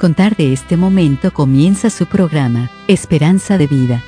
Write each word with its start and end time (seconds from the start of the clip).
contar 0.00 0.34
de 0.34 0.54
este 0.54 0.78
momento 0.78 1.30
comienza 1.30 1.90
su 1.90 2.06
programa, 2.06 2.70
Esperanza 2.88 3.58
de 3.58 3.66
Vida. 3.66 4.02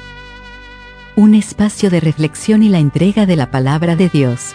Un 1.17 1.35
espacio 1.35 1.91
de 1.91 2.01
reflexión 2.01 2.63
y 2.63 2.71
la 2.71 2.79
entrega 2.79 3.27
de 3.27 3.37
la 3.37 3.51
palabra 3.51 3.95
de 3.95 4.09
Dios. 4.09 4.55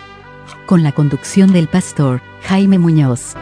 Con 0.65 0.81
la 0.81 0.93
conducción 0.93 1.53
del 1.53 1.67
pastor 1.67 2.23
Jaime 2.41 2.79
Muñoz. 2.79 3.35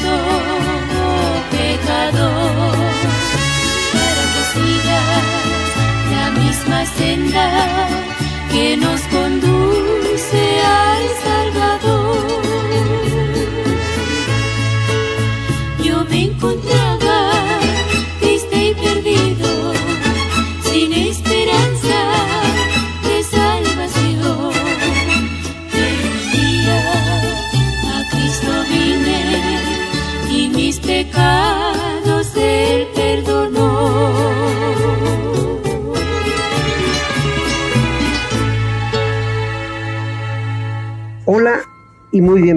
Te 0.00 0.27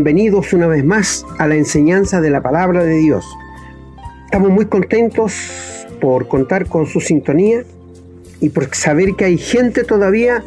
bienvenidos 0.04 0.52
una 0.54 0.66
vez 0.66 0.84
más 0.84 1.28
a 1.38 1.46
la 1.46 1.54
enseñanza 1.54 2.22
de 2.22 2.32
la 2.32 2.42
palabra 2.42 2.84
de 2.84 2.98
Dios. 2.98 3.24
Estamos 4.26 4.50
muy 4.50 4.66
contentos 4.66 5.86
por 6.00 6.28
contar 6.28 6.66
con 6.66 6.88
su 6.88 7.00
sintonía 7.00 7.64
y 8.40 8.50
por 8.50 8.74
saber 8.74 9.14
que 9.16 9.26
hay 9.26 9.38
gente 9.38 9.84
todavía 9.84 10.44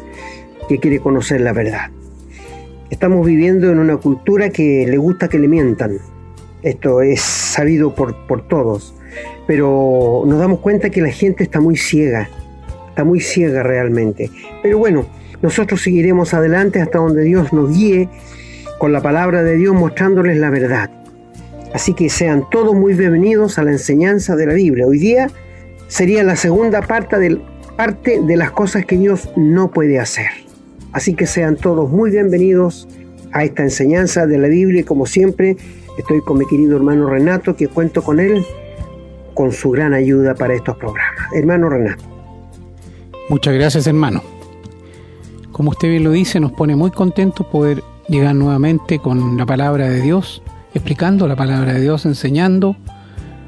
que 0.67 0.77
quiere 0.79 0.99
conocer 0.99 1.39
la 1.39 1.53
verdad. 1.53 1.89
Estamos 2.89 3.25
viviendo 3.25 3.71
en 3.71 3.79
una 3.79 3.95
cultura 3.95 4.49
que 4.49 4.85
le 4.89 4.97
gusta 4.97 5.29
que 5.29 5.39
le 5.39 5.47
mientan. 5.47 5.99
Esto 6.61 7.01
es 7.01 7.21
sabido 7.21 7.95
por, 7.95 8.27
por 8.27 8.45
todos. 8.49 8.93
Pero 9.47 10.23
nos 10.27 10.37
damos 10.37 10.59
cuenta 10.59 10.89
que 10.89 10.99
la 10.99 11.11
gente 11.11 11.45
está 11.45 11.61
muy 11.61 11.77
ciega. 11.77 12.29
Está 12.89 13.05
muy 13.05 13.21
ciega 13.21 13.63
realmente. 13.63 14.29
Pero 14.61 14.79
bueno, 14.79 15.05
nosotros 15.41 15.81
seguiremos 15.81 16.33
adelante 16.33 16.81
hasta 16.81 16.97
donde 16.97 17.23
Dios 17.23 17.53
nos 17.53 17.69
guíe 17.71 18.09
con 18.85 18.91
la 18.91 19.01
palabra 19.01 19.41
de 19.41 19.57
Dios 19.57 19.73
mostrándoles 19.73 20.37
la 20.37 20.51
verdad. 20.51 20.91
Así 21.73 21.95
que 21.95 22.07
sean 22.07 22.47
todos 22.51 22.75
muy 22.75 22.93
bienvenidos 22.93 23.57
a 23.57 23.63
la 23.63 23.71
enseñanza 23.71 24.35
de 24.35 24.45
la 24.45 24.53
Biblia. 24.53 24.85
Hoy 24.85 24.99
día 24.99 25.27
sería 25.87 26.23
la 26.23 26.35
segunda 26.35 26.83
parte, 26.83 27.17
del, 27.17 27.41
parte 27.75 28.21
de 28.21 28.37
las 28.37 28.51
cosas 28.51 28.85
que 28.85 28.95
Dios 28.95 29.27
no 29.35 29.71
puede 29.71 29.99
hacer. 29.99 30.27
Así 30.91 31.15
que 31.15 31.25
sean 31.25 31.55
todos 31.55 31.89
muy 31.89 32.11
bienvenidos 32.11 32.87
a 33.31 33.43
esta 33.43 33.63
enseñanza 33.63 34.27
de 34.27 34.37
la 34.37 34.49
Biblia 34.49 34.81
y 34.81 34.83
como 34.83 35.07
siempre 35.07 35.57
estoy 35.97 36.21
con 36.21 36.37
mi 36.37 36.45
querido 36.45 36.77
hermano 36.77 37.09
Renato 37.09 37.55
que 37.55 37.67
cuento 37.67 38.03
con 38.03 38.19
él 38.19 38.45
con 39.33 39.51
su 39.51 39.71
gran 39.71 39.95
ayuda 39.95 40.35
para 40.35 40.53
estos 40.53 40.77
programas. 40.77 41.33
Hermano 41.33 41.69
Renato. 41.69 42.03
Muchas 43.29 43.55
gracias, 43.55 43.87
hermano. 43.87 44.21
Como 45.51 45.71
usted 45.71 45.89
bien 45.89 46.03
lo 46.03 46.11
dice, 46.11 46.39
nos 46.39 46.51
pone 46.51 46.75
muy 46.75 46.91
contentos 46.91 47.47
poder 47.47 47.81
llegar 48.07 48.35
nuevamente 48.35 48.99
con 48.99 49.37
la 49.37 49.45
palabra 49.45 49.89
de 49.89 50.01
Dios, 50.01 50.41
explicando 50.73 51.27
la 51.27 51.35
palabra 51.35 51.73
de 51.73 51.81
Dios, 51.81 52.05
enseñando 52.05 52.75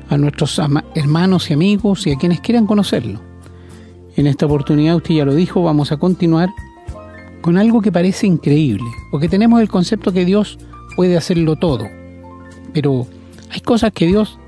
a 0.09 0.17
nuestros 0.17 0.59
hermanos 0.95 1.49
y 1.49 1.53
amigos 1.53 2.07
y 2.07 2.11
a 2.11 2.17
quienes 2.17 2.39
quieran 2.39 2.65
conocerlo. 2.65 3.19
En 4.15 4.25
esta 4.25 4.45
oportunidad, 4.45 4.95
usted 4.95 5.15
ya 5.15 5.25
lo 5.25 5.35
dijo, 5.35 5.61
vamos 5.61 5.91
a 5.91 5.97
continuar 5.97 6.49
con 7.41 7.57
algo 7.57 7.81
que 7.81 7.91
parece 7.91 8.25
increíble, 8.25 8.89
porque 9.11 9.29
tenemos 9.29 9.61
el 9.61 9.69
concepto 9.69 10.11
que 10.11 10.25
Dios 10.25 10.57
puede 10.95 11.17
hacerlo 11.17 11.55
todo, 11.55 11.87
pero 12.73 13.05
hay 13.51 13.59
cosas 13.61 13.91
que 13.93 14.07
Dios 14.07 14.39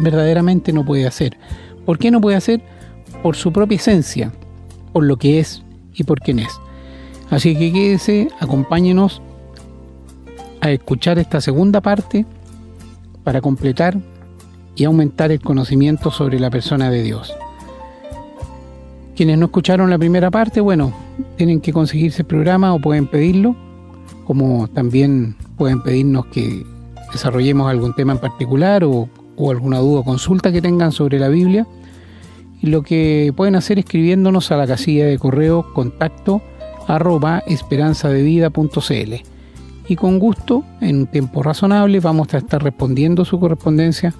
verdaderamente 0.00 0.72
no 0.72 0.84
puede 0.84 1.06
hacer. 1.06 1.38
¿Por 1.86 1.98
qué 1.98 2.10
no 2.10 2.20
puede 2.20 2.36
hacer? 2.36 2.62
Por 3.22 3.36
su 3.36 3.52
propia 3.52 3.76
esencia, 3.76 4.32
por 4.92 5.04
lo 5.04 5.16
que 5.16 5.38
es 5.38 5.62
y 5.94 6.02
por 6.04 6.20
quién 6.20 6.40
es. 6.40 6.60
Así 7.30 7.56
que 7.56 7.72
quédese, 7.72 8.28
acompáñenos 8.40 9.22
a 10.64 10.70
escuchar 10.70 11.18
esta 11.18 11.42
segunda 11.42 11.82
parte 11.82 12.24
para 13.22 13.42
completar 13.42 13.98
y 14.74 14.84
aumentar 14.84 15.30
el 15.30 15.40
conocimiento 15.40 16.10
sobre 16.10 16.40
la 16.40 16.48
persona 16.48 16.90
de 16.90 17.02
Dios. 17.02 17.34
Quienes 19.14 19.36
no 19.36 19.44
escucharon 19.46 19.90
la 19.90 19.98
primera 19.98 20.30
parte, 20.30 20.62
bueno, 20.62 20.94
tienen 21.36 21.60
que 21.60 21.74
conseguirse 21.74 22.22
el 22.22 22.28
programa 22.28 22.72
o 22.72 22.78
pueden 22.78 23.06
pedirlo, 23.06 23.54
como 24.24 24.66
también 24.68 25.36
pueden 25.58 25.82
pedirnos 25.82 26.26
que 26.26 26.64
desarrollemos 27.12 27.70
algún 27.70 27.94
tema 27.94 28.14
en 28.14 28.18
particular 28.18 28.84
o, 28.84 29.10
alguna 29.50 29.80
duda 29.80 30.00
o 30.00 30.04
consulta 30.04 30.50
que 30.50 30.62
tengan 30.62 30.92
sobre 30.92 31.18
la 31.18 31.28
Biblia. 31.28 31.66
Y 32.62 32.68
lo 32.68 32.82
que 32.82 33.34
pueden 33.36 33.54
hacer 33.54 33.78
escribiéndonos 33.78 34.50
a 34.50 34.56
la 34.56 34.66
casilla 34.66 35.04
de 35.04 35.18
correo 35.18 35.74
contacto 35.74 36.40
arroba 36.88 37.42
esperanzadevida.cl 37.46 39.33
y 39.86 39.96
con 39.96 40.18
gusto, 40.18 40.64
en 40.80 41.00
un 41.00 41.06
tiempo 41.06 41.42
razonable, 41.42 42.00
vamos 42.00 42.32
a 42.34 42.38
estar 42.38 42.62
respondiendo 42.62 43.24
su 43.24 43.38
correspondencia 43.38 44.14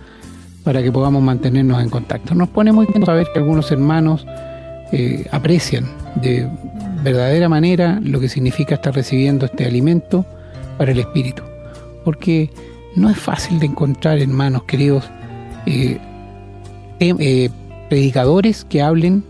para 0.62 0.82
que 0.82 0.90
podamos 0.92 1.22
mantenernos 1.22 1.82
en 1.82 1.90
contacto. 1.90 2.34
Nos 2.34 2.48
pone 2.48 2.72
muy 2.72 2.86
bien 2.86 3.04
saber 3.04 3.26
que 3.32 3.38
algunos 3.38 3.70
hermanos 3.70 4.26
eh, 4.92 5.26
aprecian 5.30 5.86
de 6.20 6.48
verdadera 7.02 7.48
manera 7.48 8.00
lo 8.02 8.20
que 8.20 8.28
significa 8.28 8.76
estar 8.76 8.94
recibiendo 8.94 9.46
este 9.46 9.66
alimento 9.66 10.24
para 10.78 10.92
el 10.92 10.98
espíritu, 10.98 11.42
porque 12.04 12.50
no 12.96 13.10
es 13.10 13.18
fácil 13.18 13.58
de 13.58 13.66
encontrar, 13.66 14.18
hermanos 14.18 14.64
queridos, 14.64 15.04
eh, 15.66 15.98
eh, 17.00 17.50
predicadores 17.88 18.64
que 18.64 18.82
hablen 18.82 19.24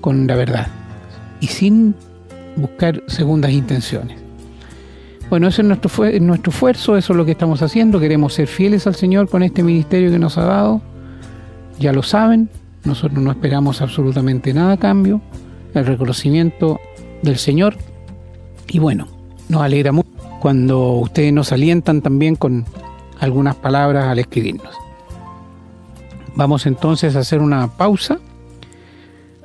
con 0.00 0.26
la 0.26 0.36
verdad 0.36 0.66
y 1.40 1.46
sin 1.46 1.94
buscar 2.56 3.02
segundas 3.06 3.52
intenciones. 3.52 4.19
Bueno, 5.30 5.46
ese 5.46 5.62
es 5.62 5.68
nuestro, 5.68 5.90
nuestro 6.20 6.50
esfuerzo, 6.50 6.96
eso 6.96 7.12
es 7.12 7.16
lo 7.16 7.24
que 7.24 7.30
estamos 7.30 7.62
haciendo. 7.62 8.00
Queremos 8.00 8.34
ser 8.34 8.48
fieles 8.48 8.88
al 8.88 8.96
Señor 8.96 9.28
con 9.28 9.44
este 9.44 9.62
ministerio 9.62 10.10
que 10.10 10.18
nos 10.18 10.36
ha 10.36 10.44
dado. 10.44 10.82
Ya 11.78 11.92
lo 11.92 12.02
saben, 12.02 12.50
nosotros 12.82 13.22
no 13.22 13.30
esperamos 13.30 13.80
absolutamente 13.80 14.52
nada 14.52 14.72
a 14.72 14.76
cambio. 14.76 15.20
El 15.72 15.86
reconocimiento 15.86 16.80
del 17.22 17.38
Señor. 17.38 17.76
Y 18.66 18.80
bueno, 18.80 19.06
nos 19.48 19.62
alegra 19.62 19.92
mucho 19.92 20.10
cuando 20.40 20.94
ustedes 20.94 21.32
nos 21.32 21.52
alientan 21.52 22.02
también 22.02 22.34
con 22.34 22.64
algunas 23.20 23.54
palabras 23.54 24.06
al 24.06 24.18
escribirnos. 24.18 24.74
Vamos 26.34 26.66
entonces 26.66 27.14
a 27.14 27.20
hacer 27.20 27.40
una 27.40 27.68
pausa, 27.68 28.18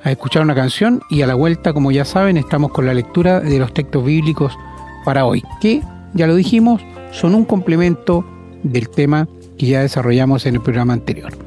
a 0.03 0.09
escuchar 0.09 0.41
una 0.41 0.55
canción 0.55 1.01
y 1.11 1.21
a 1.21 1.27
la 1.27 1.35
vuelta, 1.35 1.73
como 1.73 1.91
ya 1.91 2.05
saben, 2.05 2.37
estamos 2.37 2.71
con 2.71 2.87
la 2.87 2.93
lectura 2.95 3.39
de 3.39 3.59
los 3.59 3.71
textos 3.71 4.03
bíblicos 4.03 4.57
para 5.05 5.25
hoy, 5.25 5.43
que, 5.61 5.83
ya 6.13 6.27
lo 6.27 6.35
dijimos, 6.35 6.81
son 7.11 7.35
un 7.35 7.45
complemento 7.45 8.25
del 8.63 8.89
tema 8.89 9.29
que 9.57 9.67
ya 9.67 9.81
desarrollamos 9.81 10.45
en 10.45 10.55
el 10.55 10.61
programa 10.61 10.93
anterior. 10.93 11.37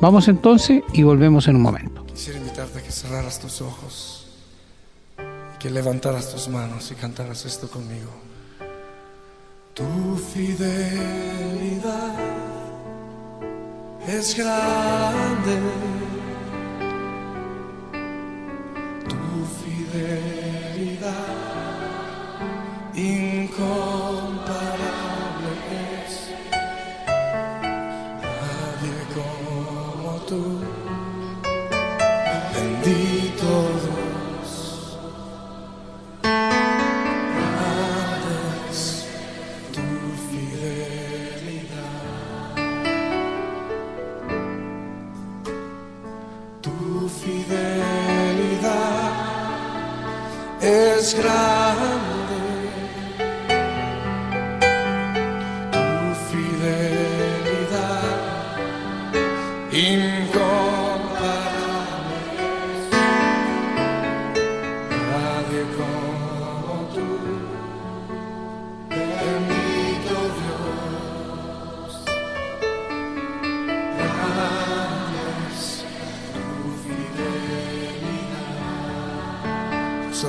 Vamos 0.00 0.28
entonces 0.28 0.82
y 0.92 1.02
volvemos 1.02 1.48
en 1.48 1.56
un 1.56 1.62
momento. 1.62 2.06
Quisiera 2.06 2.38
invitarte 2.38 2.78
a 2.78 2.82
que 2.82 2.92
cerraras 2.92 3.40
tus 3.40 3.60
ojos, 3.62 4.26
que 5.58 5.70
levantaras 5.70 6.32
tus 6.32 6.48
manos 6.48 6.92
y 6.92 6.94
cantaras 6.94 7.44
esto 7.46 7.68
conmigo. 7.68 8.10
Tu 9.74 10.16
fidelidad 10.34 12.14
es 14.06 14.36
grande. 14.36 15.58
Tu 19.08 19.16
fidelidad 19.64 20.37
fidelidad. 40.30 41.98
Tu 46.62 47.08
fidelidad 47.08 48.28
es 50.60 51.14
grande. 51.14 51.67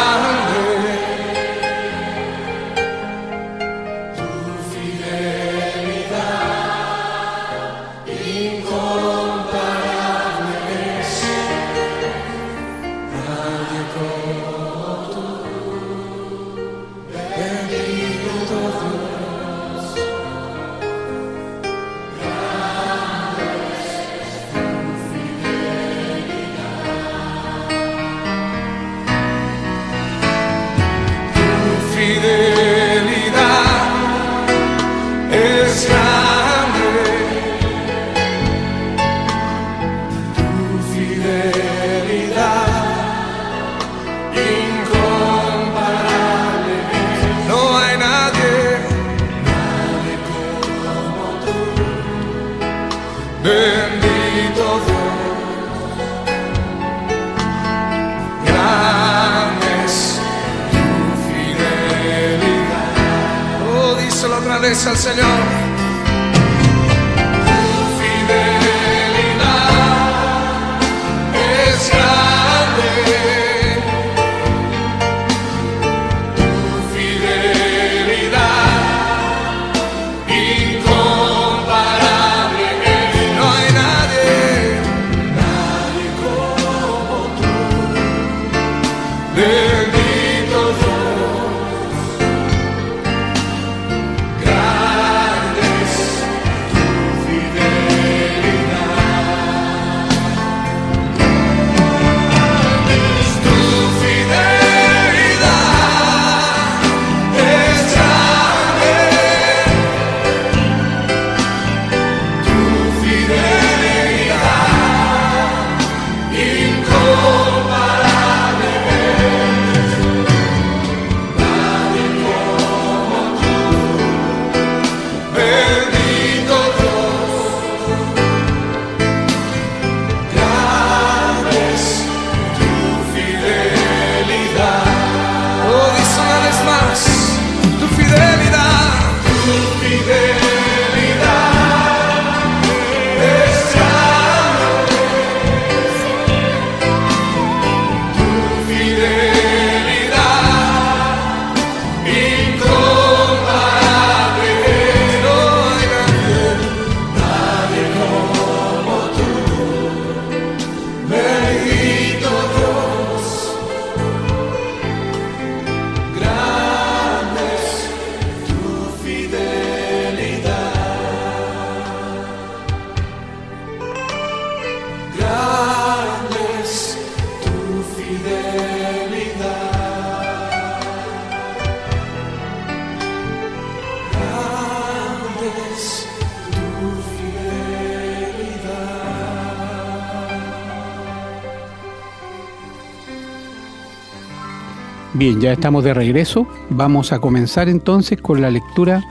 Bien, 195.30 195.42
ya 195.42 195.54
estamos 195.54 195.84
de 195.84 195.94
regreso. 195.94 196.48
Vamos 196.72 197.12
a 197.12 197.20
comenzar 197.20 197.70
entonces 197.70 198.20
con 198.20 198.42
la 198.42 198.50
lectura 198.50 199.04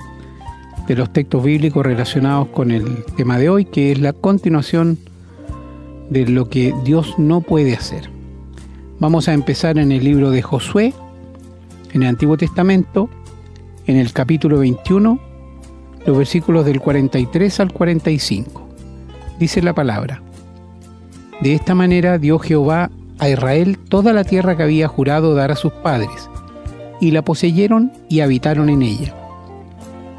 de 0.88 0.96
los 0.96 1.12
textos 1.12 1.44
bíblicos 1.44 1.86
relacionados 1.86 2.48
con 2.48 2.72
el 2.72 3.04
tema 3.16 3.38
de 3.38 3.48
hoy, 3.48 3.64
que 3.64 3.92
es 3.92 4.00
la 4.00 4.12
continuación 4.12 4.98
de 6.10 6.26
lo 6.26 6.48
que 6.48 6.74
Dios 6.82 7.14
no 7.18 7.40
puede 7.40 7.76
hacer. 7.76 8.10
Vamos 8.98 9.28
a 9.28 9.32
empezar 9.32 9.78
en 9.78 9.92
el 9.92 10.02
libro 10.02 10.32
de 10.32 10.42
Josué, 10.42 10.92
en 11.92 12.02
el 12.02 12.08
Antiguo 12.08 12.36
Testamento, 12.36 13.08
en 13.86 13.96
el 13.96 14.12
capítulo 14.12 14.58
21, 14.58 15.20
los 16.04 16.18
versículos 16.18 16.66
del 16.66 16.80
43 16.80 17.60
al 17.60 17.72
45. 17.72 18.68
Dice 19.38 19.62
la 19.62 19.72
palabra. 19.72 20.20
De 21.40 21.54
esta 21.54 21.76
manera 21.76 22.18
dio 22.18 22.40
Jehová 22.40 22.90
a 23.18 23.28
Israel 23.28 23.78
toda 23.78 24.12
la 24.12 24.24
tierra 24.24 24.56
que 24.56 24.62
había 24.62 24.88
jurado 24.88 25.34
dar 25.34 25.50
a 25.50 25.56
sus 25.56 25.72
padres, 25.72 26.28
y 27.00 27.10
la 27.10 27.22
poseyeron 27.22 27.92
y 28.08 28.20
habitaron 28.20 28.68
en 28.68 28.82
ella. 28.82 29.14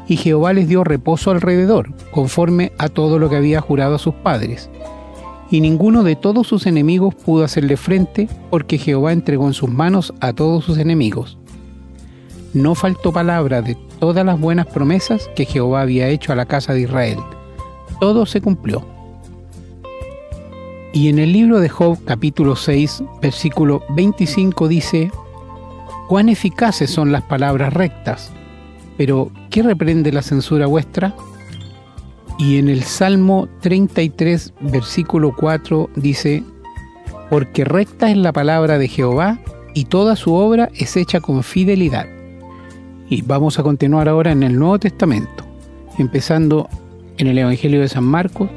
Y 0.06 0.16
Jehová 0.16 0.52
les 0.52 0.68
dio 0.68 0.82
reposo 0.82 1.30
alrededor, 1.30 1.92
conforme 2.10 2.72
a 2.78 2.88
todo 2.88 3.18
lo 3.18 3.30
que 3.30 3.36
había 3.36 3.60
jurado 3.60 3.94
a 3.94 3.98
sus 3.98 4.14
padres. 4.14 4.68
Y 5.50 5.60
ninguno 5.60 6.02
de 6.02 6.16
todos 6.16 6.46
sus 6.46 6.66
enemigos 6.66 7.14
pudo 7.14 7.44
hacerle 7.44 7.76
frente, 7.76 8.28
porque 8.50 8.78
Jehová 8.78 9.12
entregó 9.12 9.46
en 9.46 9.54
sus 9.54 9.70
manos 9.70 10.12
a 10.20 10.32
todos 10.32 10.64
sus 10.64 10.78
enemigos. 10.78 11.38
No 12.54 12.74
faltó 12.74 13.12
palabra 13.12 13.62
de 13.62 13.76
todas 14.00 14.26
las 14.26 14.40
buenas 14.40 14.66
promesas 14.66 15.30
que 15.36 15.44
Jehová 15.44 15.82
había 15.82 16.08
hecho 16.08 16.32
a 16.32 16.36
la 16.36 16.46
casa 16.46 16.72
de 16.72 16.80
Israel. 16.80 17.18
Todo 18.00 18.26
se 18.26 18.40
cumplió. 18.40 18.84
Y 20.92 21.08
en 21.08 21.20
el 21.20 21.32
libro 21.32 21.60
de 21.60 21.68
Job 21.68 21.98
capítulo 22.04 22.56
6, 22.56 23.04
versículo 23.22 23.84
25 23.90 24.66
dice, 24.66 25.12
Cuán 26.08 26.28
eficaces 26.28 26.90
son 26.90 27.12
las 27.12 27.22
palabras 27.22 27.72
rectas, 27.72 28.32
pero 28.98 29.30
¿qué 29.50 29.62
reprende 29.62 30.10
la 30.10 30.22
censura 30.22 30.66
vuestra? 30.66 31.14
Y 32.40 32.58
en 32.58 32.68
el 32.68 32.82
Salmo 32.82 33.48
33, 33.60 34.52
versículo 34.62 35.32
4 35.36 35.90
dice, 35.94 36.42
Porque 37.30 37.64
recta 37.64 38.10
es 38.10 38.16
la 38.16 38.32
palabra 38.32 38.76
de 38.76 38.88
Jehová 38.88 39.38
y 39.74 39.84
toda 39.84 40.16
su 40.16 40.34
obra 40.34 40.70
es 40.74 40.96
hecha 40.96 41.20
con 41.20 41.44
fidelidad. 41.44 42.06
Y 43.08 43.22
vamos 43.22 43.60
a 43.60 43.62
continuar 43.62 44.08
ahora 44.08 44.32
en 44.32 44.42
el 44.42 44.58
Nuevo 44.58 44.80
Testamento, 44.80 45.44
empezando 45.98 46.68
en 47.16 47.28
el 47.28 47.38
Evangelio 47.38 47.80
de 47.80 47.88
San 47.88 48.04
Marcos, 48.04 48.50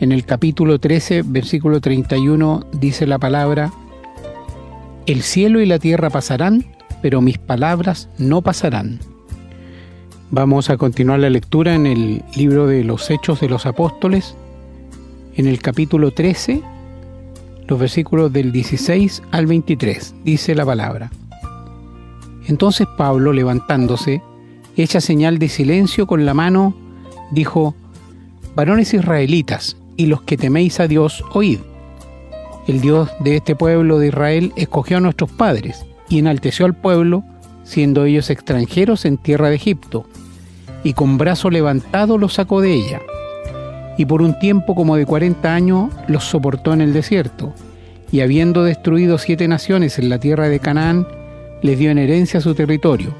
en 0.00 0.12
el 0.12 0.24
capítulo 0.24 0.78
13, 0.78 1.22
versículo 1.26 1.80
31, 1.80 2.64
dice 2.72 3.06
la 3.06 3.18
palabra, 3.18 3.70
El 5.06 5.22
cielo 5.22 5.60
y 5.60 5.66
la 5.66 5.78
tierra 5.78 6.08
pasarán, 6.08 6.64
pero 7.02 7.20
mis 7.20 7.36
palabras 7.36 8.08
no 8.16 8.40
pasarán. 8.40 8.98
Vamos 10.30 10.70
a 10.70 10.78
continuar 10.78 11.20
la 11.20 11.28
lectura 11.28 11.74
en 11.74 11.86
el 11.86 12.22
libro 12.34 12.66
de 12.66 12.82
los 12.82 13.10
Hechos 13.10 13.40
de 13.40 13.50
los 13.50 13.66
Apóstoles, 13.66 14.34
en 15.36 15.46
el 15.46 15.60
capítulo 15.60 16.12
13, 16.12 16.62
los 17.68 17.78
versículos 17.78 18.32
del 18.32 18.52
16 18.52 19.22
al 19.32 19.46
23, 19.46 20.14
dice 20.24 20.54
la 20.54 20.64
palabra. 20.64 21.10
Entonces 22.46 22.86
Pablo, 22.96 23.34
levantándose, 23.34 24.22
hecha 24.76 25.02
señal 25.02 25.38
de 25.38 25.50
silencio 25.50 26.06
con 26.06 26.24
la 26.24 26.32
mano, 26.32 26.74
dijo, 27.32 27.74
Varones 28.56 28.94
israelitas, 28.94 29.76
y 30.00 30.06
los 30.06 30.22
que 30.22 30.38
teméis 30.38 30.80
a 30.80 30.88
Dios, 30.88 31.22
oíd. 31.34 31.58
El 32.66 32.80
Dios 32.80 33.10
de 33.20 33.36
este 33.36 33.54
pueblo 33.54 33.98
de 33.98 34.06
Israel 34.06 34.50
escogió 34.56 34.96
a 34.96 35.00
nuestros 35.00 35.30
padres 35.30 35.84
y 36.08 36.20
enalteció 36.20 36.64
al 36.64 36.72
pueblo, 36.72 37.22
siendo 37.64 38.06
ellos 38.06 38.30
extranjeros 38.30 39.04
en 39.04 39.18
tierra 39.18 39.50
de 39.50 39.56
Egipto, 39.56 40.06
y 40.84 40.94
con 40.94 41.18
brazo 41.18 41.50
levantado 41.50 42.16
los 42.16 42.32
sacó 42.32 42.62
de 42.62 42.72
ella. 42.72 43.02
Y 43.98 44.06
por 44.06 44.22
un 44.22 44.38
tiempo 44.38 44.74
como 44.74 44.96
de 44.96 45.04
cuarenta 45.04 45.54
años 45.54 45.90
los 46.08 46.24
soportó 46.24 46.72
en 46.72 46.80
el 46.80 46.94
desierto, 46.94 47.52
y 48.10 48.20
habiendo 48.20 48.64
destruido 48.64 49.18
siete 49.18 49.48
naciones 49.48 49.98
en 49.98 50.08
la 50.08 50.18
tierra 50.18 50.48
de 50.48 50.60
Canaán, 50.60 51.06
les 51.60 51.78
dio 51.78 51.90
en 51.90 51.98
herencia 51.98 52.40
su 52.40 52.54
territorio. 52.54 53.12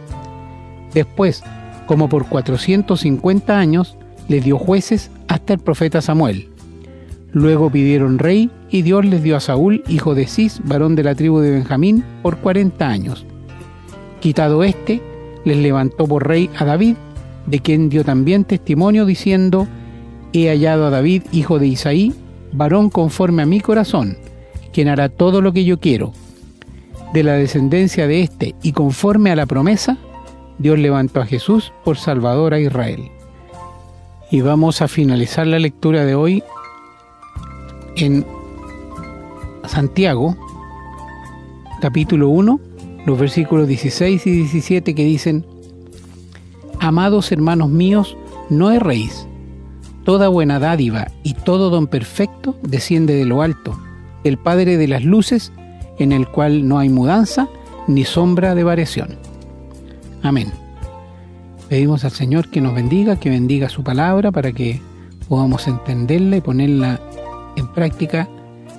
Después, 0.95 1.43
como 1.85 2.09
por 2.09 2.27
cuatrocientos 2.27 3.01
cincuenta 3.01 3.59
años, 3.59 3.99
les 4.29 4.43
dio 4.43 4.57
jueces 4.57 5.11
hasta 5.29 5.53
el 5.53 5.59
profeta 5.59 6.01
Samuel. 6.01 6.50
Luego 7.33 7.71
pidieron 7.71 8.19
rey 8.19 8.51
y 8.71 8.83
Dios 8.83 9.05
les 9.05 9.23
dio 9.23 9.37
a 9.37 9.41
Saúl, 9.41 9.83
hijo 9.89 10.15
de 10.15 10.27
Cis, 10.27 10.61
varón 10.65 10.97
de 10.97 11.05
la 11.05 11.15
tribu 11.15 11.41
de 11.41 11.53
Benjamín, 11.53 12.05
por 12.23 12.39
cuarenta 12.39 12.89
años. 12.89 13.25
Quitado 14.21 14.65
éste, 14.65 15.01
les 15.45 15.57
levantó 15.57 16.07
por 16.07 16.27
rey 16.27 16.51
a 16.59 16.65
David, 16.65 16.97
de 17.47 17.61
quien 17.61 17.89
dio 17.89 18.05
también 18.05 18.45
testimonio 18.45 19.07
diciendo, 19.07 19.69
He 20.33 20.49
hallado 20.49 20.87
a 20.87 20.91
David, 20.91 21.23
hijo 21.33 21.59
de 21.59 21.69
Isaí, 21.69 22.15
varón 22.53 22.91
conforme 22.91 23.43
a 23.43 23.47
mi 23.47 23.61
corazón, 23.61 24.17
quien 24.73 24.89
hará 24.89 25.09
todo 25.09 25.41
lo 25.41 25.53
que 25.53 25.65
yo 25.65 25.79
quiero. 25.79 26.13
De 27.13 27.23
la 27.23 27.33
descendencia 27.33 28.07
de 28.07 28.23
éste 28.23 28.55
y 28.63 28.73
conforme 28.73 29.31
a 29.31 29.37
la 29.37 29.47
promesa, 29.47 29.99
Dios 30.59 30.79
levantó 30.79 31.21
a 31.21 31.27
Jesús 31.27 31.73
por 31.85 31.97
Salvador 31.97 32.55
a 32.55 32.61
Israel. 32.61 33.11
Y 34.31 34.43
vamos 34.43 34.83
a 34.83 34.89
finalizar 34.89 35.47
la 35.47 35.59
lectura 35.59 36.05
de 36.05 36.15
hoy 36.15 36.45
en 37.97 38.25
Santiago, 39.67 40.37
capítulo 41.81 42.29
1, 42.29 42.61
los 43.07 43.19
versículos 43.19 43.69
16 43.69 44.27
y 44.27 44.31
17 44.31 44.95
que 44.95 45.05
dicen, 45.05 45.45
Amados 46.79 47.31
hermanos 47.31 47.69
míos, 47.69 48.17
no 48.49 48.71
erréis. 48.71 49.27
Toda 50.05 50.29
buena 50.29 50.59
dádiva 50.59 51.09
y 51.23 51.35
todo 51.35 51.71
don 51.71 51.87
perfecto 51.87 52.57
desciende 52.63 53.15
de 53.15 53.27
lo 53.27 53.43
alto, 53.43 53.79
el 54.25 54.39
Padre 54.39 54.77
de 54.77 54.89
las 54.89 55.05
luces, 55.05 55.53
en 55.99 56.13
el 56.13 56.27
cual 56.27 56.67
no 56.67 56.79
hay 56.79 56.89
mudanza 56.89 57.49
ni 57.87 58.05
sombra 58.05 58.55
de 58.55 58.65
variación. 58.65 59.19
Amén. 60.23 60.53
Pedimos 61.69 62.05
al 62.05 62.11
Señor 62.11 62.49
que 62.49 62.61
nos 62.61 62.75
bendiga, 62.75 63.17
que 63.17 63.31
bendiga 63.31 63.69
su 63.69 63.85
palabra 63.85 64.33
para 64.33 64.53
que 64.53 64.81
podamos 65.29 65.69
entenderla 65.69 66.39
y 66.39 66.41
ponerla 66.41 67.01
en 67.57 67.69
práctica 67.73 68.29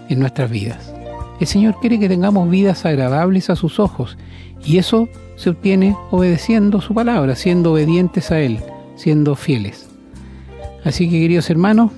en 0.10 0.20
nuestras 0.20 0.50
vidas. 0.50 0.94
El 1.40 1.48
Señor 1.48 1.80
quiere 1.80 2.00
que 2.00 2.10
tengamos 2.10 2.50
vidas 2.50 2.86
agradables 2.86 3.50
a 3.50 3.56
sus 3.56 3.80
ojos 3.80 4.18
y 4.64 4.78
eso 4.78 5.10
se 5.36 5.50
obtiene 5.50 5.96
obedeciendo 6.12 6.82
su 6.82 6.94
palabra, 6.94 7.36
siendo 7.36 7.74
obedientes 7.74 8.32
a 8.32 8.40
Él, 8.40 8.60
siendo 8.96 9.36
fieles. 9.36 9.90
Así 10.84 11.10
que 11.10 11.20
queridos 11.20 11.50
hermanos, 11.50 11.92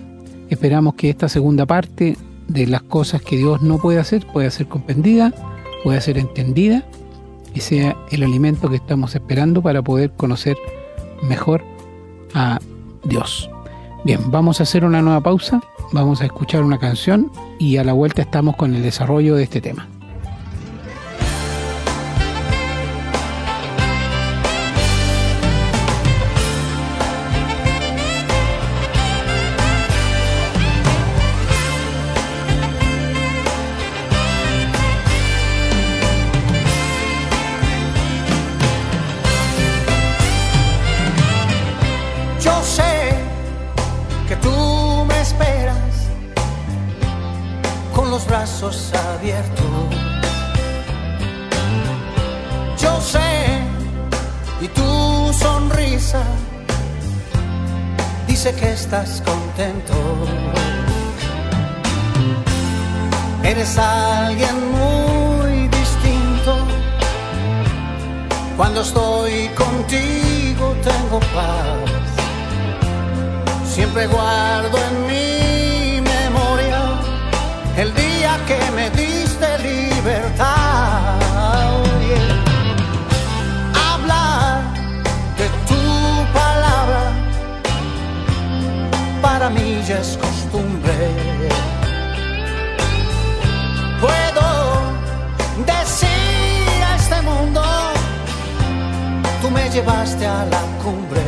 esperamos 0.49 0.95
que 0.95 1.09
esta 1.09 1.27
segunda 1.27 1.65
parte 1.65 2.17
de 2.47 2.67
las 2.67 2.83
cosas 2.83 3.21
que 3.21 3.37
Dios 3.37 3.61
no 3.61 3.77
puede 3.79 3.99
hacer 3.99 4.25
pueda 4.27 4.49
ser 4.49 4.67
comprendida, 4.67 5.33
pueda 5.83 5.99
ser 5.99 6.17
entendida 6.17 6.83
y 7.53 7.59
sea 7.59 7.97
el 8.11 8.23
alimento 8.23 8.69
que 8.69 8.77
estamos 8.77 9.15
esperando 9.15 9.61
para 9.61 9.81
poder 9.81 10.11
conocer 10.11 10.57
mejor 11.21 11.63
a 12.33 12.59
Dios. 13.03 13.49
Bien, 14.03 14.19
vamos 14.31 14.59
a 14.59 14.63
hacer 14.63 14.83
una 14.85 15.01
nueva 15.01 15.21
pausa 15.21 15.61
vamos 15.93 16.21
a 16.21 16.25
escuchar 16.25 16.63
una 16.63 16.79
canción 16.79 17.31
y 17.59 17.77
a 17.77 17.83
la 17.83 17.93
vuelta 17.93 18.23
estamos 18.23 18.55
con 18.55 18.75
el 18.75 18.81
desarrollo 18.81 19.35
de 19.35 19.43
este 19.43 19.61
tema. 19.61 19.87
Dice 58.43 58.59
que 58.59 58.73
estás 58.73 59.21
contento. 59.21 59.93
Eres 63.41 63.77
alguien 63.77 64.55
muy 64.71 65.69
distinto. 65.69 66.57
Cuando 68.57 68.81
estoy 68.81 69.47
contigo 69.55 70.75
tengo 70.83 71.19
paz. 71.33 71.89
Siempre 73.65 74.07
guardo 74.07 74.77
en 74.89 75.07
mi 75.07 75.12
llevaste 99.73 100.25
a 100.25 100.45
la 100.45 100.61
cumbre. 100.83 101.21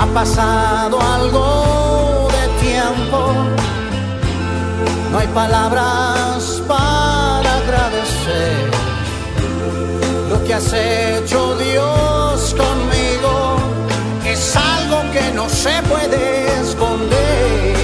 Ha 0.00 0.06
pasado 0.14 0.98
algo 1.00 2.28
de 2.36 2.44
tiempo, 2.66 3.20
no 5.12 5.18
hay 5.18 5.26
palabras 5.28 6.62
para 6.66 7.56
agradecer 7.62 8.70
lo 10.30 10.42
que 10.44 10.54
has 10.54 10.72
hecho 10.72 11.56
Dios 11.56 12.54
conmigo 12.54 13.56
es 14.26 14.56
algo 14.56 15.02
que 15.12 15.30
no 15.32 15.48
se 15.48 15.82
puede 15.82 16.60
esconder. 16.62 17.74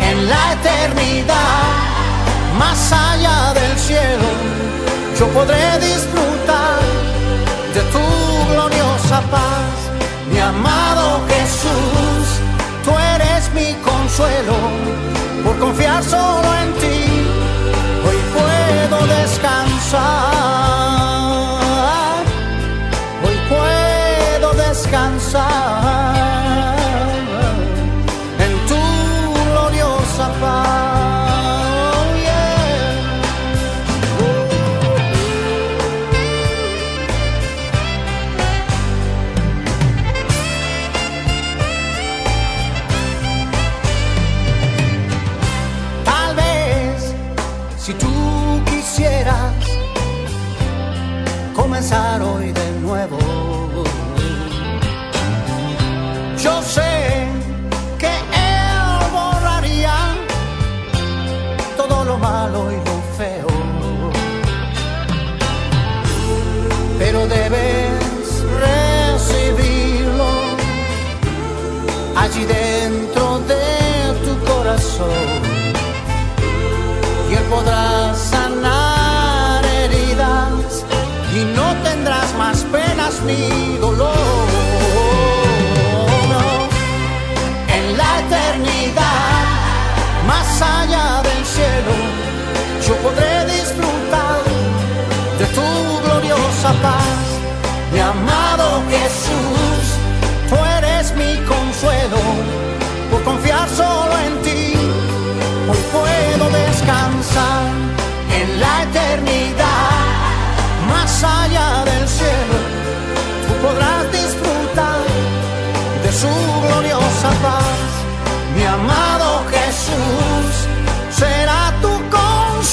En 0.00 0.28
la 0.28 0.52
eternidad, 0.52 1.91
más 2.62 2.92
allá 2.92 3.38
del 3.60 3.74
cielo, 3.88 4.28
yo 5.18 5.26
podré 5.38 5.66
disfrutar 5.90 6.80
de 7.74 7.82
tu 7.94 8.04
gloriosa 8.52 9.18
paz, 9.34 9.74
mi 10.30 10.38
amado 10.38 11.04
Jesús. 11.32 12.24
Tú 12.84 12.92
eres 13.14 13.42
mi 13.58 13.70
consuelo 13.90 14.56
por 15.44 15.54
confiar 15.64 16.02
solo 16.14 16.48
en 16.62 16.68
ti. 16.82 17.00
Hoy 18.06 18.18
puedo 18.36 18.98
descansar. 19.16 20.02
Hoy 23.24 23.36
puedo 23.52 24.48
descansar 24.66 25.81
si 47.84 47.92
tú 47.94 48.06
quisieras 48.64 49.54
comenzar 51.52 52.22
hoy 52.22 52.52
de 52.52 52.70
nuevo. 52.80 53.18
Yo 56.38 56.62
sé 56.62 57.01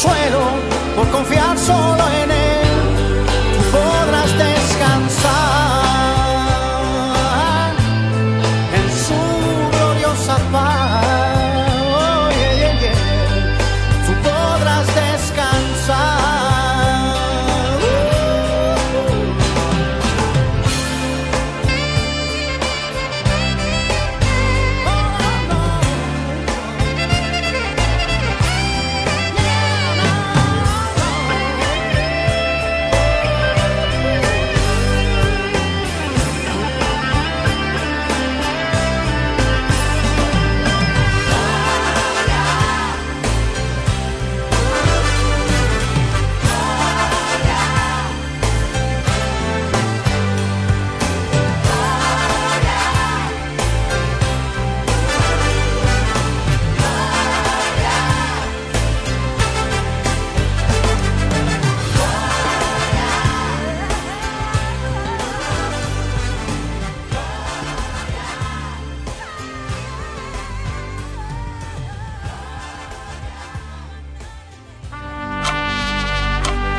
consuelo 0.01 0.68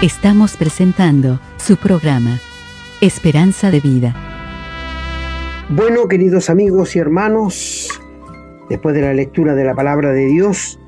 Estamos 0.02 0.56
presentando 0.56 1.38
su 1.58 1.76
programa, 1.76 2.40
Esperanza 3.02 3.70
de 3.70 3.80
Vida. 3.80 4.16
Bueno, 5.68 6.08
queridos 6.08 6.48
amigos 6.48 6.96
y 6.96 7.00
hermanos, 7.00 8.00
después 8.70 8.94
de 8.94 9.02
la 9.02 9.12
lectura 9.12 9.54
de 9.54 9.62
la 9.62 9.74
palabra 9.74 10.12
de 10.12 10.24
Dios, 10.24 10.80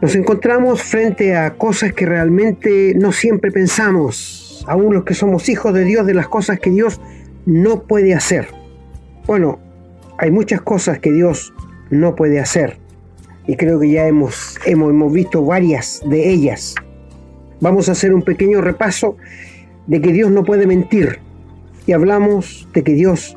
nos 0.00 0.14
encontramos 0.14 0.82
frente 0.82 1.36
a 1.36 1.58
cosas 1.58 1.92
que 1.92 2.06
realmente 2.06 2.94
no 2.96 3.12
siempre 3.12 3.52
pensamos, 3.52 4.64
aún 4.66 4.94
los 4.94 5.04
que 5.04 5.12
somos 5.12 5.50
hijos 5.50 5.74
de 5.74 5.84
Dios, 5.84 6.06
de 6.06 6.14
las 6.14 6.28
cosas 6.28 6.58
que 6.58 6.70
Dios 6.70 6.98
no 7.44 7.82
puede 7.82 8.14
hacer. 8.14 8.48
Bueno, 9.26 9.58
hay 10.16 10.30
muchas 10.30 10.62
cosas 10.62 10.98
que 10.98 11.12
Dios 11.12 11.52
no 11.90 12.14
puede 12.14 12.40
hacer 12.40 12.78
y 13.46 13.56
creo 13.56 13.78
que 13.78 13.90
ya 13.90 14.06
hemos, 14.06 14.58
hemos, 14.64 14.88
hemos 14.88 15.12
visto 15.12 15.44
varias 15.44 16.00
de 16.06 16.30
ellas. 16.32 16.74
Vamos 17.60 17.88
a 17.88 17.92
hacer 17.92 18.12
un 18.12 18.22
pequeño 18.22 18.60
repaso 18.60 19.16
de 19.86 20.00
que 20.00 20.12
Dios 20.12 20.30
no 20.30 20.44
puede 20.44 20.66
mentir 20.66 21.20
y 21.86 21.92
hablamos 21.92 22.68
de 22.74 22.82
que 22.82 22.92
Dios 22.92 23.36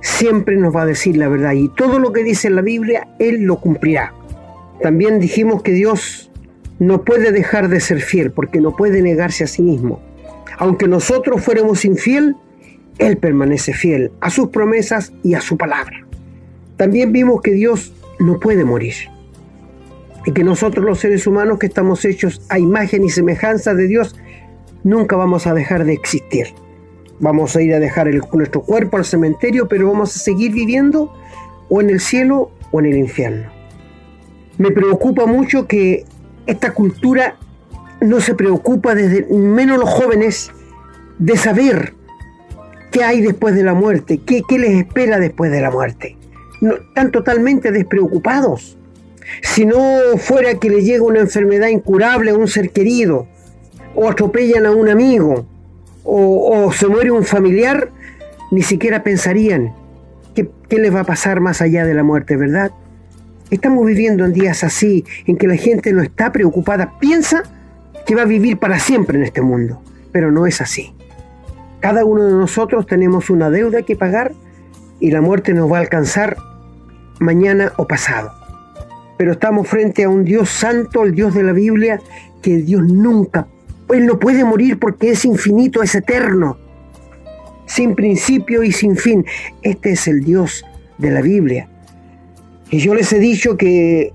siempre 0.00 0.56
nos 0.56 0.74
va 0.74 0.82
a 0.82 0.86
decir 0.86 1.16
la 1.16 1.28
verdad 1.28 1.52
y 1.52 1.68
todo 1.68 1.98
lo 1.98 2.12
que 2.12 2.24
dice 2.24 2.48
en 2.48 2.56
la 2.56 2.62
Biblia, 2.62 3.08
Él 3.18 3.42
lo 3.42 3.60
cumplirá. 3.60 4.14
También 4.82 5.20
dijimos 5.20 5.62
que 5.62 5.72
Dios 5.72 6.30
no 6.78 7.04
puede 7.04 7.32
dejar 7.32 7.68
de 7.68 7.80
ser 7.80 8.00
fiel 8.00 8.32
porque 8.32 8.60
no 8.60 8.74
puede 8.74 9.02
negarse 9.02 9.44
a 9.44 9.46
sí 9.46 9.62
mismo. 9.62 10.00
Aunque 10.58 10.88
nosotros 10.88 11.42
fuéramos 11.42 11.84
infiel, 11.84 12.36
Él 12.98 13.18
permanece 13.18 13.72
fiel 13.72 14.10
a 14.20 14.30
sus 14.30 14.48
promesas 14.48 15.12
y 15.22 15.34
a 15.34 15.40
su 15.40 15.56
palabra. 15.56 16.06
También 16.76 17.12
vimos 17.12 17.42
que 17.42 17.52
Dios 17.52 17.92
no 18.18 18.40
puede 18.40 18.64
morir 18.64 18.94
y 20.26 20.32
que 20.32 20.44
nosotros 20.44 20.84
los 20.84 21.00
seres 21.00 21.26
humanos 21.26 21.58
que 21.58 21.66
estamos 21.66 22.04
hechos 22.04 22.42
a 22.48 22.58
imagen 22.58 23.04
y 23.04 23.10
semejanza 23.10 23.74
de 23.74 23.86
Dios, 23.86 24.16
nunca 24.84 25.16
vamos 25.16 25.46
a 25.46 25.54
dejar 25.54 25.84
de 25.84 25.92
existir. 25.92 26.48
vamos 27.22 27.54
a 27.54 27.60
ir 27.60 27.74
a 27.74 27.78
dejar 27.78 28.08
nuestro 28.32 28.62
cuerpo 28.62 28.96
al 28.96 29.04
cementerio, 29.04 29.68
pero 29.68 29.88
vamos 29.88 30.16
a 30.16 30.18
seguir 30.18 30.52
viviendo 30.52 31.12
o 31.68 31.82
en 31.82 31.90
el 31.90 32.00
cielo 32.00 32.50
o 32.70 32.80
en 32.80 32.86
el 32.86 32.96
infierno. 32.96 33.50
Me 34.56 34.70
preocupa 34.70 35.26
mucho 35.26 35.66
que 35.66 36.06
esta 36.46 36.72
cultura 36.72 37.36
no 38.00 38.20
se 38.20 38.34
preocupa, 38.34 38.94
desde 38.94 39.26
menos 39.34 39.78
los 39.78 39.88
jóvenes, 39.90 40.50
de 41.18 41.36
saber 41.36 41.94
qué 42.90 43.04
hay 43.04 43.20
después 43.20 43.54
de 43.54 43.62
la 43.62 43.74
muerte, 43.74 44.20
qué, 44.24 44.42
les 44.58 44.70
espera 44.70 45.18
después 45.18 45.50
de 45.50 45.60
la 45.60 45.70
muerte. 45.70 46.16
Están 46.60 47.10
totalmente 47.10 47.70
despreocupados. 47.70 48.78
Si 49.42 49.64
no 49.64 49.78
fuera 50.18 50.54
que 50.54 50.70
le 50.70 50.82
llega 50.82 51.02
una 51.02 51.20
enfermedad 51.20 51.68
incurable 51.68 52.30
a 52.30 52.34
un 52.34 52.48
ser 52.48 52.70
querido, 52.70 53.26
o 53.94 54.08
atropellan 54.08 54.66
a 54.66 54.70
un 54.70 54.88
amigo, 54.88 55.46
o, 56.04 56.72
se 56.72 56.86
muere 56.86 57.10
un 57.10 57.24
familiar, 57.24 57.90
ni 58.50 58.62
siquiera 58.62 59.02
pensarían 59.02 59.72
qué, 60.34 60.48
qué 60.68 60.78
les 60.78 60.94
va 60.94 61.00
a 61.00 61.04
pasar 61.04 61.40
más 61.40 61.60
allá 61.60 61.84
de 61.84 61.94
la 61.94 62.02
muerte, 62.02 62.36
¿verdad? 62.36 62.72
Estamos 63.50 63.84
viviendo 63.86 64.24
en 64.24 64.32
días 64.32 64.64
así, 64.64 65.04
en 65.26 65.36
que 65.36 65.46
la 65.46 65.56
gente 65.56 65.92
no 65.92 66.02
está 66.02 66.32
preocupada, 66.32 66.98
piensa 66.98 67.42
que 68.06 68.14
va 68.14 68.22
a 68.22 68.26
vivir 68.26 68.58
para 68.58 68.78
siempre 68.78 69.18
en 69.18 69.24
este 69.24 69.42
mundo, 69.42 69.82
pero 70.12 70.30
no 70.30 70.46
es 70.46 70.60
así. 70.60 70.94
Cada 71.80 72.04
uno 72.04 72.24
de 72.24 72.32
nosotros 72.32 72.86
tenemos 72.86 73.30
una 73.30 73.50
deuda 73.50 73.82
que 73.82 73.96
pagar 73.96 74.32
y 75.00 75.10
la 75.10 75.20
muerte 75.20 75.54
nos 75.54 75.70
va 75.70 75.78
a 75.78 75.80
alcanzar 75.80 76.36
mañana 77.18 77.72
o 77.76 77.86
pasado. 77.86 78.39
Pero 79.20 79.32
estamos 79.32 79.68
frente 79.68 80.04
a 80.04 80.08
un 80.08 80.24
Dios 80.24 80.48
santo, 80.48 81.04
el 81.04 81.14
Dios 81.14 81.34
de 81.34 81.42
la 81.42 81.52
Biblia, 81.52 82.00
que 82.40 82.56
Dios 82.56 82.82
nunca 82.82 83.46
él 83.92 84.06
no 84.06 84.18
puede 84.18 84.44
morir 84.44 84.78
porque 84.78 85.10
es 85.10 85.24
infinito, 85.24 85.82
es 85.82 85.94
eterno, 85.94 86.58
sin 87.66 87.94
principio 87.94 88.62
y 88.62 88.72
sin 88.72 88.96
fin. 88.96 89.24
Este 89.62 89.92
es 89.92 90.06
el 90.06 90.24
Dios 90.24 90.64
de 90.98 91.10
la 91.10 91.22
Biblia. 91.22 91.68
Y 92.70 92.78
yo 92.78 92.94
les 92.94 93.12
he 93.12 93.18
dicho 93.18 93.56
que 93.56 94.12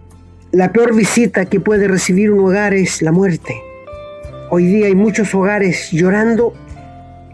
la 0.51 0.71
peor 0.71 0.95
visita 0.95 1.45
que 1.45 1.59
puede 1.59 1.87
recibir 1.87 2.31
un 2.31 2.39
hogar 2.39 2.73
es 2.73 3.01
la 3.01 3.11
muerte. 3.11 3.55
Hoy 4.49 4.65
día 4.65 4.87
hay 4.87 4.95
muchos 4.95 5.33
hogares 5.35 5.91
llorando 5.91 6.53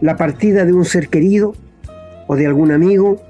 la 0.00 0.16
partida 0.16 0.64
de 0.64 0.72
un 0.72 0.84
ser 0.84 1.08
querido 1.08 1.54
o 2.26 2.34
de 2.34 2.46
algún 2.46 2.72
amigo 2.72 3.22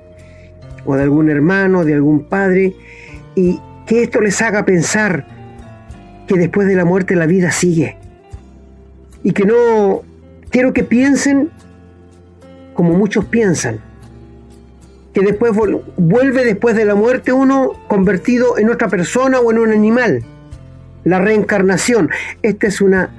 o 0.86 0.96
de 0.96 1.02
algún 1.02 1.28
hermano, 1.28 1.84
de 1.84 1.94
algún 1.94 2.24
padre, 2.24 2.74
y 3.36 3.60
que 3.92 4.04
esto 4.04 4.22
les 4.22 4.40
haga 4.40 4.64
pensar 4.64 5.26
que 6.26 6.38
después 6.38 6.66
de 6.66 6.74
la 6.76 6.86
muerte 6.86 7.14
la 7.14 7.26
vida 7.26 7.52
sigue 7.52 7.98
y 9.22 9.32
que 9.32 9.44
no 9.44 10.00
quiero 10.48 10.72
que 10.72 10.82
piensen 10.82 11.50
como 12.72 12.94
muchos 12.94 13.26
piensan, 13.26 13.80
que 15.12 15.20
después 15.20 15.52
vuelve 15.98 16.42
después 16.42 16.74
de 16.74 16.86
la 16.86 16.94
muerte 16.94 17.34
uno 17.34 17.72
convertido 17.86 18.56
en 18.56 18.70
otra 18.70 18.88
persona 18.88 19.40
o 19.40 19.52
en 19.52 19.58
un 19.58 19.72
animal. 19.72 20.24
La 21.04 21.18
reencarnación, 21.18 22.08
esta 22.40 22.68
es 22.68 22.80
una 22.80 23.10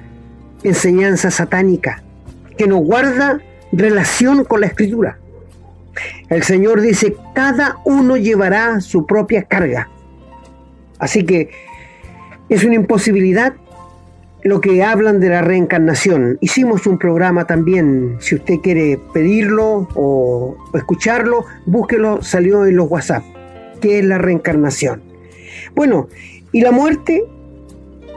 enseñanza 0.64 1.30
satánica 1.30 2.02
que 2.58 2.66
no 2.66 2.78
guarda 2.78 3.38
relación 3.70 4.44
con 4.44 4.60
la 4.60 4.66
escritura. 4.66 5.18
El 6.28 6.42
Señor 6.42 6.80
dice, 6.80 7.14
cada 7.32 7.76
uno 7.84 8.16
llevará 8.16 8.80
su 8.80 9.06
propia 9.06 9.44
carga. 9.44 9.88
Así 11.04 11.24
que 11.24 11.50
es 12.48 12.64
una 12.64 12.76
imposibilidad 12.76 13.52
lo 14.42 14.60
que 14.62 14.82
hablan 14.82 15.20
de 15.20 15.28
la 15.28 15.42
reencarnación. 15.42 16.38
Hicimos 16.40 16.86
un 16.86 16.98
programa 16.98 17.46
también, 17.46 18.16
si 18.20 18.36
usted 18.36 18.56
quiere 18.62 18.98
pedirlo 19.12 19.86
o 19.94 20.56
escucharlo, 20.72 21.44
búsquelo, 21.66 22.22
salió 22.22 22.64
en 22.64 22.76
los 22.76 22.90
WhatsApp, 22.90 23.22
que 23.82 23.98
es 23.98 24.04
la 24.04 24.16
reencarnación. 24.16 25.02
Bueno, 25.74 26.08
y 26.52 26.62
la 26.62 26.72
muerte 26.72 27.22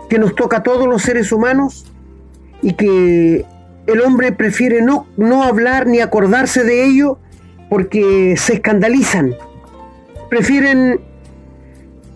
que 0.10 0.18
nos 0.18 0.34
toca 0.34 0.58
a 0.58 0.64
todos 0.64 0.88
los 0.88 1.02
seres 1.02 1.34
humanos 1.34 1.92
y 2.62 2.74
que 2.74 3.46
el 3.86 4.02
hombre 4.02 4.32
prefiere 4.32 4.82
no, 4.82 5.08
no 5.18 5.44
hablar 5.44 5.88
ni 5.88 6.00
acordarse 6.00 6.64
de 6.64 6.86
ello 6.86 7.20
porque 7.70 8.36
se 8.38 8.54
escandalizan. 8.54 9.36
Prefieren 10.30 11.02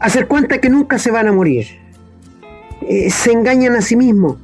hacer 0.02 0.28
cuenta 0.28 0.60
que 0.60 0.70
nunca 0.70 0.98
se 0.98 1.12
van 1.12 1.28
a 1.28 1.32
morir. 1.32 1.68
Eh, 2.82 3.10
se 3.10 3.32
engañan 3.32 3.76
a 3.76 3.82
sí 3.82 3.96
mismos. 3.96 4.38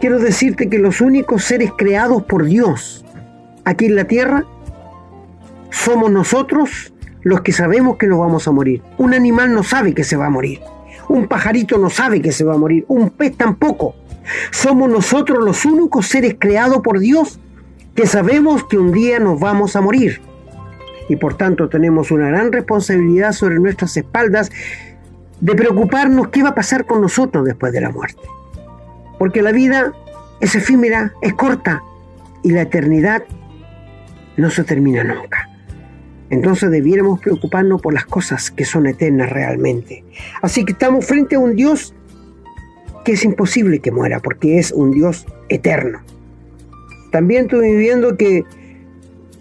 Quiero 0.00 0.18
decirte 0.18 0.68
que 0.68 0.78
los 0.78 1.00
únicos 1.00 1.44
seres 1.44 1.72
creados 1.76 2.22
por 2.22 2.44
Dios 2.44 3.04
aquí 3.64 3.86
en 3.86 3.96
la 3.96 4.04
tierra 4.04 4.44
somos 5.70 6.10
nosotros 6.10 6.92
los 7.22 7.40
que 7.40 7.52
sabemos 7.52 7.96
que 7.96 8.06
nos 8.06 8.18
vamos 8.18 8.46
a 8.46 8.52
morir. 8.52 8.82
Un 8.96 9.14
animal 9.14 9.52
no 9.52 9.62
sabe 9.62 9.92
que 9.92 10.04
se 10.04 10.16
va 10.16 10.26
a 10.26 10.30
morir. 10.30 10.60
Un 11.08 11.26
pajarito 11.26 11.78
no 11.78 11.90
sabe 11.90 12.22
que 12.22 12.32
se 12.32 12.44
va 12.44 12.54
a 12.54 12.58
morir. 12.58 12.84
Un 12.88 13.10
pez 13.10 13.36
tampoco. 13.36 13.96
Somos 14.52 14.88
nosotros 14.88 15.44
los 15.44 15.64
únicos 15.64 16.06
seres 16.06 16.36
creados 16.38 16.80
por 16.80 17.00
Dios 17.00 17.40
que 17.94 18.06
sabemos 18.06 18.64
que 18.64 18.78
un 18.78 18.92
día 18.92 19.18
nos 19.18 19.40
vamos 19.40 19.74
a 19.74 19.80
morir. 19.80 20.20
Y 21.08 21.16
por 21.16 21.36
tanto 21.36 21.68
tenemos 21.68 22.10
una 22.10 22.28
gran 22.28 22.52
responsabilidad 22.52 23.32
sobre 23.32 23.56
nuestras 23.56 23.96
espaldas 23.96 24.50
de 25.40 25.54
preocuparnos 25.54 26.28
qué 26.28 26.42
va 26.42 26.50
a 26.50 26.54
pasar 26.54 26.86
con 26.86 27.00
nosotros 27.00 27.44
después 27.44 27.72
de 27.72 27.80
la 27.80 27.90
muerte. 27.90 28.22
Porque 29.18 29.42
la 29.42 29.52
vida 29.52 29.92
es 30.40 30.54
efímera, 30.54 31.12
es 31.22 31.34
corta 31.34 31.82
y 32.42 32.50
la 32.50 32.62
eternidad 32.62 33.24
no 34.36 34.50
se 34.50 34.64
termina 34.64 35.04
nunca. 35.04 35.50
Entonces 36.30 36.70
debiéramos 36.70 37.20
preocuparnos 37.20 37.80
por 37.80 37.94
las 37.94 38.06
cosas 38.06 38.50
que 38.50 38.64
son 38.64 38.86
eternas 38.86 39.30
realmente. 39.30 40.04
Así 40.42 40.64
que 40.64 40.72
estamos 40.72 41.04
frente 41.04 41.36
a 41.36 41.38
un 41.38 41.54
Dios 41.54 41.94
que 43.04 43.12
es 43.12 43.24
imposible 43.24 43.80
que 43.80 43.90
muera 43.90 44.20
porque 44.20 44.58
es 44.58 44.72
un 44.72 44.90
Dios 44.90 45.26
eterno. 45.48 46.00
También 47.12 47.44
estoy 47.44 47.70
viviendo 47.72 48.16
que 48.16 48.44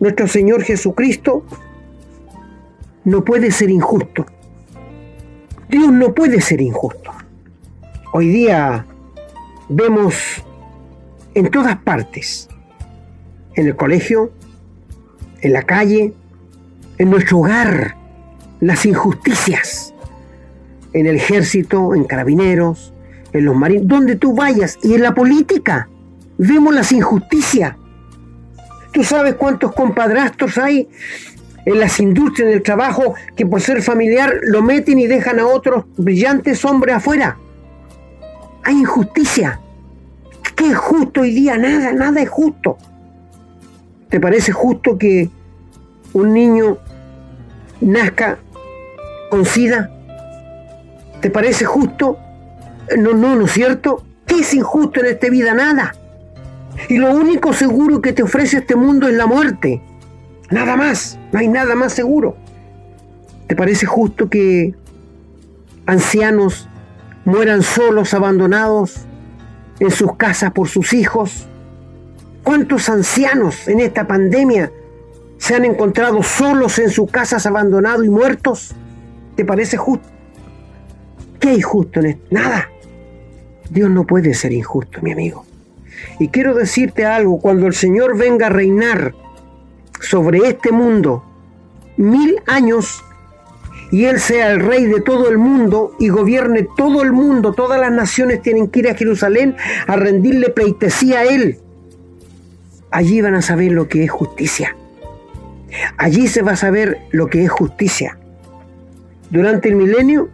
nuestro 0.03 0.27
Señor 0.27 0.63
Jesucristo 0.63 1.45
no 3.05 3.23
puede 3.23 3.51
ser 3.51 3.69
injusto. 3.69 4.25
Dios 5.69 5.93
no 5.93 6.13
puede 6.13 6.41
ser 6.41 6.59
injusto. 6.59 7.11
Hoy 8.11 8.27
día 8.27 8.85
vemos 9.69 10.43
en 11.35 11.49
todas 11.49 11.77
partes, 11.77 12.49
en 13.55 13.67
el 13.67 13.77
colegio, 13.77 14.33
en 15.39 15.53
la 15.53 15.63
calle, 15.63 16.13
en 16.97 17.09
nuestro 17.09 17.37
hogar, 17.37 17.95
las 18.59 18.85
injusticias, 18.85 19.93
en 20.91 21.07
el 21.07 21.15
ejército, 21.15 21.95
en 21.95 22.03
carabineros, 22.03 22.93
en 23.31 23.45
los 23.45 23.55
marines, 23.55 23.87
donde 23.87 24.17
tú 24.17 24.35
vayas, 24.35 24.77
y 24.83 24.95
en 24.95 25.03
la 25.03 25.15
política, 25.15 25.87
vemos 26.37 26.75
las 26.75 26.91
injusticias. 26.91 27.77
¿Tú 28.93 29.03
sabes 29.03 29.35
cuántos 29.35 29.73
compadrastros 29.73 30.57
hay 30.57 30.87
en 31.65 31.79
las 31.79 31.99
industrias 31.99 32.49
del 32.49 32.61
trabajo 32.61 33.15
que 33.35 33.45
por 33.45 33.61
ser 33.61 33.81
familiar 33.81 34.33
lo 34.43 34.61
meten 34.61 34.99
y 34.99 35.07
dejan 35.07 35.39
a 35.39 35.47
otros 35.47 35.85
brillantes 35.97 36.63
hombres 36.65 36.95
afuera. 36.95 37.37
Hay 38.63 38.79
injusticia. 38.79 39.59
¿Qué 40.55 40.67
es 40.67 40.77
justo 40.77 41.21
hoy 41.21 41.33
día? 41.33 41.57
Nada, 41.57 41.93
nada 41.93 42.21
es 42.21 42.29
justo. 42.29 42.77
¿Te 44.09 44.19
parece 44.19 44.51
justo 44.51 44.97
que 44.97 45.29
un 46.13 46.33
niño 46.33 46.77
nazca 47.81 48.37
con 49.29 49.45
sida? 49.45 49.89
¿Te 51.21 51.29
parece 51.29 51.65
justo? 51.65 52.19
No, 52.97 53.13
no, 53.13 53.35
¿no 53.35 53.45
es 53.45 53.51
cierto? 53.51 54.03
¿Qué 54.27 54.41
es 54.41 54.53
injusto 54.53 54.99
en 54.99 55.07
esta 55.07 55.29
vida? 55.29 55.53
Nada. 55.53 55.95
Y 56.89 56.97
lo 56.97 57.11
único 57.11 57.53
seguro 57.53 58.01
que 58.01 58.13
te 58.13 58.23
ofrece 58.23 58.57
este 58.57 58.75
mundo 58.75 59.07
es 59.07 59.15
la 59.15 59.25
muerte. 59.25 59.81
Nada 60.49 60.75
más, 60.75 61.17
no 61.31 61.39
hay 61.39 61.47
nada 61.47 61.75
más 61.75 61.93
seguro. 61.93 62.35
¿Te 63.47 63.55
parece 63.55 63.85
justo 63.85 64.29
que 64.29 64.75
ancianos 65.85 66.69
mueran 67.25 67.63
solos, 67.63 68.13
abandonados 68.13 69.05
en 69.79 69.91
sus 69.91 70.15
casas 70.15 70.51
por 70.51 70.67
sus 70.67 70.93
hijos? 70.93 71.47
¿Cuántos 72.43 72.89
ancianos 72.89 73.67
en 73.67 73.79
esta 73.79 74.05
pandemia 74.05 74.71
se 75.37 75.55
han 75.55 75.65
encontrado 75.65 76.21
solos 76.23 76.77
en 76.79 76.89
sus 76.89 77.09
casas, 77.09 77.45
abandonados 77.45 78.05
y 78.05 78.09
muertos? 78.09 78.75
¿Te 79.35 79.45
parece 79.45 79.77
justo? 79.77 80.07
¿Qué 81.39 81.49
hay 81.49 81.61
justo 81.61 81.99
en 81.99 82.05
esto? 82.07 82.25
Nada. 82.31 82.69
Dios 83.69 83.89
no 83.89 84.05
puede 84.05 84.33
ser 84.33 84.53
injusto, 84.53 85.01
mi 85.01 85.11
amigo. 85.11 85.45
Y 86.19 86.29
quiero 86.29 86.53
decirte 86.53 87.05
algo, 87.05 87.39
cuando 87.39 87.67
el 87.67 87.73
Señor 87.73 88.17
venga 88.17 88.47
a 88.47 88.49
reinar 88.49 89.13
sobre 89.99 90.47
este 90.47 90.71
mundo 90.71 91.23
mil 91.97 92.41
años 92.47 93.03
y 93.91 94.05
Él 94.05 94.19
sea 94.19 94.51
el 94.51 94.59
rey 94.59 94.85
de 94.85 95.01
todo 95.01 95.29
el 95.29 95.37
mundo 95.37 95.95
y 95.99 96.09
gobierne 96.09 96.67
todo 96.75 97.03
el 97.03 97.11
mundo, 97.11 97.53
todas 97.53 97.79
las 97.79 97.91
naciones 97.91 98.41
tienen 98.41 98.67
que 98.67 98.79
ir 98.79 98.89
a 98.89 98.95
Jerusalén 98.95 99.55
a 99.87 99.95
rendirle 99.95 100.49
pleitesía 100.49 101.19
a 101.19 101.23
Él. 101.25 101.59
allí 102.91 103.21
van 103.21 103.35
a 103.35 103.41
saber 103.41 103.71
lo 103.71 103.87
que 103.87 104.03
es 104.03 104.11
justicia. 104.11 104.75
Allí 105.97 106.27
se 106.27 106.41
va 106.41 106.53
a 106.53 106.55
saber 106.55 106.99
lo 107.11 107.27
que 107.27 107.43
es 107.43 107.51
justicia. 107.51 108.17
Durante 109.29 109.69
el 109.69 109.75
milenio 109.75 110.29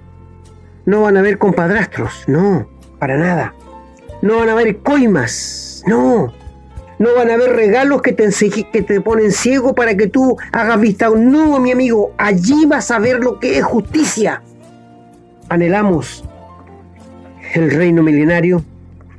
no 0.86 1.02
van 1.04 1.17
a 1.17 1.19
haber 1.22 1.38
compadrastros, 1.38 2.24
no, 2.28 2.67
para 3.00 3.17
nada. 3.17 3.54
No 4.21 4.38
van 4.38 4.49
a 4.49 4.53
haber 4.53 4.79
coimas, 4.79 5.84
no. 5.88 6.34
No 6.99 7.15
van 7.15 7.29
a 7.29 7.36
haber 7.36 7.51
regalos 7.51 8.01
que 8.01 8.12
te, 8.12 8.29
que 8.73 8.82
te 8.82 8.99
ponen 8.99 9.32
ciego 9.32 9.73
para 9.73 9.95
que 9.95 10.08
tú 10.08 10.38
hagas 10.51 10.79
vista. 10.82 11.10
No, 11.10 11.58
mi 11.60 11.71
amigo, 11.71 12.13
allí 12.17 12.65
vas 12.65 12.91
a 12.91 12.99
ver 12.99 13.19
lo 13.19 13.39
que 13.39 13.58
es 13.58 13.63
justicia. 13.63 14.43
Anhelamos 15.47 16.25
el 17.53 17.71
reino 17.71 18.03
milenario 18.03 18.63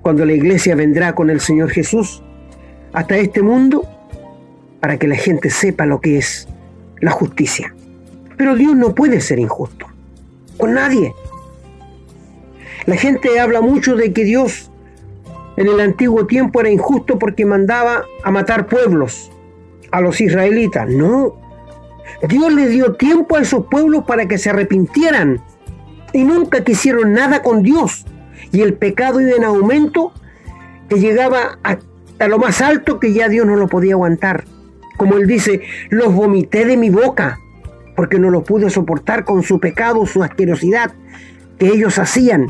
cuando 0.02 0.26
la 0.26 0.32
iglesia 0.32 0.74
vendrá 0.74 1.14
con 1.14 1.30
el 1.30 1.40
Señor 1.40 1.70
Jesús 1.70 2.22
hasta 2.92 3.16
este 3.16 3.42
mundo 3.42 3.86
para 4.80 4.98
que 4.98 5.08
la 5.08 5.16
gente 5.16 5.50
sepa 5.50 5.86
lo 5.86 6.00
que 6.00 6.18
es 6.18 6.48
la 7.00 7.10
justicia. 7.10 7.74
Pero 8.36 8.54
Dios 8.56 8.76
no 8.76 8.94
puede 8.94 9.20
ser 9.20 9.38
injusto 9.38 9.86
con 10.56 10.74
nadie. 10.74 11.14
La 12.86 12.96
gente 12.96 13.40
habla 13.40 13.60
mucho 13.60 13.96
de 13.96 14.12
que 14.12 14.24
Dios 14.24 14.69
en 15.60 15.68
el 15.68 15.78
antiguo 15.78 16.26
tiempo 16.26 16.60
era 16.60 16.70
injusto 16.70 17.18
porque 17.18 17.44
mandaba 17.44 18.06
a 18.24 18.30
matar 18.30 18.66
pueblos 18.66 19.30
a 19.90 20.00
los 20.00 20.18
israelitas. 20.22 20.88
No. 20.88 21.36
Dios 22.26 22.50
les 22.54 22.70
dio 22.70 22.94
tiempo 22.94 23.36
a 23.36 23.42
esos 23.42 23.66
pueblos 23.66 24.04
para 24.06 24.26
que 24.26 24.38
se 24.38 24.48
arrepintieran 24.48 25.42
y 26.14 26.24
nunca 26.24 26.64
quisieron 26.64 27.12
nada 27.12 27.42
con 27.42 27.62
Dios. 27.62 28.06
Y 28.52 28.62
el 28.62 28.72
pecado 28.72 29.20
iba 29.20 29.36
en 29.36 29.44
aumento 29.44 30.14
que 30.88 30.98
llegaba 30.98 31.58
a 31.62 32.26
lo 32.26 32.38
más 32.38 32.62
alto 32.62 32.98
que 32.98 33.12
ya 33.12 33.28
Dios 33.28 33.46
no 33.46 33.56
lo 33.56 33.68
podía 33.68 33.92
aguantar. 33.92 34.44
Como 34.96 35.18
él 35.18 35.26
dice, 35.26 35.60
los 35.90 36.14
vomité 36.14 36.64
de 36.64 36.78
mi 36.78 36.88
boca 36.88 37.38
porque 37.96 38.18
no 38.18 38.30
lo 38.30 38.44
pude 38.44 38.70
soportar 38.70 39.26
con 39.26 39.42
su 39.42 39.60
pecado, 39.60 40.06
su 40.06 40.22
asquerosidad 40.22 40.92
que 41.58 41.66
ellos 41.66 41.98
hacían. 41.98 42.46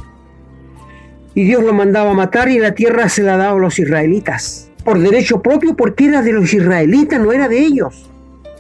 Y 1.35 1.45
Dios 1.45 1.63
lo 1.63 1.73
mandaba 1.73 2.11
a 2.11 2.15
matar 2.15 2.49
y 2.49 2.59
la 2.59 2.75
tierra 2.75 3.09
se 3.09 3.23
la 3.23 3.37
daba 3.37 3.57
a 3.57 3.61
los 3.61 3.79
israelitas. 3.79 4.69
Por 4.85 4.99
derecho 4.99 5.43
propio, 5.43 5.77
porque 5.77 6.07
era 6.07 6.23
de 6.23 6.33
los 6.33 6.53
israelitas, 6.53 7.21
no 7.21 7.33
era 7.33 7.49
de 7.49 7.59
ellos. 7.59 8.09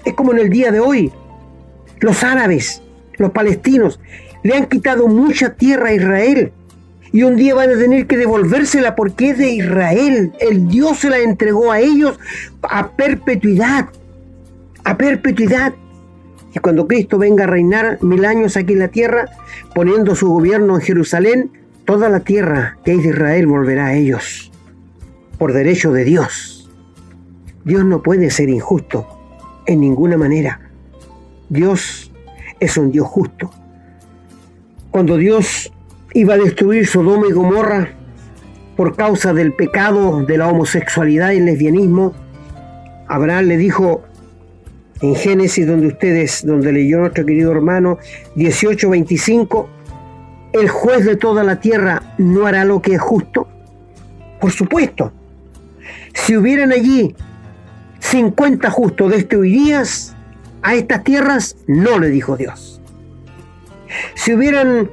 Es 0.04 0.14
como 0.14 0.33
en 0.33 0.38
el 0.38 0.50
día 0.50 0.70
de 0.70 0.80
hoy. 0.80 1.12
Los 1.98 2.22
árabes, 2.22 2.83
los 3.16 3.30
palestinos, 3.30 4.00
le 4.42 4.54
han 4.54 4.66
quitado 4.66 5.09
mucha 5.09 5.54
tierra 5.54 5.88
a 5.88 5.94
Israel. 5.94 6.52
Y 7.12 7.24
un 7.24 7.37
día 7.37 7.54
van 7.54 7.70
a 7.70 7.78
tener 7.78 8.06
que 8.06 8.16
devolvérsela 8.16 8.94
porque 8.94 9.30
es 9.30 9.38
de 9.38 9.50
Israel. 9.50 10.33
El 10.38 10.68
Dios 10.68 10.98
se 10.98 11.11
la 11.11 11.18
entregó 11.18 11.72
a 11.72 11.80
ellos 11.80 12.18
a 12.62 12.92
perpetuidad. 12.92 13.88
A 14.85 14.96
perpetuidad. 14.96 15.74
Y 16.54 16.59
cuando 16.61 16.87
Cristo 16.87 17.18
venga 17.18 17.44
a 17.44 17.46
reinar 17.48 17.98
mil 18.00 18.24
años 18.24 18.56
aquí 18.56 18.74
en 18.74 18.78
la 18.80 18.88
tierra, 18.88 19.26
poniendo 19.74 20.14
su 20.14 20.28
gobierno 20.28 20.76
en 20.76 20.80
Jerusalén, 20.80 21.50
toda 21.90 22.09
la 22.09 22.20
tierra 22.20 22.79
que 22.85 22.92
hay 22.92 22.98
de 22.98 23.09
Israel 23.09 23.48
volverá 23.48 23.87
a 23.87 23.94
ellos, 23.94 24.53
por 25.38 25.53
derecho 25.53 25.90
de 25.90 26.05
Dios. 26.05 26.70
Dios 27.64 27.85
no 27.85 28.00
puede 28.00 28.31
ser 28.31 28.48
injusto 28.48 29.09
en 29.66 29.81
ninguna 29.81 30.16
manera. 30.16 30.61
Dios 31.48 32.12
es 32.61 32.76
un 32.76 32.92
Dios 32.92 33.09
justo. 33.09 33.50
Cuando 34.92 35.16
Dios 35.16 35.72
iba 36.14 36.35
a 36.35 36.38
destruir 36.38 36.87
Sodoma 36.87 37.26
y 37.26 37.33
Gomorra 37.33 37.88
por 38.76 38.94
causa 38.94 39.35
del 39.35 39.53
pecado 39.53 40.22
de 40.22 40.38
la 40.38 40.46
homosexualidad 40.46 41.33
y 41.33 41.38
el 41.38 41.46
lesbianismo, 41.46 42.14
Abraham 43.09 43.46
le 43.46 43.57
dijo, 43.57 44.05
en 45.00 45.16
Génesis, 45.16 45.66
donde 45.66 45.88
ustedes, 45.88 46.46
donde 46.46 46.70
leyó 46.70 47.00
nuestro 47.00 47.26
querido 47.26 47.50
hermano, 47.50 47.98
18:25, 48.37 49.66
el 50.52 50.68
juez 50.68 51.04
de 51.04 51.16
toda 51.16 51.44
la 51.44 51.60
tierra 51.60 52.02
no 52.18 52.46
hará 52.46 52.64
lo 52.64 52.82
que 52.82 52.94
es 52.94 53.00
justo. 53.00 53.48
Por 54.40 54.50
supuesto, 54.50 55.12
si 56.14 56.36
hubieran 56.36 56.72
allí 56.72 57.14
50 58.00 58.70
justos 58.70 59.12
destruirías 59.12 60.16
a 60.62 60.74
estas 60.74 61.04
tierras, 61.04 61.56
no 61.66 61.98
le 61.98 62.08
dijo 62.08 62.36
Dios. 62.36 62.80
Si 64.14 64.32
hubieran 64.32 64.90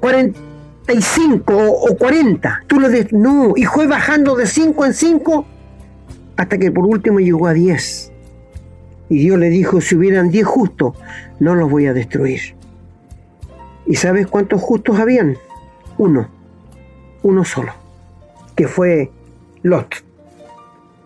45 0.00 1.54
o 1.56 1.96
40, 1.96 2.64
tú 2.66 2.80
le 2.80 2.88
dices, 2.88 3.12
no, 3.12 3.54
y 3.56 3.64
fue 3.64 3.86
bajando 3.86 4.36
de 4.36 4.46
5 4.46 4.86
en 4.86 4.94
5 4.94 5.46
hasta 6.36 6.58
que 6.58 6.70
por 6.70 6.86
último 6.86 7.20
llegó 7.20 7.46
a 7.46 7.52
10. 7.52 8.12
Y 9.08 9.18
Dios 9.18 9.38
le 9.38 9.50
dijo, 9.50 9.80
si 9.80 9.94
hubieran 9.94 10.30
diez 10.30 10.46
justos, 10.46 10.94
no 11.38 11.54
los 11.54 11.70
voy 11.70 11.86
a 11.86 11.92
destruir. 11.92 12.54
¿Y 13.86 13.96
sabes 13.96 14.26
cuántos 14.26 14.60
justos 14.60 14.98
habían? 14.98 15.36
Uno, 15.98 16.28
uno 17.22 17.44
solo, 17.44 17.72
que 18.56 18.68
fue 18.68 19.10
Lot. 19.62 20.04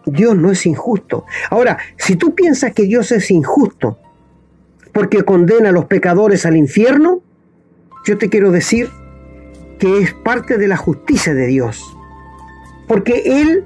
Dios 0.07 0.37
no 0.37 0.53
es 0.53 0.65
injusto. 0.67 1.25
Ahora, 1.51 1.79
si 1.97 2.17
tú 2.17 2.35
piensas 2.35 2.73
que 2.73 2.85
Dios 2.85 3.11
es 3.13 3.31
injusto 3.31 3.99
porque 4.93 5.25
condena 5.25 5.71
a 5.71 5.73
los 5.73 5.87
pecadores 5.87 6.47
al 6.47 6.57
infierno, 6.57 7.21
yo 8.07 8.17
te 8.19 8.29
quiero 8.29 8.51
decir 8.51 8.89
que 9.79 9.99
es 9.99 10.15
parte 10.15 10.59
de 10.59 10.69
la 10.69 10.77
justicia 10.77 11.35
de 11.35 11.47
Dios. 11.47 11.83
Porque 12.87 13.23
Él 13.43 13.65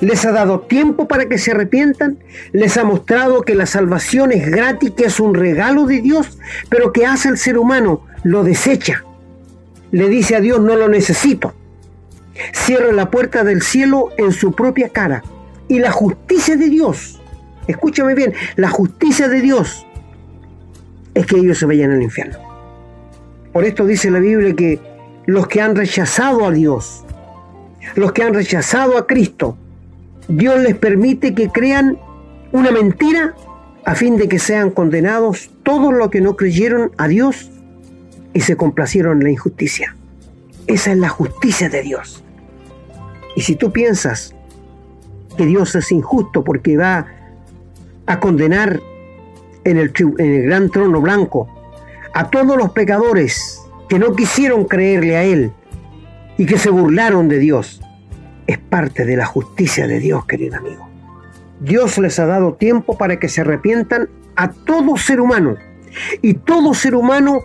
les 0.00 0.24
ha 0.24 0.32
dado 0.32 0.60
tiempo 0.60 1.08
para 1.08 1.26
que 1.26 1.38
se 1.38 1.52
arrepientan, 1.52 2.18
les 2.52 2.76
ha 2.76 2.84
mostrado 2.84 3.42
que 3.42 3.54
la 3.54 3.66
salvación 3.66 4.32
es 4.32 4.48
gratis, 4.48 4.92
que 4.92 5.06
es 5.06 5.20
un 5.20 5.34
regalo 5.34 5.86
de 5.86 6.00
Dios, 6.00 6.38
pero 6.68 6.92
que 6.92 7.06
hace 7.06 7.28
el 7.28 7.38
ser 7.38 7.58
humano, 7.58 8.06
lo 8.22 8.44
desecha. 8.44 9.04
Le 9.90 10.08
dice 10.08 10.36
a 10.36 10.40
Dios, 10.40 10.60
no 10.60 10.76
lo 10.76 10.88
necesito. 10.88 11.54
Cierra 12.52 12.92
la 12.92 13.10
puerta 13.10 13.44
del 13.44 13.62
cielo 13.62 14.10
en 14.18 14.32
su 14.32 14.52
propia 14.52 14.90
cara. 14.90 15.22
Y 15.68 15.78
la 15.78 15.90
justicia 15.90 16.56
de 16.56 16.68
Dios, 16.68 17.20
escúchame 17.66 18.14
bien, 18.14 18.34
la 18.56 18.68
justicia 18.68 19.28
de 19.28 19.40
Dios 19.40 19.86
es 21.14 21.26
que 21.26 21.36
ellos 21.36 21.58
se 21.58 21.66
vayan 21.66 21.92
al 21.92 22.02
infierno. 22.02 22.38
Por 23.52 23.64
esto 23.64 23.86
dice 23.86 24.10
la 24.10 24.18
Biblia 24.18 24.54
que 24.54 24.78
los 25.24 25.48
que 25.48 25.62
han 25.62 25.74
rechazado 25.74 26.44
a 26.44 26.50
Dios, 26.50 27.04
los 27.94 28.12
que 28.12 28.22
han 28.22 28.34
rechazado 28.34 28.98
a 28.98 29.06
Cristo, 29.06 29.56
Dios 30.28 30.60
les 30.60 30.76
permite 30.76 31.34
que 31.34 31.48
crean 31.48 31.98
una 32.52 32.70
mentira 32.70 33.34
a 33.84 33.94
fin 33.94 34.16
de 34.16 34.28
que 34.28 34.38
sean 34.38 34.70
condenados 34.70 35.50
todos 35.62 35.94
los 35.94 36.10
que 36.10 36.20
no 36.20 36.36
creyeron 36.36 36.90
a 36.98 37.06
Dios 37.06 37.50
y 38.34 38.40
se 38.40 38.56
complacieron 38.56 39.18
en 39.18 39.24
la 39.24 39.30
injusticia. 39.30 39.96
Esa 40.66 40.92
es 40.92 40.98
la 40.98 41.08
justicia 41.08 41.68
de 41.68 41.82
Dios. 41.82 42.24
Y 43.36 43.42
si 43.42 43.54
tú 43.54 43.70
piensas 43.72 44.34
que 45.36 45.46
Dios 45.46 45.74
es 45.74 45.92
injusto 45.92 46.42
porque 46.42 46.76
va 46.76 47.06
a 48.06 48.20
condenar 48.20 48.80
en 49.64 49.78
el, 49.78 49.92
en 50.18 50.34
el 50.34 50.42
gran 50.44 50.70
trono 50.70 51.00
blanco 51.00 51.48
a 52.14 52.30
todos 52.30 52.56
los 52.56 52.70
pecadores 52.70 53.60
que 53.88 53.98
no 53.98 54.14
quisieron 54.16 54.64
creerle 54.64 55.16
a 55.16 55.24
Él 55.24 55.52
y 56.38 56.46
que 56.46 56.58
se 56.58 56.70
burlaron 56.70 57.28
de 57.28 57.38
Dios, 57.38 57.80
es 58.46 58.58
parte 58.58 59.04
de 59.04 59.16
la 59.16 59.26
justicia 59.26 59.86
de 59.86 59.98
Dios, 59.98 60.24
querido 60.26 60.56
amigo. 60.56 60.88
Dios 61.60 61.98
les 61.98 62.18
ha 62.18 62.26
dado 62.26 62.54
tiempo 62.54 62.96
para 62.98 63.18
que 63.18 63.28
se 63.28 63.40
arrepientan 63.40 64.08
a 64.36 64.50
todo 64.50 64.96
ser 64.96 65.20
humano. 65.20 65.56
Y 66.22 66.34
todo 66.34 66.74
ser 66.74 66.94
humano 66.94 67.42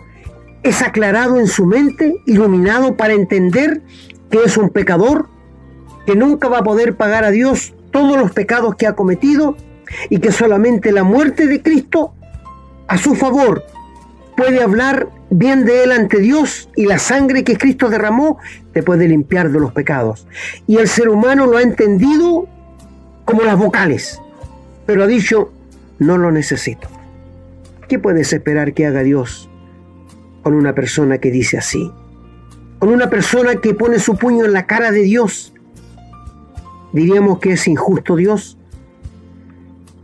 es 0.62 0.82
aclarado 0.82 1.40
en 1.40 1.46
su 1.46 1.66
mente, 1.66 2.14
iluminado 2.26 2.96
para 2.96 3.14
entender 3.14 3.82
que 4.30 4.38
es 4.44 4.56
un 4.56 4.70
pecador, 4.70 5.28
que 6.06 6.14
nunca 6.14 6.48
va 6.48 6.58
a 6.58 6.64
poder 6.64 6.96
pagar 6.96 7.24
a 7.24 7.30
Dios 7.30 7.74
todos 7.90 8.18
los 8.18 8.32
pecados 8.32 8.76
que 8.76 8.86
ha 8.86 8.94
cometido 8.94 9.56
y 10.08 10.18
que 10.18 10.32
solamente 10.32 10.92
la 10.92 11.04
muerte 11.04 11.46
de 11.46 11.62
Cristo 11.62 12.14
a 12.88 12.98
su 12.98 13.14
favor 13.14 13.64
puede 14.36 14.62
hablar 14.62 15.08
bien 15.32 15.64
de 15.64 15.84
él 15.84 15.92
ante 15.92 16.18
Dios 16.18 16.68
y 16.76 16.86
la 16.86 16.98
sangre 16.98 17.42
que 17.44 17.56
Cristo 17.56 17.88
derramó 17.88 18.38
te 18.72 18.82
puede 18.82 19.08
limpiar 19.08 19.50
de 19.50 19.60
los 19.60 19.72
pecados. 19.72 20.26
Y 20.66 20.76
el 20.76 20.88
ser 20.88 21.08
humano 21.08 21.46
lo 21.46 21.56
ha 21.56 21.62
entendido 21.62 22.46
como 23.24 23.42
las 23.42 23.58
vocales, 23.58 24.20
pero 24.86 25.04
ha 25.04 25.06
dicho, 25.06 25.52
no 25.98 26.18
lo 26.18 26.30
necesito. 26.30 26.88
¿Qué 27.88 27.98
puedes 27.98 28.32
esperar 28.32 28.74
que 28.74 28.86
haga 28.86 29.02
Dios 29.02 29.48
con 30.42 30.54
una 30.54 30.74
persona 30.74 31.18
que 31.18 31.30
dice 31.30 31.58
así? 31.58 31.92
Con 32.78 32.90
una 32.90 33.08
persona 33.08 33.56
que 33.56 33.74
pone 33.74 33.98
su 33.98 34.16
puño 34.16 34.44
en 34.44 34.52
la 34.52 34.66
cara 34.66 34.90
de 34.90 35.02
Dios. 35.02 35.54
¿Diríamos 36.92 37.38
que 37.38 37.52
es 37.52 37.68
injusto 37.68 38.16
Dios? 38.16 38.58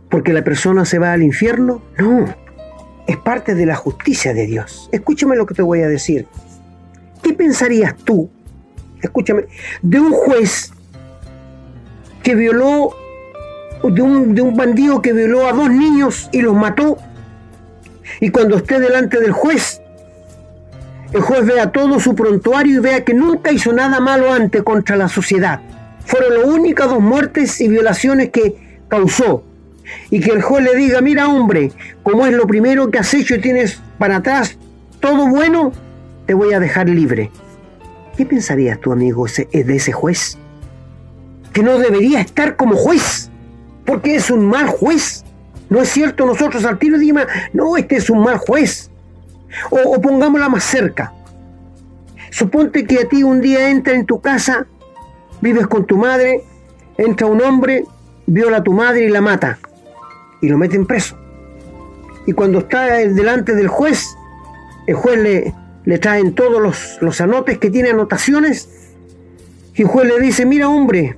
¿Porque 0.09 0.33
la 0.33 0.43
persona 0.43 0.85
se 0.85 0.97
va 0.97 1.13
al 1.13 1.21
infierno? 1.21 1.83
No 1.99 2.25
es 3.09 3.17
parte 3.17 3.55
de 3.55 3.65
la 3.65 3.75
justicia 3.75 4.33
de 4.33 4.45
Dios. 4.45 4.89
Escúchame 4.91 5.35
lo 5.35 5.45
que 5.45 5.53
te 5.53 5.61
voy 5.61 5.81
a 5.81 5.87
decir. 5.87 6.27
¿Qué 7.21 7.33
pensarías 7.33 7.95
tú, 7.95 8.29
escúchame, 9.01 9.45
de 9.81 9.99
un 9.99 10.11
juez 10.11 10.71
que 12.23 12.35
violó 12.35 12.93
de 13.83 14.01
un, 14.01 14.35
de 14.35 14.41
un 14.41 14.55
bandido 14.55 15.01
que 15.01 15.13
violó 15.13 15.47
a 15.47 15.53
dos 15.53 15.69
niños 15.69 16.29
y 16.31 16.41
los 16.41 16.55
mató. 16.55 16.97
Y 18.19 18.29
cuando 18.29 18.57
esté 18.57 18.79
delante 18.79 19.19
del 19.19 19.31
juez, 19.31 19.81
el 21.13 21.21
juez 21.21 21.45
vea 21.45 21.71
todo 21.71 21.99
su 21.99 22.15
prontuario 22.15 22.77
y 22.77 22.79
vea 22.79 23.03
que 23.03 23.13
nunca 23.13 23.51
hizo 23.51 23.71
nada 23.71 23.99
malo 23.99 24.31
antes 24.31 24.63
contra 24.63 24.95
la 24.95 25.07
sociedad. 25.07 25.61
Fueron 26.05 26.33
las 26.35 26.43
únicas 26.45 26.89
dos 26.89 26.99
muertes 26.99 27.61
y 27.61 27.67
violaciones 27.67 28.29
que 28.29 28.79
causó. 28.87 29.43
Y 30.09 30.19
que 30.19 30.31
el 30.31 30.41
juez 30.41 30.63
le 30.63 30.75
diga, 30.75 31.01
mira 31.01 31.27
hombre, 31.27 31.71
como 32.03 32.25
es 32.25 32.33
lo 32.33 32.47
primero 32.47 32.89
que 32.91 32.99
has 32.99 33.13
hecho 33.13 33.35
y 33.35 33.41
tienes 33.41 33.81
para 33.97 34.17
atrás 34.17 34.57
todo 34.99 35.27
bueno, 35.27 35.71
te 36.25 36.33
voy 36.33 36.53
a 36.53 36.59
dejar 36.59 36.89
libre. 36.89 37.31
¿Qué 38.17 38.25
pensarías 38.25 38.79
tú, 38.79 38.91
amigo, 38.91 39.25
de 39.25 39.75
ese 39.75 39.91
juez? 39.91 40.37
Que 41.53 41.63
no 41.63 41.77
debería 41.77 42.19
estar 42.19 42.55
como 42.55 42.75
juez, 42.75 43.29
porque 43.85 44.15
es 44.15 44.29
un 44.29 44.47
mal 44.47 44.67
juez. 44.67 45.23
¿No 45.69 45.81
es 45.81 45.89
cierto? 45.89 46.25
Nosotros 46.25 46.65
al 46.65 46.79
tiro 46.79 46.97
decimos, 46.97 47.23
no, 47.53 47.77
este 47.77 47.97
es 47.97 48.09
un 48.09 48.23
mal 48.23 48.37
juez. 48.37 48.89
O, 49.69 49.77
o 49.77 50.01
pongámosla 50.01 50.49
más 50.49 50.63
cerca. 50.63 51.13
Suponte 52.31 52.85
que 52.85 52.99
a 52.99 53.07
ti 53.07 53.23
un 53.23 53.39
día 53.41 53.69
entra 53.69 53.93
en 53.93 54.05
tu 54.05 54.19
casa, 54.19 54.67
vives 55.41 55.67
con 55.67 55.85
tu 55.85 55.97
madre, 55.97 56.43
entra 56.97 57.27
un 57.27 57.41
hombre, 57.41 57.85
viola 58.25 58.57
a 58.57 58.63
tu 58.63 58.73
madre 58.73 59.05
y 59.05 59.09
la 59.09 59.21
mata. 59.21 59.59
Y 60.41 60.47
lo 60.47 60.57
meten 60.57 60.85
preso. 60.85 61.17
Y 62.25 62.33
cuando 62.33 62.59
está 62.59 62.97
delante 62.97 63.55
del 63.55 63.67
juez, 63.67 64.15
el 64.87 64.95
juez 64.95 65.17
le, 65.19 65.53
le 65.85 65.97
traen 65.97 66.33
todos 66.33 66.61
los, 66.61 66.97
los 67.01 67.19
anotes 67.21 67.57
que 67.57 67.69
tiene 67.69 67.89
anotaciones. 67.89 68.69
Y 69.75 69.81
el 69.83 69.87
juez 69.87 70.07
le 70.07 70.19
dice, 70.19 70.45
mira 70.45 70.69
hombre, 70.69 71.17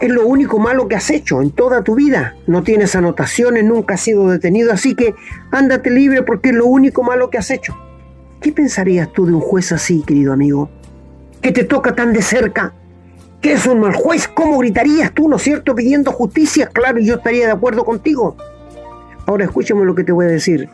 es 0.00 0.10
lo 0.10 0.26
único 0.26 0.58
malo 0.58 0.88
que 0.88 0.96
has 0.96 1.10
hecho 1.10 1.40
en 1.40 1.52
toda 1.52 1.84
tu 1.84 1.94
vida. 1.94 2.34
No 2.48 2.64
tienes 2.64 2.96
anotaciones, 2.96 3.64
nunca 3.64 3.94
has 3.94 4.00
sido 4.00 4.28
detenido, 4.28 4.72
así 4.72 4.96
que 4.96 5.14
ándate 5.52 5.90
libre 5.90 6.22
porque 6.22 6.48
es 6.48 6.56
lo 6.56 6.66
único 6.66 7.04
malo 7.04 7.30
que 7.30 7.38
has 7.38 7.50
hecho. 7.50 7.76
¿Qué 8.40 8.50
pensarías 8.50 9.12
tú 9.12 9.26
de 9.26 9.32
un 9.32 9.40
juez 9.40 9.70
así, 9.70 10.02
querido 10.04 10.32
amigo? 10.32 10.68
Que 11.40 11.52
te 11.52 11.62
toca 11.62 11.94
tan 11.94 12.12
de 12.12 12.20
cerca, 12.20 12.74
que 13.42 13.52
es 13.52 13.66
un 13.66 13.80
mal 13.80 13.92
juez. 13.92 14.28
¿Cómo 14.28 14.58
gritarías 14.58 15.12
tú, 15.12 15.28
no 15.28 15.36
es 15.36 15.42
cierto, 15.42 15.74
pidiendo 15.74 16.12
justicia? 16.12 16.68
Claro, 16.68 17.00
yo 17.00 17.16
estaría 17.16 17.46
de 17.46 17.52
acuerdo 17.52 17.84
contigo. 17.84 18.36
Ahora 19.26 19.44
escúchame 19.44 19.84
lo 19.84 19.94
que 19.94 20.04
te 20.04 20.12
voy 20.12 20.26
a 20.26 20.28
decir. 20.28 20.70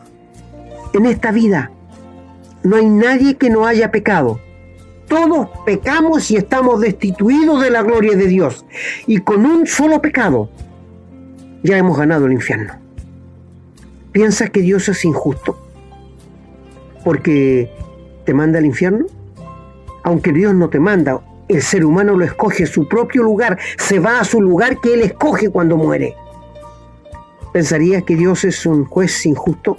En 0.93 1.05
esta 1.05 1.31
vida 1.31 1.71
no 2.63 2.77
hay 2.77 2.87
nadie 2.87 3.35
que 3.35 3.49
no 3.49 3.65
haya 3.65 3.91
pecado. 3.91 4.39
Todos 5.07 5.49
pecamos 5.65 6.29
y 6.29 6.37
estamos 6.37 6.79
destituidos 6.81 7.61
de 7.63 7.71
la 7.71 7.81
gloria 7.81 8.15
de 8.15 8.27
Dios. 8.27 8.65
Y 9.07 9.17
con 9.19 9.45
un 9.45 9.65
solo 9.65 10.01
pecado 10.01 10.49
ya 11.63 11.77
hemos 11.77 11.97
ganado 11.97 12.27
el 12.27 12.33
infierno. 12.33 12.73
¿Piensas 14.11 14.51
que 14.51 14.61
Dios 14.61 14.87
es 14.89 15.03
injusto? 15.05 15.57
Porque 17.03 17.71
te 18.25 18.33
manda 18.33 18.59
al 18.59 18.65
infierno. 18.65 19.05
Aunque 20.03 20.31
Dios 20.31 20.53
no 20.53 20.69
te 20.69 20.79
manda, 20.79 21.19
el 21.49 21.61
ser 21.61 21.83
humano 21.83 22.15
lo 22.15 22.23
escoge 22.23 22.65
su 22.65 22.87
propio 22.87 23.23
lugar, 23.23 23.59
se 23.77 23.99
va 23.99 24.19
a 24.19 24.23
su 24.23 24.41
lugar 24.41 24.79
que 24.79 24.93
él 24.93 25.01
escoge 25.01 25.49
cuando 25.49 25.75
muere. 25.75 26.15
¿Pensarías 27.51 28.03
que 28.03 28.15
Dios 28.15 28.45
es 28.45 28.65
un 28.65 28.85
juez 28.85 29.25
injusto? 29.25 29.75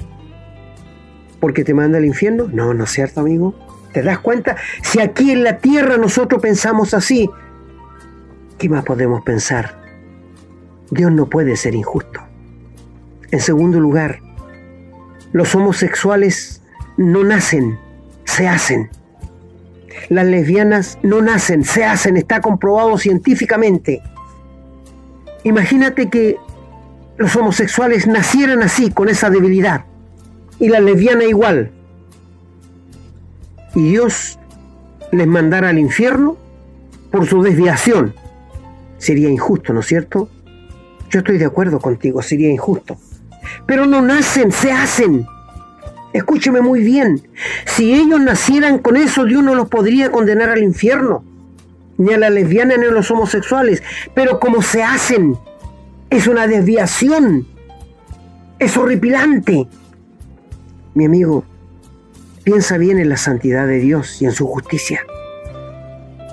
porque 1.40 1.64
te 1.64 1.74
manda 1.74 1.98
al 1.98 2.04
infierno? 2.04 2.48
No, 2.52 2.72
no 2.74 2.84
es 2.84 2.90
cierto, 2.90 3.20
amigo. 3.20 3.54
¿Te 3.92 4.02
das 4.02 4.20
cuenta? 4.20 4.56
Si 4.82 5.00
aquí 5.00 5.32
en 5.32 5.42
la 5.42 5.58
tierra 5.58 5.96
nosotros 5.96 6.40
pensamos 6.40 6.94
así, 6.94 7.28
¿qué 8.58 8.68
más 8.68 8.84
podemos 8.84 9.22
pensar? 9.22 9.80
Dios 10.90 11.10
no 11.10 11.26
puede 11.26 11.56
ser 11.56 11.74
injusto. 11.74 12.20
En 13.32 13.40
segundo 13.40 13.80
lugar, 13.80 14.20
los 15.32 15.54
homosexuales 15.54 16.62
no 16.96 17.24
nacen, 17.24 17.78
se 18.24 18.46
hacen. 18.46 18.90
Las 20.08 20.26
lesbianas 20.26 20.98
no 21.02 21.20
nacen, 21.20 21.64
se 21.64 21.84
hacen, 21.84 22.16
está 22.16 22.40
comprobado 22.40 22.98
científicamente. 22.98 24.02
Imagínate 25.44 26.08
que 26.08 26.36
los 27.16 27.34
homosexuales 27.36 28.06
nacieran 28.06 28.62
así, 28.62 28.90
con 28.90 29.08
esa 29.08 29.30
debilidad 29.30 29.84
y 30.60 30.68
la 30.68 30.80
lesbiana 30.80 31.24
igual. 31.24 31.70
Y 33.74 33.90
Dios 33.90 34.38
les 35.10 35.26
mandara 35.26 35.70
al 35.70 35.78
infierno 35.78 36.36
por 37.10 37.26
su 37.26 37.42
desviación. 37.42 38.14
Sería 38.98 39.28
injusto, 39.28 39.72
¿no 39.72 39.80
es 39.80 39.86
cierto? 39.86 40.28
Yo 41.08 41.20
estoy 41.20 41.38
de 41.38 41.46
acuerdo 41.46 41.80
contigo, 41.80 42.22
sería 42.22 42.50
injusto. 42.50 42.96
Pero 43.66 43.86
no 43.86 44.02
nacen, 44.02 44.52
se 44.52 44.70
hacen. 44.70 45.26
Escúcheme 46.12 46.60
muy 46.60 46.82
bien. 46.82 47.22
Si 47.66 47.94
ellos 47.94 48.20
nacieran 48.20 48.78
con 48.78 48.96
eso, 48.96 49.24
Dios 49.24 49.42
no 49.42 49.54
los 49.54 49.68
podría 49.68 50.10
condenar 50.10 50.50
al 50.50 50.62
infierno. 50.62 51.24
Ni 51.98 52.12
a 52.12 52.18
la 52.18 52.30
lesbiana 52.30 52.76
ni 52.76 52.86
a 52.86 52.90
los 52.90 53.10
homosexuales. 53.10 53.82
Pero 54.14 54.40
como 54.40 54.62
se 54.62 54.82
hacen, 54.82 55.36
es 56.08 56.26
una 56.26 56.46
desviación. 56.46 57.46
Es 58.58 58.76
horripilante. 58.76 59.68
Mi 60.94 61.04
amigo, 61.04 61.44
piensa 62.42 62.76
bien 62.78 62.98
en 62.98 63.08
la 63.08 63.16
santidad 63.16 63.66
de 63.66 63.78
Dios 63.78 64.20
y 64.20 64.24
en 64.24 64.32
su 64.32 64.46
justicia. 64.46 65.02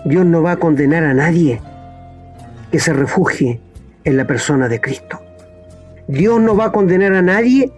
Dios 0.06 0.26
no 0.26 0.42
va 0.42 0.54
a 0.54 0.58
condenar 0.58 1.04
a 1.04 1.13
nadie 1.13 1.62
que 2.72 2.80
se 2.80 2.94
refugie 2.94 3.60
en 4.04 4.18
la 4.18 4.26
persona 4.26 4.68
de 4.68 4.82
Cristo. 4.82 5.22
Dios 6.08 6.40
no 6.40 6.56
va 6.56 6.66
a 6.66 6.72
condenar 6.72 7.13
a 7.13 7.22
nadie 7.22 7.72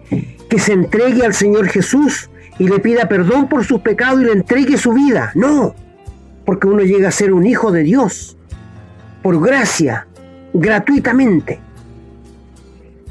que 0.50 0.58
se 0.58 0.72
entregue 0.72 1.24
al 1.24 1.32
Señor 1.32 1.68
Jesús 1.68 2.28
y 2.58 2.68
le 2.68 2.80
pida 2.80 3.08
perdón 3.08 3.48
por 3.48 3.64
sus 3.64 3.80
pecados 3.80 4.20
y 4.20 4.24
le 4.24 4.32
entregue 4.32 4.76
su 4.76 4.92
vida. 4.92 5.32
No, 5.34 5.74
porque 6.44 6.66
uno 6.66 6.82
llega 6.82 7.08
a 7.08 7.12
ser 7.12 7.32
un 7.32 7.46
hijo 7.46 7.72
de 7.72 7.84
Dios 7.84 8.36
por 9.22 9.40
gracia, 9.40 10.06
gratuitamente. 10.52 11.60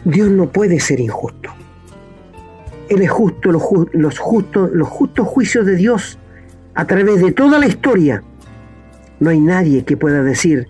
Dios 0.03 0.29
no 0.29 0.51
puede 0.51 0.79
ser 0.79 0.99
injusto. 0.99 1.49
Él 2.89 3.01
es 3.01 3.09
justo, 3.09 3.51
los, 3.51 3.63
justos, 4.19 4.71
los 4.73 4.87
justos 4.87 5.27
juicios 5.27 5.65
de 5.65 5.75
Dios 5.75 6.19
a 6.75 6.85
través 6.85 7.21
de 7.21 7.31
toda 7.31 7.57
la 7.57 7.67
historia. 7.67 8.23
No 9.19 9.29
hay 9.29 9.39
nadie 9.39 9.85
que 9.85 9.95
pueda 9.95 10.23
decir, 10.23 10.67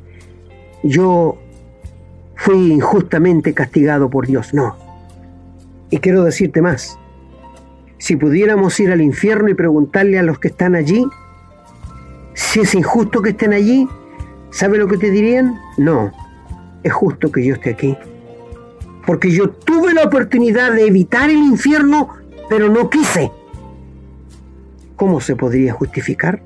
yo 0.83 1.37
fui 2.35 2.71
injustamente 2.71 3.53
castigado 3.53 4.09
por 4.09 4.27
Dios. 4.27 4.53
No. 4.53 4.88
Y 5.89 5.97
quiero 5.97 6.23
decirte 6.23 6.61
más. 6.61 6.97
Si 7.97 8.15
pudiéramos 8.15 8.79
ir 8.79 8.91
al 8.91 9.01
infierno 9.01 9.49
y 9.49 9.53
preguntarle 9.53 10.19
a 10.19 10.23
los 10.23 10.39
que 10.39 10.49
están 10.49 10.75
allí, 10.75 11.05
si 12.33 12.61
es 12.61 12.73
injusto 12.73 13.21
que 13.21 13.31
estén 13.31 13.53
allí, 13.53 13.87
¿sabe 14.51 14.77
lo 14.77 14.87
que 14.87 14.97
te 14.97 15.11
dirían? 15.11 15.59
No, 15.77 16.11
es 16.83 16.93
justo 16.93 17.31
que 17.31 17.43
yo 17.43 17.55
esté 17.55 17.71
aquí 17.71 17.97
porque 19.09 19.31
yo 19.31 19.49
tuve 19.49 19.95
la 19.95 20.03
oportunidad 20.03 20.71
de 20.71 20.85
evitar 20.85 21.31
el 21.31 21.37
infierno, 21.37 22.09
pero 22.47 22.69
no 22.69 22.91
quise. 22.91 23.31
¿Cómo 24.95 25.19
se 25.19 25.35
podría 25.35 25.73
justificar? 25.73 26.43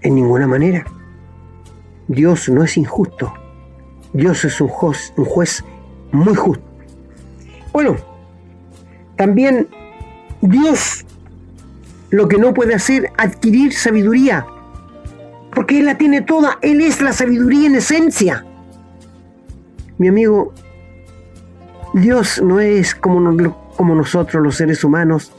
En 0.00 0.14
ninguna 0.14 0.46
manera. 0.46 0.86
Dios 2.08 2.48
no 2.48 2.64
es 2.64 2.78
injusto. 2.78 3.30
Dios 4.14 4.42
es 4.46 4.58
un 4.62 4.68
juez, 4.68 5.12
un 5.18 5.26
juez 5.26 5.62
muy 6.12 6.34
justo. 6.34 6.64
Bueno, 7.74 7.96
también 9.16 9.68
Dios 10.40 11.04
lo 12.10 12.28
que 12.28 12.38
no 12.38 12.54
puede 12.54 12.74
hacer, 12.74 13.10
adquirir 13.18 13.72
sabiduría, 13.72 14.46
porque 15.52 15.78
Él 15.78 15.86
la 15.86 15.98
tiene 15.98 16.22
toda, 16.22 16.58
Él 16.62 16.80
es 16.80 17.00
la 17.00 17.12
sabiduría 17.12 17.66
en 17.66 17.76
esencia. 17.76 18.44
Mi 19.98 20.08
amigo, 20.08 20.52
Dios 21.94 22.40
no 22.42 22.60
es 22.60 22.94
como, 22.94 23.32
nosotros 23.94 24.42
los 24.42 24.56
seres 24.56 24.84
humanos, 24.84 25.32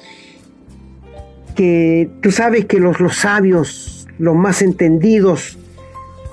que 1.56 2.10
tú 2.22 2.32
sabes 2.32 2.66
que 2.66 2.80
los, 2.80 3.00
los 3.00 3.18
sabios, 3.18 4.08
los 4.20 4.36
más 4.36 4.62
entendidos, 4.62 5.58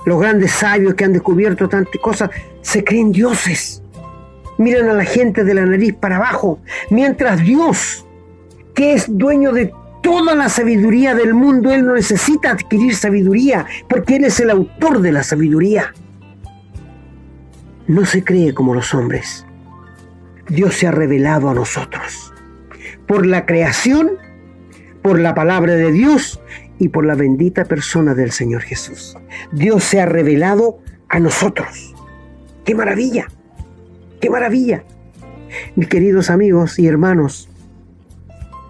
los 0.05 0.19
grandes 0.19 0.51
sabios 0.51 0.93
que 0.95 1.05
han 1.05 1.13
descubierto 1.13 1.67
tantas 1.67 1.99
cosas, 2.01 2.29
se 2.61 2.83
creen 2.83 3.11
dioses. 3.11 3.81
Miran 4.57 4.89
a 4.89 4.93
la 4.93 5.05
gente 5.05 5.43
de 5.43 5.53
la 5.53 5.65
nariz 5.65 5.93
para 5.93 6.17
abajo, 6.17 6.59
mientras 6.89 7.41
Dios, 7.41 8.05
que 8.73 8.93
es 8.93 9.05
dueño 9.09 9.51
de 9.51 9.73
toda 10.01 10.35
la 10.35 10.49
sabiduría 10.49 11.15
del 11.15 11.33
mundo, 11.33 11.73
Él 11.73 11.85
no 11.85 11.93
necesita 11.93 12.51
adquirir 12.51 12.95
sabiduría, 12.95 13.65
porque 13.89 14.17
Él 14.17 14.25
es 14.25 14.39
el 14.39 14.49
autor 14.49 15.01
de 15.01 15.11
la 15.11 15.23
sabiduría. 15.23 15.93
No 17.87 18.05
se 18.05 18.23
cree 18.23 18.53
como 18.53 18.73
los 18.73 18.93
hombres. 18.93 19.45
Dios 20.47 20.75
se 20.75 20.87
ha 20.87 20.91
revelado 20.91 21.49
a 21.49 21.53
nosotros. 21.53 22.33
Por 23.07 23.25
la 23.25 23.45
creación, 23.45 24.11
por 25.01 25.19
la 25.19 25.35
palabra 25.35 25.73
de 25.73 25.91
Dios 25.91 26.39
y 26.79 26.89
por 26.89 27.05
la 27.05 27.15
bendita 27.15 27.65
persona 27.65 28.13
del 28.13 28.31
Señor 28.31 28.61
Jesús. 28.61 29.17
Dios 29.51 29.83
se 29.83 30.01
ha 30.01 30.05
revelado 30.05 30.79
a 31.09 31.19
nosotros. 31.19 31.95
¡Qué 32.63 32.75
maravilla! 32.75 33.27
¡Qué 34.25 34.31
maravilla! 34.31 34.83
Mis 35.75 35.87
queridos 35.87 36.31
amigos 36.31 36.79
y 36.79 36.87
hermanos, 36.87 37.47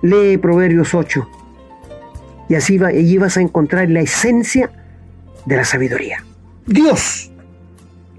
lee 0.02 0.38
Proverbios 0.38 0.94
8 0.94 1.30
y 2.50 2.56
así 2.56 2.78
va, 2.78 2.90
allí 2.90 3.18
vas 3.18 3.38
a 3.38 3.42
encontrar 3.42 3.90
la 3.90 4.02
esencia 4.02 4.70
de 5.46 5.56
la 5.56 5.64
sabiduría. 5.64 6.26
Dios 6.66 7.32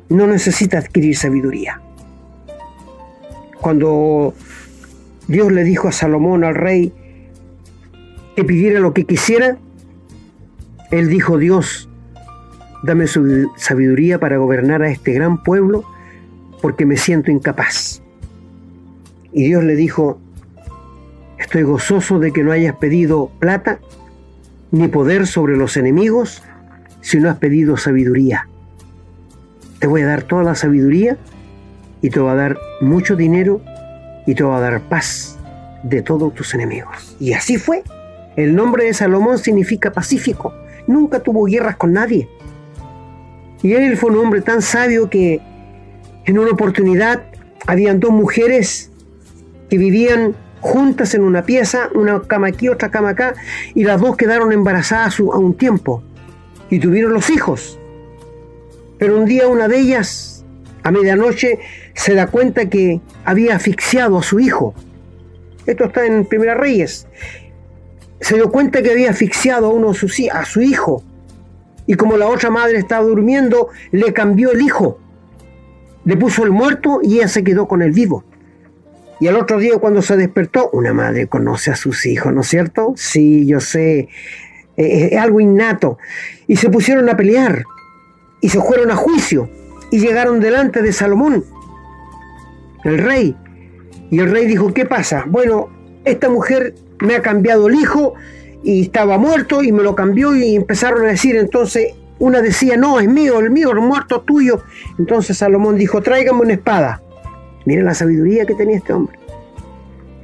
no 0.09 0.27
necesita 0.27 0.79
adquirir 0.79 1.15
sabiduría. 1.15 1.83
Cuando 3.61 4.33
Dios 5.29 5.53
le 5.53 5.63
dijo 5.63 5.89
a 5.89 5.93
Salomón, 5.93 6.43
al 6.43 6.55
rey, 6.55 6.91
que 8.35 8.45
pidiera 8.45 8.81
lo 8.81 8.95
que 8.95 9.05
quisiera, 9.05 9.59
él 10.91 11.11
dijo, 11.11 11.37
Dios, 11.37 11.87
dame 12.83 13.07
su 13.07 13.51
sabiduría 13.59 14.19
para 14.19 14.39
gobernar 14.39 14.81
a 14.81 14.89
este 14.89 15.13
gran 15.13 15.43
pueblo 15.43 15.85
porque 16.61 16.87
me 16.87 16.97
siento 16.97 17.31
incapaz. 17.31 18.03
Y 19.33 19.45
Dios 19.45 19.65
le 19.65 19.77
dijo, 19.77 20.19
estoy 21.39 21.63
gozoso 21.63 22.19
de 22.19 22.33
que 22.33 22.43
no 22.43 22.53
hayas 22.53 22.77
pedido 22.77 23.31
plata 23.39 23.79
ni 24.71 24.89
poder 24.89 25.27
sobre 25.27 25.57
los 25.57 25.77
enemigos, 25.77 26.43
si 27.01 27.19
no 27.19 27.31
has 27.31 27.37
pedido 27.37 27.77
sabiduría. 27.77 28.49
Te 29.79 29.87
voy 29.87 30.03
a 30.03 30.07
dar 30.07 30.23
toda 30.23 30.43
la 30.43 30.55
sabiduría 30.55 31.17
y 32.03 32.11
te 32.11 32.21
voy 32.21 32.31
a 32.31 32.35
dar 32.35 32.59
mucho 32.81 33.17
dinero 33.17 33.61
y 34.27 34.35
te 34.35 34.43
voy 34.43 34.57
a 34.57 34.61
dar 34.61 34.81
paz 34.81 35.39
de 35.83 36.03
todos 36.03 36.35
tus 36.35 36.55
enemigos. 36.55 37.17
Y 37.21 37.33
así 37.33 37.59
fue. 37.59 37.83
El 38.37 38.55
nombre 38.55 38.85
de 38.85 38.95
Salomón 38.95 39.39
significa 39.39 39.93
pacífico. 39.93 40.53
Nunca 40.87 41.21
tuvo 41.21 41.45
guerras 41.45 41.77
con 41.77 41.93
nadie. 41.93 42.29
Y 43.63 43.73
él 43.73 43.97
fue 43.97 44.11
un 44.11 44.19
hombre 44.19 44.43
tan 44.43 44.63
sabio 44.63 45.09
que 45.09 45.41
en 46.27 46.39
una 46.39 46.51
oportunidad 46.51 47.23
habían 47.67 48.01
dos 48.01 48.11
mujeres 48.11 48.91
que 49.71 49.79
vivían 49.79 50.35
juntas 50.61 51.15
en 51.15 51.23
una 51.23 51.45
pieza, 51.45 51.89
una 51.95 52.23
cama 52.23 52.49
aquí, 52.49 52.69
otra 52.69 52.91
cama 52.91 53.11
acá, 53.11 53.35
y 53.75 53.85
las 53.85 54.01
dos 54.01 54.17
quedaron 54.17 54.53
embarazadas 54.53 55.19
a 55.21 55.23
un 55.23 55.55
tiempo 55.55 56.03
y 56.69 56.81
tuvieron 56.81 57.13
los 57.13 57.31
hijos. 57.31 57.79
Pero 58.99 59.17
un 59.17 59.25
día 59.25 59.47
una 59.47 59.69
de 59.69 59.79
ellas, 59.79 60.45
a 60.83 60.91
medianoche, 60.91 61.61
se 61.95 62.15
da 62.15 62.27
cuenta 62.27 62.69
que 62.69 63.01
había 63.25 63.57
asfixiado 63.57 64.19
a 64.19 64.23
su 64.23 64.41
hijo. 64.41 64.75
Esto 65.67 65.85
está 65.85 66.07
en 66.07 66.25
Primera 66.25 66.55
Reyes. 66.55 67.07
Se 68.21 68.35
dio 68.35 68.51
cuenta 68.51 68.83
que 68.83 68.91
había 68.91 69.11
asfixiado 69.11 69.67
a 69.67 69.71
uno 69.71 69.91
a 69.91 70.45
su 70.45 70.61
hijo. 70.63 71.05
Y 71.87 71.95
como 71.95 72.17
la 72.17 72.27
otra 72.27 72.51
madre 72.51 72.79
estaba 72.79 73.05
durmiendo, 73.05 73.69
le 73.93 74.13
cambió 74.13 74.51
el 74.51 74.63
hijo. 74.63 74.99
Le 76.07 76.17
puso 76.17 76.43
el 76.45 76.53
muerto 76.53 77.01
y 77.03 77.17
ella 77.17 77.29
se 77.29 77.45
quedó 77.45 77.69
con 77.69 77.83
el 77.83 77.93
vivo. 77.93 78.25
Y 79.21 79.29
al 79.29 79.37
otro 79.37 79.59
día 79.59 79.77
cuando 79.79 80.01
se 80.01 80.17
despertó, 80.17 80.71
una 80.73 80.95
madre 80.95 81.27
conoce 81.27 81.71
a 81.71 81.77
sus 81.77 82.07
hijos, 82.07 82.33
¿no 82.33 82.41
es 82.41 82.49
cierto? 82.49 82.95
Sí, 82.97 83.47
yo 83.47 83.61
sé, 83.61 84.09
es 84.77 85.19
algo 85.19 85.41
innato. 85.41 85.99
Y 86.47 86.57
se 86.57 86.71
pusieron 86.71 87.09
a 87.09 87.17
pelear 87.17 87.65
y 88.41 88.49
se 88.49 88.61
fueron 88.61 88.91
a 88.91 88.97
juicio 88.97 89.51
y 89.91 90.01
llegaron 90.01 90.41
delante 90.41 90.83
de 90.83 90.93
Salomón, 90.93 91.45
el 92.85 92.99
rey. 92.99 93.37
Y 94.11 94.21
el 94.21 94.31
rey 94.31 94.47
dijo, 94.47 94.73
¿qué 94.73 94.85
pasa? 94.85 95.25
Bueno, 95.27 95.69
esta 96.05 96.29
mujer 96.29 96.75
me 97.01 97.17
ha 97.17 97.23
cambiado 97.23 97.69
el 97.69 97.75
hijo 97.75 98.15
y 98.63 98.83
estaba 98.83 99.19
muerto 99.19 99.63
y 99.63 99.73
me 99.73 99.83
lo 99.83 99.95
cambió 99.95 100.35
y 100.35 100.55
empezaron 100.55 101.05
a 101.05 101.09
decir 101.09 101.37
entonces, 101.37 101.95
una 102.19 102.41
decía, 102.41 102.77
no, 102.77 102.99
es 103.01 103.09
mío, 103.09 103.41
el 103.41 103.51
mío, 103.51 103.71
el 103.73 103.81
muerto 103.81 104.23
tuyo. 104.23 104.63
Entonces 104.99 105.39
Salomón 105.39 105.77
dijo, 105.77 106.03
tráigame 106.03 106.41
una 106.41 106.55
espada. 106.55 107.03
Miren 107.65 107.85
la 107.85 107.95
sabiduría 107.95 108.47
que 108.47 108.55
tenía 108.55 108.77
este 108.77 108.93
hombre. 108.93 109.19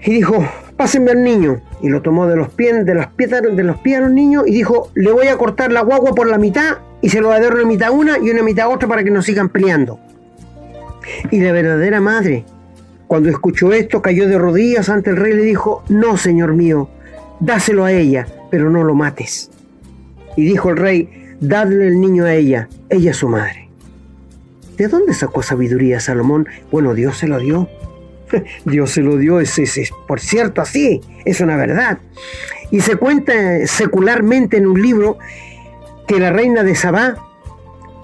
Y 0.05 0.13
dijo, 0.13 0.45
pásenme 0.77 1.13
al 1.13 1.23
niño. 1.23 1.61
Y 1.81 1.89
lo 1.89 2.03
tomó 2.03 2.27
de 2.27 2.37
los 2.37 2.49
pies, 2.51 2.87
de 2.87 2.95
las 2.95 3.09
piedras, 3.09 3.43
de 3.43 3.63
los 3.63 3.79
pies 3.79 3.99
a 3.99 4.01
los 4.03 4.13
niños 4.13 4.45
y 4.47 4.53
dijo, 4.53 4.91
le 4.95 5.13
voy 5.13 5.27
a 5.27 5.37
cortar 5.37 5.73
la 5.73 5.83
guagua 5.83 6.15
por 6.15 6.29
la 6.29 6.39
mitad 6.39 6.79
y 7.01 7.09
se 7.09 7.21
lo 7.21 7.29
va 7.29 7.37
a 7.37 7.41
dar 7.41 7.55
una 7.55 7.65
mitad 7.65 7.91
una 7.91 8.19
y 8.19 8.31
una 8.31 8.43
mitad 8.43 8.71
otra 8.71 8.89
para 8.89 9.03
que 9.03 9.11
no 9.11 9.23
sigan 9.23 9.49
peleando. 9.49 9.99
Y 11.31 11.41
la 11.41 11.53
verdadera 11.53 12.01
madre, 12.01 12.45
cuando 13.09 13.29
escuchó 13.29 13.73
esto, 13.73 14.01
cayó 14.01 14.29
de 14.29 14.39
rodillas 14.39 14.89
ante 14.89 15.11
el 15.11 15.17
rey 15.17 15.33
y 15.33 15.37
le 15.37 15.43
dijo, 15.43 15.83
no, 15.89 16.17
señor 16.17 16.55
mío, 16.55 16.89
dáselo 17.41 17.85
a 17.85 17.93
ella, 17.93 18.27
pero 18.51 18.71
no 18.71 18.85
lo 18.85 18.95
mates. 18.95 19.51
Y 20.37 20.45
dijo 20.45 20.71
el 20.71 20.77
rey, 20.77 21.22
dadle 21.43 21.89
el 21.89 22.01
niño 22.01 22.25
a 22.25 22.35
ella, 22.35 22.69
ella 22.89 23.11
es 23.11 23.17
su 23.19 23.29
madre. 23.29 23.69
¿De 24.77 24.89
dónde 24.89 25.13
sacó 25.13 25.43
sabiduría 25.43 26.01
Salomón? 26.01 26.49
Bueno, 26.71 26.95
Dios 26.95 27.19
se 27.19 27.27
lo 27.27 27.39
dio. 27.39 27.69
Dios 28.65 28.93
se 28.93 29.03
lo 29.03 29.17
dio, 29.17 29.41
es, 29.41 29.61
por 30.09 30.21
cierto 30.21 30.63
así, 30.63 31.01
es 31.25 31.41
una 31.41 31.57
verdad. 31.57 31.99
Y 32.71 32.81
se 32.81 32.97
cuenta 32.97 33.67
secularmente 33.67 34.57
en 34.57 34.67
un 34.67 34.81
libro 34.81 35.19
que 36.07 36.19
la 36.19 36.31
reina 36.31 36.63
de 36.63 36.75
Sabá, 36.75 37.17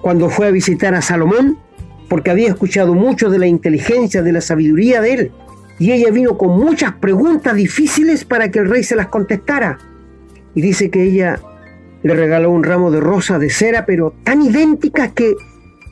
cuando 0.01 0.29
fue 0.29 0.47
a 0.47 0.51
visitar 0.51 0.93
a 0.93 1.01
Salomón, 1.01 1.57
porque 2.07 2.31
había 2.31 2.49
escuchado 2.49 2.93
mucho 2.93 3.29
de 3.29 3.39
la 3.39 3.47
inteligencia, 3.47 4.21
de 4.21 4.31
la 4.31 4.41
sabiduría 4.41 5.01
de 5.01 5.13
él, 5.13 5.31
y 5.79 5.91
ella 5.91 6.11
vino 6.11 6.37
con 6.37 6.59
muchas 6.59 6.93
preguntas 6.93 7.55
difíciles 7.55 8.25
para 8.25 8.51
que 8.51 8.59
el 8.59 8.69
rey 8.69 8.83
se 8.83 8.95
las 8.95 9.07
contestara. 9.07 9.79
Y 10.53 10.61
dice 10.61 10.89
que 10.89 11.03
ella 11.03 11.39
le 12.03 12.15
regaló 12.15 12.51
un 12.51 12.63
ramo 12.63 12.91
de 12.91 12.99
rosa 12.99 13.39
de 13.39 13.49
cera, 13.49 13.85
pero 13.85 14.13
tan 14.23 14.41
idénticas 14.41 15.11
que 15.11 15.35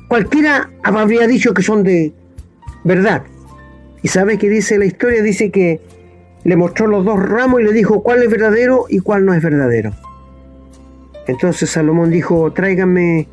cualquiera 0.07 0.69
habría 0.83 1.27
dicho 1.27 1.53
que 1.53 1.61
son 1.61 1.83
de 1.83 2.13
verdad. 2.83 3.23
¿Y 4.01 4.07
sabe 4.07 4.37
qué 4.37 4.49
dice 4.49 4.77
la 4.77 4.85
historia? 4.85 5.21
Dice 5.21 5.51
que 5.51 5.81
le 6.43 6.55
mostró 6.55 6.87
los 6.87 7.03
dos 7.03 7.21
ramos 7.21 7.61
y 7.61 7.63
le 7.65 7.73
dijo 7.73 8.03
cuál 8.03 8.23
es 8.23 8.29
verdadero 8.29 8.85
y 8.89 8.99
cuál 8.99 9.25
no 9.25 9.33
es 9.33 9.43
verdadero. 9.43 9.91
Entonces 11.27 11.69
Salomón 11.69 12.09
dijo, 12.09 12.53
tráigame 12.53 13.27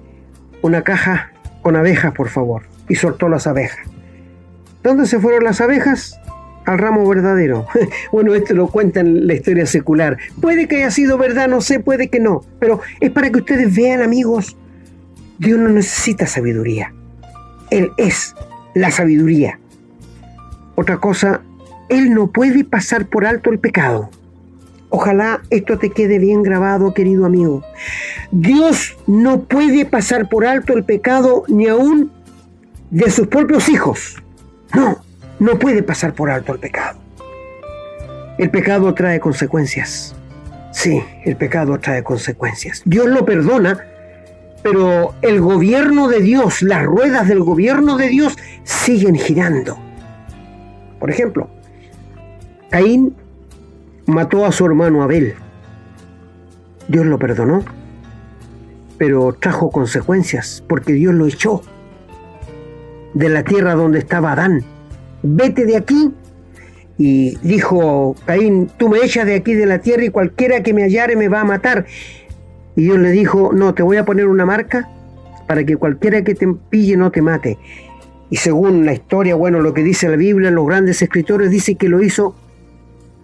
una 0.62 0.82
caja 0.82 1.32
con 1.62 1.76
abejas, 1.76 2.12
por 2.12 2.28
favor. 2.28 2.62
Y 2.88 2.96
soltó 2.96 3.28
las 3.28 3.46
abejas. 3.46 3.86
¿Dónde 4.82 5.06
se 5.06 5.20
fueron 5.20 5.44
las 5.44 5.60
abejas? 5.60 6.20
Al 6.66 6.78
ramo 6.78 7.06
verdadero. 7.08 7.66
bueno, 8.12 8.34
esto 8.34 8.54
lo 8.54 8.68
cuenta 8.68 9.00
en 9.00 9.26
la 9.26 9.34
historia 9.34 9.66
secular. 9.66 10.18
Puede 10.40 10.66
que 10.66 10.76
haya 10.76 10.90
sido 10.90 11.18
verdad, 11.18 11.48
no 11.48 11.60
sé, 11.60 11.80
puede 11.80 12.08
que 12.08 12.20
no. 12.20 12.42
Pero 12.58 12.80
es 13.00 13.10
para 13.10 13.30
que 13.30 13.38
ustedes 13.38 13.74
vean, 13.74 14.02
amigos, 14.02 14.56
Dios 15.38 15.58
no 15.58 15.68
necesita 15.68 16.26
sabiduría. 16.26 16.92
Él 17.70 17.90
es 17.96 18.34
la 18.74 18.90
sabiduría. 18.90 19.58
Otra 20.74 20.98
cosa, 20.98 21.42
Él 21.88 22.14
no 22.14 22.28
puede 22.28 22.64
pasar 22.64 23.06
por 23.06 23.26
alto 23.26 23.50
el 23.50 23.58
pecado. 23.58 24.10
Ojalá 24.96 25.42
esto 25.50 25.76
te 25.78 25.90
quede 25.90 26.18
bien 26.20 26.42
grabado, 26.42 26.94
querido 26.94 27.26
amigo. 27.26 27.64
Dios 28.30 28.96
no 29.06 29.42
puede 29.42 29.84
pasar 29.84 30.28
por 30.28 30.46
alto 30.46 30.72
el 30.72 30.84
pecado 30.84 31.44
ni 31.48 31.66
aún 31.66 32.12
de 32.90 33.10
sus 33.10 33.26
propios 33.26 33.68
hijos. 33.68 34.22
No, 34.72 35.03
no 35.44 35.58
puede 35.58 35.82
pasar 35.82 36.14
por 36.14 36.30
alto 36.30 36.52
el 36.52 36.58
pecado. 36.58 36.98
El 38.38 38.50
pecado 38.50 38.92
trae 38.94 39.20
consecuencias. 39.20 40.14
Sí, 40.72 41.02
el 41.24 41.36
pecado 41.36 41.78
trae 41.78 42.02
consecuencias. 42.02 42.82
Dios 42.84 43.06
lo 43.06 43.24
perdona 43.24 43.78
pero 44.64 45.14
el 45.20 45.42
gobierno 45.42 46.08
de 46.08 46.22
Dios, 46.22 46.62
las 46.62 46.82
ruedas 46.82 47.28
del 47.28 47.40
gobierno 47.40 47.98
de 47.98 48.08
Dios 48.08 48.34
siguen 48.62 49.14
girando. 49.14 49.76
Por 50.98 51.10
ejemplo, 51.10 51.50
Caín 52.70 53.14
mató 54.06 54.46
a 54.46 54.52
su 54.52 54.64
hermano 54.64 55.02
Abel. 55.02 55.34
Dios 56.88 57.04
lo 57.04 57.18
perdonó, 57.18 57.62
pero 58.96 59.34
trajo 59.34 59.70
consecuencias 59.70 60.64
porque 60.66 60.94
Dios 60.94 61.12
lo 61.12 61.26
echó 61.26 61.60
de 63.12 63.28
la 63.28 63.44
tierra 63.44 63.74
donde 63.74 63.98
estaba 63.98 64.32
Adán. 64.32 64.64
Vete 65.24 65.64
de 65.64 65.76
aquí. 65.76 66.12
Y 66.96 67.36
dijo 67.38 68.14
Caín, 68.24 68.70
tú 68.76 68.88
me 68.88 68.98
echas 68.98 69.26
de 69.26 69.34
aquí 69.34 69.54
de 69.54 69.66
la 69.66 69.80
tierra 69.80 70.04
y 70.04 70.10
cualquiera 70.10 70.62
que 70.62 70.72
me 70.72 70.82
hallare 70.82 71.16
me 71.16 71.28
va 71.28 71.40
a 71.40 71.44
matar. 71.44 71.86
Y 72.76 72.82
Dios 72.82 72.98
le 72.98 73.10
dijo, 73.10 73.52
no, 73.52 73.74
te 73.74 73.82
voy 73.82 73.96
a 73.96 74.04
poner 74.04 74.28
una 74.28 74.46
marca 74.46 74.88
para 75.48 75.64
que 75.64 75.76
cualquiera 75.76 76.22
que 76.22 76.34
te 76.34 76.46
pille 76.70 76.96
no 76.96 77.10
te 77.10 77.22
mate. 77.22 77.58
Y 78.30 78.36
según 78.36 78.84
la 78.86 78.92
historia, 78.92 79.34
bueno, 79.34 79.60
lo 79.60 79.74
que 79.74 79.82
dice 79.82 80.08
la 80.08 80.16
Biblia, 80.16 80.50
los 80.50 80.66
grandes 80.66 81.02
escritores 81.02 81.50
dice 81.50 81.74
que 81.74 81.88
lo 81.88 82.02
hizo 82.02 82.36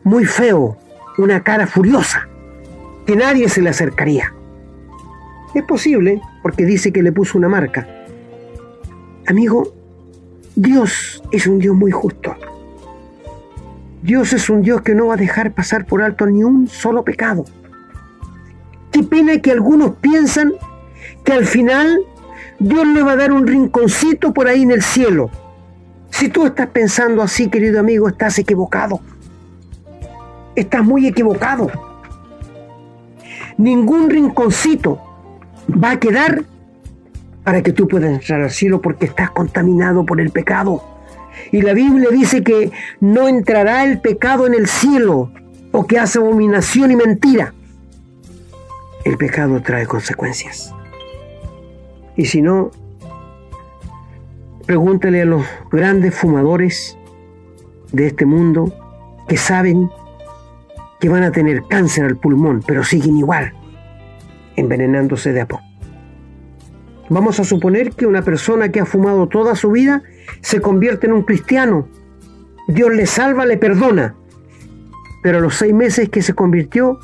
muy 0.04 0.24
feo, 0.24 0.76
una 1.18 1.42
cara 1.42 1.66
furiosa, 1.66 2.28
que 3.06 3.16
nadie 3.16 3.48
se 3.48 3.62
le 3.62 3.70
acercaría. 3.70 4.32
Es 5.54 5.64
posible, 5.64 6.20
porque 6.42 6.64
dice 6.64 6.92
que 6.92 7.02
le 7.02 7.12
puso 7.12 7.38
una 7.38 7.48
marca. 7.48 7.86
Amigo, 9.26 9.74
Dios 10.60 11.22
es 11.32 11.46
un 11.46 11.58
Dios 11.58 11.74
muy 11.74 11.90
justo. 11.90 12.36
Dios 14.02 14.34
es 14.34 14.50
un 14.50 14.60
Dios 14.60 14.82
que 14.82 14.94
no 14.94 15.06
va 15.06 15.14
a 15.14 15.16
dejar 15.16 15.54
pasar 15.54 15.86
por 15.86 16.02
alto 16.02 16.26
ni 16.26 16.44
un 16.44 16.68
solo 16.68 17.02
pecado. 17.02 17.46
Qué 18.92 19.02
pena 19.02 19.40
que 19.40 19.52
algunos 19.52 19.92
piensan 20.02 20.52
que 21.24 21.32
al 21.32 21.46
final 21.46 22.00
Dios 22.58 22.86
le 22.88 23.02
va 23.02 23.12
a 23.12 23.16
dar 23.16 23.32
un 23.32 23.46
rinconcito 23.46 24.34
por 24.34 24.48
ahí 24.48 24.60
en 24.60 24.72
el 24.72 24.82
cielo. 24.82 25.30
Si 26.10 26.28
tú 26.28 26.44
estás 26.44 26.66
pensando 26.66 27.22
así, 27.22 27.48
querido 27.48 27.80
amigo, 27.80 28.06
estás 28.06 28.38
equivocado. 28.38 29.00
Estás 30.56 30.84
muy 30.84 31.06
equivocado. 31.06 31.70
Ningún 33.56 34.10
rinconcito 34.10 35.00
va 35.72 35.92
a 35.92 35.98
quedar 35.98 36.44
para 37.44 37.62
que 37.62 37.72
tú 37.72 37.88
puedas 37.88 38.10
entrar 38.10 38.40
al 38.42 38.50
cielo 38.50 38.80
porque 38.80 39.06
estás 39.06 39.30
contaminado 39.30 40.04
por 40.04 40.20
el 40.20 40.30
pecado. 40.30 40.82
Y 41.52 41.62
la 41.62 41.72
Biblia 41.72 42.08
dice 42.10 42.42
que 42.42 42.70
no 43.00 43.28
entrará 43.28 43.84
el 43.84 44.00
pecado 44.00 44.46
en 44.46 44.54
el 44.54 44.66
cielo 44.66 45.32
o 45.72 45.86
que 45.86 45.98
hace 45.98 46.18
abominación 46.18 46.90
y 46.90 46.96
mentira. 46.96 47.54
El 49.04 49.16
pecado 49.16 49.62
trae 49.62 49.86
consecuencias. 49.86 50.74
Y 52.16 52.26
si 52.26 52.42
no, 52.42 52.70
pregúntale 54.66 55.22
a 55.22 55.24
los 55.24 55.44
grandes 55.70 56.14
fumadores 56.14 56.98
de 57.92 58.08
este 58.08 58.26
mundo 58.26 58.72
que 59.26 59.36
saben 59.36 59.90
que 61.00 61.08
van 61.08 61.22
a 61.22 61.32
tener 61.32 61.62
cáncer 61.68 62.04
al 62.04 62.16
pulmón, 62.16 62.62
pero 62.66 62.84
siguen 62.84 63.16
igual, 63.16 63.54
envenenándose 64.56 65.32
de 65.32 65.40
a 65.40 65.46
poco. 65.46 65.69
Vamos 67.10 67.40
a 67.40 67.44
suponer 67.44 67.90
que 67.90 68.06
una 68.06 68.22
persona 68.22 68.70
que 68.70 68.78
ha 68.78 68.86
fumado 68.86 69.26
toda 69.26 69.56
su 69.56 69.72
vida 69.72 70.04
se 70.42 70.60
convierte 70.60 71.08
en 71.08 71.12
un 71.12 71.24
cristiano. 71.24 71.88
Dios 72.68 72.94
le 72.94 73.04
salva, 73.04 73.44
le 73.46 73.56
perdona. 73.56 74.14
Pero 75.20 75.38
a 75.38 75.40
los 75.40 75.56
seis 75.56 75.74
meses 75.74 76.08
que 76.08 76.22
se 76.22 76.34
convirtió, 76.34 77.00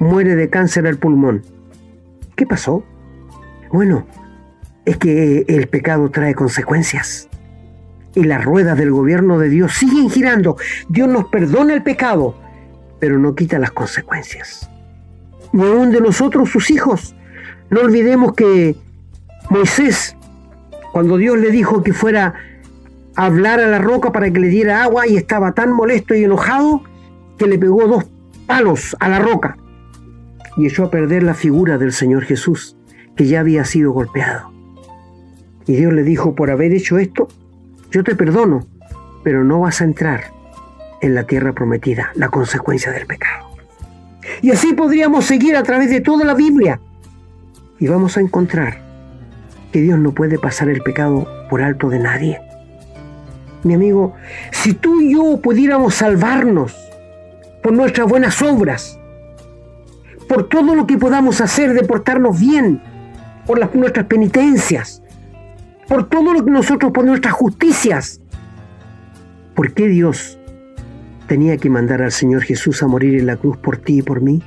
muere 0.00 0.34
de 0.34 0.50
cáncer 0.50 0.88
al 0.88 0.96
pulmón. 0.96 1.44
¿Qué 2.34 2.46
pasó? 2.46 2.84
Bueno, 3.70 4.08
es 4.84 4.96
que 4.96 5.44
el 5.46 5.68
pecado 5.68 6.10
trae 6.10 6.34
consecuencias. 6.34 7.28
Y 8.16 8.24
las 8.24 8.44
ruedas 8.44 8.76
del 8.76 8.90
gobierno 8.90 9.38
de 9.38 9.50
Dios 9.50 9.72
siguen 9.74 10.10
girando. 10.10 10.56
Dios 10.88 11.08
nos 11.08 11.26
perdona 11.28 11.74
el 11.74 11.84
pecado, 11.84 12.34
pero 12.98 13.20
no 13.20 13.36
quita 13.36 13.60
las 13.60 13.70
consecuencias. 13.70 14.68
Ni 15.52 15.62
aún 15.62 15.92
de 15.92 16.00
nosotros, 16.00 16.50
sus 16.50 16.72
hijos. 16.72 17.14
No 17.70 17.82
olvidemos 17.82 18.32
que 18.32 18.74
Moisés, 19.50 20.16
cuando 20.92 21.16
Dios 21.16 21.38
le 21.38 21.50
dijo 21.50 21.82
que 21.82 21.92
fuera 21.92 22.34
a 23.16 23.26
hablar 23.26 23.60
a 23.60 23.66
la 23.66 23.78
roca 23.78 24.12
para 24.12 24.30
que 24.30 24.40
le 24.40 24.48
diera 24.48 24.82
agua 24.82 25.06
y 25.06 25.16
estaba 25.16 25.52
tan 25.52 25.72
molesto 25.72 26.14
y 26.14 26.24
enojado 26.24 26.82
que 27.38 27.46
le 27.46 27.58
pegó 27.58 27.86
dos 27.86 28.04
palos 28.46 28.96
a 29.00 29.08
la 29.08 29.18
roca 29.18 29.56
y 30.56 30.66
echó 30.66 30.84
a 30.84 30.90
perder 30.90 31.22
la 31.22 31.34
figura 31.34 31.78
del 31.78 31.92
Señor 31.92 32.24
Jesús, 32.24 32.76
que 33.16 33.26
ya 33.26 33.40
había 33.40 33.64
sido 33.64 33.92
golpeado. 33.92 34.52
Y 35.66 35.76
Dios 35.76 35.92
le 35.92 36.02
dijo, 36.02 36.34
por 36.34 36.50
haber 36.50 36.72
hecho 36.72 36.98
esto, 36.98 37.28
yo 37.90 38.02
te 38.02 38.16
perdono, 38.16 38.66
pero 39.22 39.44
no 39.44 39.60
vas 39.60 39.80
a 39.80 39.84
entrar 39.84 40.32
en 41.00 41.14
la 41.14 41.24
tierra 41.24 41.52
prometida, 41.52 42.10
la 42.14 42.28
consecuencia 42.28 42.90
del 42.90 43.06
pecado. 43.06 43.46
Y 44.42 44.50
así 44.50 44.72
podríamos 44.74 45.24
seguir 45.24 45.56
a 45.56 45.62
través 45.62 45.90
de 45.90 46.00
toda 46.00 46.24
la 46.24 46.34
Biblia 46.34 46.80
y 47.78 47.86
vamos 47.86 48.16
a 48.16 48.20
encontrar 48.20 48.87
que 49.72 49.80
Dios 49.80 49.98
no 49.98 50.12
puede 50.12 50.38
pasar 50.38 50.68
el 50.68 50.82
pecado 50.82 51.26
por 51.48 51.62
alto 51.62 51.88
de 51.90 51.98
nadie. 51.98 52.40
Mi 53.64 53.74
amigo, 53.74 54.14
si 54.52 54.74
tú 54.74 55.00
y 55.00 55.14
yo 55.14 55.40
pudiéramos 55.40 55.94
salvarnos 55.94 56.76
por 57.62 57.72
nuestras 57.72 58.08
buenas 58.08 58.40
obras, 58.40 58.98
por 60.28 60.48
todo 60.48 60.74
lo 60.74 60.86
que 60.86 60.98
podamos 60.98 61.40
hacer 61.40 61.72
de 61.74 61.82
portarnos 61.82 62.38
bien, 62.38 62.80
por 63.46 63.58
las, 63.58 63.74
nuestras 63.74 64.06
penitencias, 64.06 65.02
por 65.88 66.08
todo 66.08 66.32
lo 66.32 66.44
que 66.44 66.50
nosotros, 66.50 66.92
por 66.92 67.04
nuestras 67.04 67.34
justicias, 67.34 68.20
¿por 69.54 69.72
qué 69.72 69.88
Dios 69.88 70.38
tenía 71.26 71.56
que 71.56 71.70
mandar 71.70 72.02
al 72.02 72.12
Señor 72.12 72.42
Jesús 72.42 72.82
a 72.82 72.86
morir 72.86 73.18
en 73.18 73.26
la 73.26 73.36
cruz 73.36 73.56
por 73.56 73.78
ti 73.78 73.98
y 73.98 74.02
por 74.02 74.20
mí? 74.20 74.42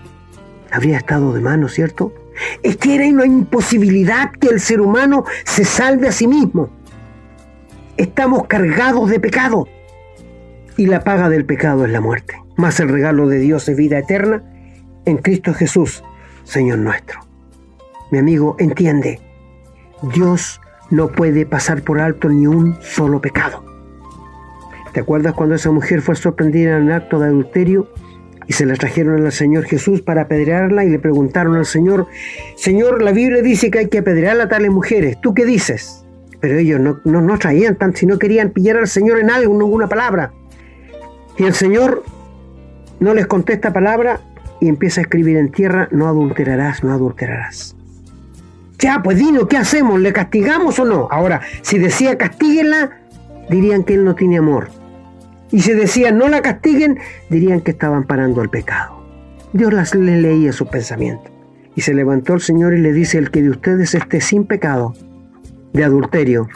Habría 0.71 0.97
estado 0.97 1.33
de 1.33 1.41
mano, 1.41 1.67
¿cierto? 1.67 2.13
Es 2.63 2.77
que 2.77 2.95
era 2.95 3.07
una 3.07 3.25
imposibilidad 3.25 4.31
que 4.31 4.47
el 4.47 4.59
ser 4.59 4.81
humano 4.81 5.25
se 5.45 5.65
salve 5.65 6.07
a 6.07 6.11
sí 6.11 6.27
mismo. 6.27 6.69
Estamos 7.97 8.47
cargados 8.47 9.09
de 9.09 9.19
pecado 9.19 9.67
y 10.77 10.87
la 10.87 11.03
paga 11.03 11.29
del 11.29 11.45
pecado 11.45 11.85
es 11.85 11.91
la 11.91 12.01
muerte. 12.01 12.35
Mas 12.55 12.79
el 12.79 12.89
regalo 12.89 13.27
de 13.27 13.39
Dios 13.39 13.67
es 13.69 13.77
vida 13.77 13.99
eterna 13.99 14.43
en 15.05 15.17
Cristo 15.17 15.53
Jesús, 15.53 16.03
Señor 16.43 16.79
nuestro. 16.79 17.19
Mi 18.11 18.17
amigo, 18.17 18.55
entiende, 18.59 19.19
Dios 20.13 20.59
no 20.89 21.07
puede 21.07 21.45
pasar 21.45 21.81
por 21.83 21.99
alto 21.99 22.29
ni 22.29 22.47
un 22.47 22.77
solo 22.81 23.21
pecado. 23.21 23.63
¿Te 24.93 24.99
acuerdas 24.99 25.33
cuando 25.33 25.55
esa 25.55 25.71
mujer 25.71 26.01
fue 26.01 26.15
sorprendida 26.15 26.75
en 26.75 26.83
un 26.83 26.91
acto 26.91 27.19
de 27.19 27.27
adulterio 27.27 27.87
y 28.51 28.53
se 28.53 28.65
la 28.65 28.75
trajeron 28.75 29.25
al 29.25 29.31
Señor 29.31 29.63
Jesús 29.63 30.01
para 30.01 30.23
apedrearla 30.23 30.83
y 30.83 30.89
le 30.89 30.99
preguntaron 30.99 31.55
al 31.55 31.65
Señor, 31.65 32.07
Señor, 32.57 33.01
la 33.01 33.13
Biblia 33.13 33.41
dice 33.41 33.71
que 33.71 33.79
hay 33.79 33.87
que 33.87 33.99
apedrear 33.99 34.41
a 34.41 34.49
tales 34.49 34.69
mujeres, 34.69 35.17
¿tú 35.21 35.33
qué 35.33 35.45
dices? 35.45 36.03
Pero 36.41 36.57
ellos 36.57 36.81
no, 36.81 36.99
no, 37.05 37.39
traían 37.39 37.77
tanto, 37.77 37.99
si 37.99 38.05
no 38.05 38.19
querían 38.19 38.49
pillar 38.49 38.75
al 38.75 38.89
Señor 38.89 39.19
en 39.19 39.29
algo, 39.29 39.53
ninguna 39.53 39.87
palabra. 39.87 40.33
Y 41.37 41.45
el 41.45 41.53
Señor 41.53 42.03
no 42.99 43.13
les 43.13 43.25
contesta 43.25 43.71
palabra 43.71 44.19
y 44.59 44.67
empieza 44.67 44.99
a 44.99 45.03
escribir 45.03 45.37
en 45.37 45.49
tierra, 45.49 45.87
no 45.91 46.09
adulterarás, 46.09 46.83
no 46.83 46.91
adulterarás. 46.91 47.77
Ya, 48.79 49.01
pues 49.01 49.17
dino, 49.17 49.47
¿qué 49.47 49.55
hacemos? 49.55 49.97
¿Le 50.01 50.11
castigamos 50.11 50.77
o 50.77 50.83
no? 50.83 51.07
Ahora, 51.09 51.39
si 51.61 51.77
decía 51.77 52.17
castíguenla, 52.17 52.99
dirían 53.49 53.85
que 53.85 53.93
él 53.93 54.03
no 54.03 54.13
tiene 54.13 54.39
amor 54.39 54.80
y 55.51 55.61
si 55.61 55.73
decían 55.73 56.17
no 56.17 56.27
la 56.27 56.41
castiguen, 56.41 56.99
dirían 57.29 57.61
que 57.61 57.71
estaban 57.71 58.05
parando 58.05 58.41
el 58.41 58.49
pecado. 58.49 59.01
Dios 59.53 59.73
las 59.73 59.93
le 59.95 60.21
leía 60.21 60.53
su 60.53 60.67
pensamiento. 60.67 61.29
Y 61.75 61.81
se 61.81 61.93
levantó 61.93 62.33
el 62.33 62.41
Señor 62.41 62.73
y 62.73 62.81
le 62.81 62.93
dice, 62.93 63.17
el 63.17 63.31
que 63.31 63.41
de 63.41 63.49
ustedes 63.49 63.93
esté 63.95 64.21
sin 64.21 64.45
pecado 64.45 64.93
de 65.73 65.83
adulterio, 65.83 66.47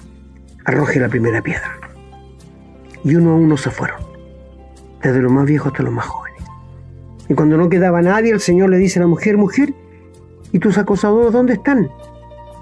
arroje 0.65 0.99
la 0.99 1.09
primera 1.09 1.41
piedra. 1.41 1.79
Y 3.03 3.15
uno 3.15 3.31
a 3.31 3.35
uno 3.35 3.55
se 3.55 3.69
fueron, 3.69 4.01
desde 5.01 5.21
los 5.21 5.31
más 5.31 5.45
viejos 5.45 5.71
hasta 5.71 5.83
los 5.83 5.93
más 5.93 6.05
jóvenes. 6.05 6.43
Y 7.29 7.33
cuando 7.33 7.57
no 7.57 7.69
quedaba 7.69 8.01
nadie, 8.01 8.31
el 8.31 8.39
Señor 8.39 8.69
le 8.69 8.77
dice 8.77 8.99
a 8.99 9.03
la 9.03 9.07
mujer, 9.07 9.37
mujer, 9.37 9.73
¿y 10.51 10.59
tus 10.59 10.77
acosadores 10.77 11.31
dónde 11.31 11.53
están? 11.53 11.89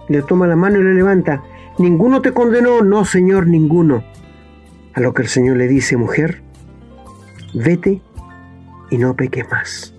Le 0.09 0.21
toma 0.21 0.47
la 0.47 0.55
mano 0.55 0.79
y 0.79 0.84
le 0.84 0.93
levanta. 0.93 1.43
¿Ninguno 1.79 2.21
te 2.21 2.34
condenó? 2.34 2.81
No, 2.81 3.03
Señor, 3.03 3.47
ninguno. 3.47 4.03
A 4.94 5.00
lo 5.00 5.14
que 5.14 5.24
el 5.24 5.28
Señor 5.28 5.58
le 5.58 5.68
dice, 5.68 5.98
mujer, 5.98 6.41
vete 7.54 8.02
y 8.89 8.98
no 8.98 9.16
peques 9.16 9.50
más. 9.50 9.94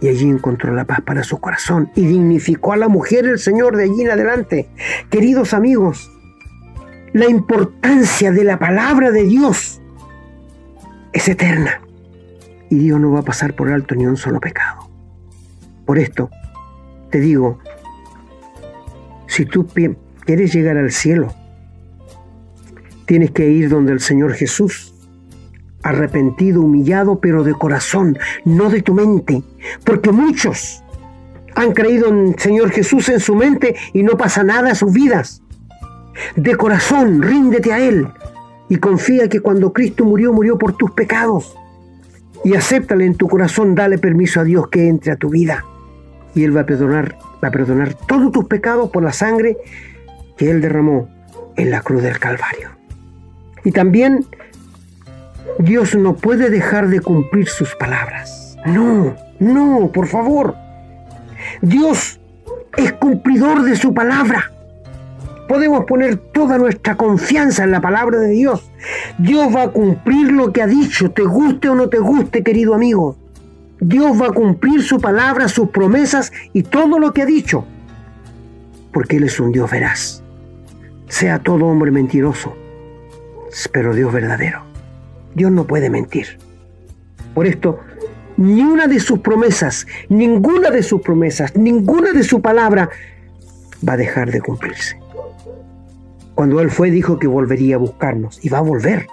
Y 0.00 0.08
allí 0.08 0.28
encontró 0.28 0.74
la 0.74 0.84
paz 0.84 1.00
para 1.00 1.22
su 1.22 1.38
corazón 1.38 1.90
y 1.94 2.06
dignificó 2.06 2.72
a 2.72 2.76
la 2.76 2.88
mujer 2.88 3.24
el 3.26 3.38
Señor 3.38 3.76
de 3.76 3.84
allí 3.84 4.02
en 4.02 4.10
adelante. 4.10 4.68
Queridos 5.10 5.54
amigos, 5.54 6.10
la 7.12 7.28
importancia 7.28 8.32
de 8.32 8.44
la 8.44 8.58
palabra 8.58 9.12
de 9.12 9.22
Dios 9.22 9.80
es 11.12 11.28
eterna. 11.28 11.80
Y 12.70 12.78
Dios 12.78 12.98
no 12.98 13.12
va 13.12 13.20
a 13.20 13.24
pasar 13.24 13.54
por 13.54 13.70
alto 13.70 13.94
ni 13.94 14.04
un 14.04 14.16
solo 14.16 14.40
pecado. 14.40 14.90
Por 15.86 15.98
esto, 15.98 16.28
te 17.10 17.20
digo, 17.20 17.60
si 19.28 19.46
tú 19.46 19.66
quieres 20.26 20.52
llegar 20.52 20.76
al 20.76 20.90
cielo, 20.90 21.32
Tienes 23.06 23.30
que 23.32 23.48
ir 23.48 23.68
donde 23.68 23.92
el 23.92 24.00
Señor 24.00 24.32
Jesús, 24.34 24.94
arrepentido, 25.82 26.62
humillado, 26.62 27.20
pero 27.20 27.44
de 27.44 27.52
corazón, 27.52 28.18
no 28.44 28.70
de 28.70 28.82
tu 28.82 28.94
mente, 28.94 29.42
porque 29.84 30.10
muchos 30.10 30.82
han 31.54 31.72
creído 31.72 32.08
en 32.08 32.28
el 32.28 32.38
Señor 32.38 32.70
Jesús 32.70 33.08
en 33.08 33.20
su 33.20 33.34
mente 33.34 33.76
y 33.92 34.02
no 34.02 34.16
pasa 34.16 34.42
nada 34.42 34.70
en 34.70 34.76
sus 34.76 34.92
vidas. 34.92 35.42
De 36.36 36.56
corazón, 36.56 37.22
ríndete 37.22 37.72
a 37.72 37.80
Él 37.80 38.08
y 38.68 38.76
confía 38.76 39.28
que 39.28 39.40
cuando 39.40 39.72
Cristo 39.72 40.04
murió, 40.04 40.32
murió 40.32 40.58
por 40.58 40.76
tus 40.76 40.90
pecados. 40.92 41.56
Y 42.44 42.54
acéptale 42.54 43.06
en 43.06 43.14
tu 43.14 43.28
corazón, 43.28 43.74
dale 43.74 43.98
permiso 43.98 44.40
a 44.40 44.44
Dios 44.44 44.68
que 44.68 44.88
entre 44.88 45.12
a 45.12 45.16
tu 45.16 45.30
vida. 45.30 45.64
Y 46.34 46.44
Él 46.44 46.56
va 46.56 46.62
a 46.62 46.66
perdonar, 46.66 47.18
va 47.42 47.48
a 47.48 47.50
perdonar 47.50 47.94
todos 47.94 48.32
tus 48.32 48.44
pecados 48.46 48.90
por 48.90 49.02
la 49.02 49.12
sangre 49.12 49.56
que 50.36 50.50
Él 50.50 50.60
derramó 50.60 51.08
en 51.56 51.70
la 51.70 51.80
cruz 51.80 52.02
del 52.02 52.18
Calvario. 52.18 52.70
Y 53.64 53.72
también 53.72 54.26
Dios 55.58 55.94
no 55.94 56.14
puede 56.14 56.50
dejar 56.50 56.88
de 56.88 57.00
cumplir 57.00 57.48
sus 57.48 57.74
palabras. 57.74 58.56
No, 58.66 59.16
no, 59.40 59.90
por 59.92 60.06
favor. 60.06 60.54
Dios 61.62 62.20
es 62.76 62.92
cumplidor 62.92 63.62
de 63.62 63.76
su 63.76 63.94
palabra. 63.94 64.50
Podemos 65.48 65.84
poner 65.84 66.16
toda 66.16 66.58
nuestra 66.58 66.96
confianza 66.96 67.64
en 67.64 67.70
la 67.70 67.80
palabra 67.80 68.18
de 68.18 68.30
Dios. 68.30 68.70
Dios 69.18 69.54
va 69.54 69.64
a 69.64 69.68
cumplir 69.68 70.32
lo 70.32 70.52
que 70.52 70.62
ha 70.62 70.66
dicho, 70.66 71.10
te 71.10 71.22
guste 71.22 71.68
o 71.68 71.74
no 71.74 71.88
te 71.88 71.98
guste, 71.98 72.42
querido 72.42 72.74
amigo. 72.74 73.16
Dios 73.80 74.20
va 74.20 74.28
a 74.28 74.32
cumplir 74.32 74.82
su 74.82 74.98
palabra, 74.98 75.48
sus 75.48 75.68
promesas 75.68 76.32
y 76.52 76.62
todo 76.62 76.98
lo 76.98 77.12
que 77.12 77.22
ha 77.22 77.26
dicho. 77.26 77.66
Porque 78.92 79.16
Él 79.16 79.24
es 79.24 79.38
un 79.38 79.52
Dios 79.52 79.70
veraz. 79.70 80.22
Sea 81.08 81.38
todo 81.38 81.66
hombre 81.66 81.90
mentiroso 81.90 82.63
pero 83.72 83.94
Dios 83.94 84.12
verdadero. 84.12 84.62
Dios 85.34 85.50
no 85.50 85.66
puede 85.66 85.90
mentir. 85.90 86.38
Por 87.34 87.46
esto, 87.46 87.80
ni 88.36 88.62
una 88.62 88.86
de 88.86 89.00
sus 89.00 89.20
promesas, 89.20 89.86
ninguna 90.08 90.70
de 90.70 90.82
sus 90.82 91.00
promesas, 91.00 91.56
ninguna 91.56 92.12
de 92.12 92.22
su 92.22 92.40
palabra 92.40 92.90
va 93.86 93.94
a 93.94 93.96
dejar 93.96 94.30
de 94.30 94.40
cumplirse. 94.40 94.98
Cuando 96.34 96.60
Él 96.60 96.70
fue, 96.70 96.90
dijo 96.90 97.18
que 97.18 97.26
volvería 97.26 97.76
a 97.76 97.78
buscarnos 97.78 98.44
y 98.44 98.48
va 98.48 98.58
a 98.58 98.62
volver. 98.62 99.06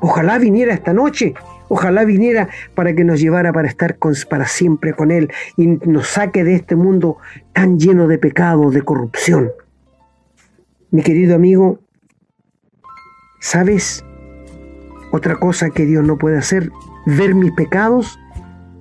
Ojalá 0.00 0.38
viniera 0.38 0.74
esta 0.74 0.92
noche, 0.92 1.34
ojalá 1.68 2.04
viniera 2.04 2.48
para 2.74 2.94
que 2.94 3.04
nos 3.04 3.20
llevara 3.20 3.52
para 3.52 3.68
estar 3.68 3.96
para 4.28 4.46
siempre 4.46 4.92
con 4.92 5.10
Él 5.10 5.32
y 5.56 5.66
nos 5.66 6.08
saque 6.08 6.44
de 6.44 6.54
este 6.54 6.76
mundo 6.76 7.18
tan 7.52 7.78
lleno 7.78 8.06
de 8.08 8.18
pecado, 8.18 8.70
de 8.70 8.82
corrupción. 8.82 9.50
Mi 10.90 11.02
querido 11.02 11.34
amigo, 11.34 11.80
¿sabes? 13.42 14.04
Otra 15.10 15.36
cosa 15.36 15.68
que 15.68 15.84
Dios 15.84 16.04
no 16.04 16.16
puede 16.16 16.38
hacer, 16.38 16.70
ver 17.04 17.34
mis 17.34 17.52
pecados 17.52 18.18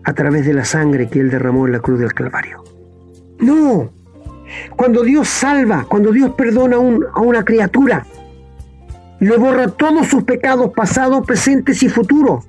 a 0.03 0.13
través 0.13 0.45
de 0.45 0.53
la 0.53 0.63
sangre 0.63 1.09
que 1.09 1.19
Él 1.19 1.29
derramó 1.29 1.65
en 1.65 1.73
la 1.73 1.79
cruz 1.79 1.99
del 1.99 2.13
Calvario. 2.13 2.63
No, 3.39 3.91
cuando 4.77 5.03
Dios 5.03 5.27
salva, 5.27 5.85
cuando 5.89 6.11
Dios 6.11 6.31
perdona 6.37 6.77
a 6.77 7.19
una 7.21 7.43
criatura, 7.43 8.05
le 9.19 9.35
borra 9.37 9.67
todos 9.67 10.07
sus 10.07 10.23
pecados 10.23 10.71
pasados, 10.73 11.25
presentes 11.25 11.81
y 11.83 11.89
futuros. 11.89 12.45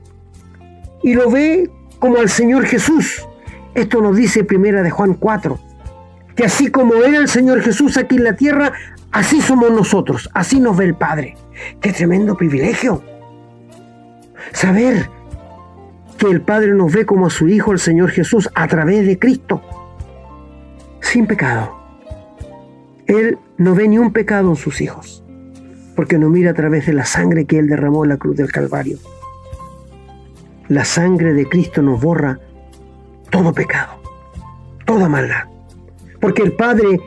Y 1.03 1.15
lo 1.15 1.31
ve 1.31 1.71
como 1.99 2.19
al 2.19 2.29
Señor 2.29 2.67
Jesús. 2.67 3.27
Esto 3.75 4.03
nos 4.03 4.17
dice 4.17 4.45
primera 4.45 4.83
de 4.83 4.91
Juan 4.91 5.15
4. 5.15 5.59
Que 6.37 6.45
así 6.45 6.71
como 6.71 6.95
era 6.95 7.19
el 7.19 7.29
Señor 7.29 7.63
Jesús 7.63 7.97
aquí 7.97 8.17
en 8.17 8.25
la 8.25 8.37
tierra, 8.37 8.73
así 9.13 9.41
somos 9.41 9.71
nosotros, 9.71 10.29
así 10.35 10.59
nos 10.59 10.77
ve 10.77 10.87
el 10.87 10.95
Padre. 10.95 11.37
Qué 11.81 11.93
tremendo 11.93 12.37
privilegio. 12.37 13.03
Saber 14.53 15.09
que 16.19 16.27
el 16.27 16.41
Padre 16.43 16.75
nos 16.75 16.93
ve 16.93 17.07
como 17.07 17.27
a 17.27 17.31
su 17.31 17.49
Hijo, 17.49 17.73
el 17.73 17.79
Señor 17.79 18.11
Jesús, 18.11 18.49
a 18.55 18.67
través 18.67 19.07
de 19.07 19.19
Cristo, 19.19 19.63
sin 21.01 21.27
pecado. 21.27 21.77
Él 23.07 23.39
no 23.59 23.75
ve 23.75 23.89
ni 23.89 23.99
un 23.99 24.13
pecado 24.13 24.51
en 24.51 24.57
sus 24.57 24.81
hijos, 24.81 25.25
porque 25.95 26.19
no 26.19 26.29
mira 26.29 26.53
a 26.53 26.55
través 26.55 26.87
de 26.87 26.93
la 26.93 27.05
sangre 27.05 27.45
que 27.45 27.59
Él 27.59 27.69
derramó 27.69 28.05
en 28.05 28.11
la 28.11 28.17
cruz 28.17 28.37
del 28.37 28.51
Calvario. 28.51 28.99
La 30.69 30.85
sangre 30.85 31.35
de 31.35 31.49
Cristo 31.49 31.83
nos 31.83 32.01
borra 32.01 32.39
todo 33.31 33.53
pecado, 33.53 34.01
toda 34.87 35.09
maldad, 35.09 35.45
porque 36.21 36.43
el 36.43 36.53
Padre 36.53 37.01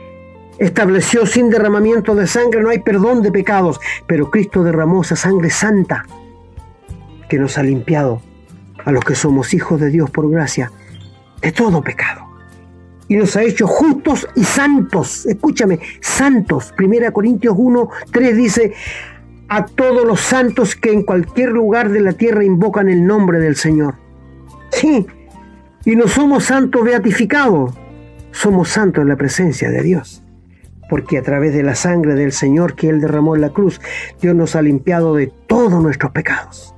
estableció 0.58 1.26
sin 1.26 1.50
derramamiento 1.50 2.14
de 2.14 2.26
sangre 2.26 2.62
no 2.62 2.70
hay 2.70 2.78
perdón 2.78 3.22
de 3.22 3.32
pecados, 3.32 3.80
pero 4.06 4.30
Cristo 4.30 4.64
derramó 4.64 5.02
esa 5.02 5.16
sangre 5.16 5.50
santa 5.50 6.06
que 7.28 7.38
nos 7.38 7.58
ha 7.58 7.62
limpiado 7.62 8.22
a 8.84 8.92
los 8.92 9.04
que 9.04 9.14
somos 9.14 9.52
hijos 9.54 9.80
de 9.80 9.90
Dios 9.90 10.10
por 10.10 10.30
gracia 10.30 10.70
de 11.40 11.52
todo 11.52 11.82
pecado 11.82 12.26
y 13.08 13.16
nos 13.16 13.36
ha 13.36 13.42
hecho 13.42 13.66
justos 13.66 14.26
y 14.34 14.44
santos. 14.44 15.26
Escúchame, 15.26 15.78
santos. 16.00 16.72
Primera 16.76 17.10
Corintios 17.12 17.54
1, 17.56 17.88
3 18.10 18.36
dice, 18.36 18.72
a 19.48 19.64
todos 19.66 20.04
los 20.04 20.20
santos 20.20 20.74
que 20.74 20.92
en 20.92 21.02
cualquier 21.02 21.50
lugar 21.50 21.90
de 21.90 22.00
la 22.00 22.12
tierra 22.12 22.44
invocan 22.44 22.88
el 22.88 23.06
nombre 23.06 23.38
del 23.38 23.56
Señor. 23.56 23.94
Sí, 24.70 25.06
y 25.84 25.94
no 25.94 26.08
somos 26.08 26.44
santos 26.44 26.84
beatificados, 26.84 27.74
somos 28.32 28.68
santos 28.68 29.02
en 29.02 29.08
la 29.08 29.16
presencia 29.16 29.70
de 29.70 29.82
Dios. 29.82 30.25
Porque 30.88 31.18
a 31.18 31.22
través 31.22 31.52
de 31.52 31.62
la 31.62 31.74
sangre 31.74 32.14
del 32.14 32.32
Señor 32.32 32.74
que 32.74 32.88
Él 32.88 33.00
derramó 33.00 33.34
en 33.34 33.40
la 33.40 33.50
cruz, 33.50 33.80
Dios 34.20 34.34
nos 34.34 34.54
ha 34.56 34.62
limpiado 34.62 35.14
de 35.14 35.32
todos 35.46 35.82
nuestros 35.82 36.12
pecados. 36.12 36.74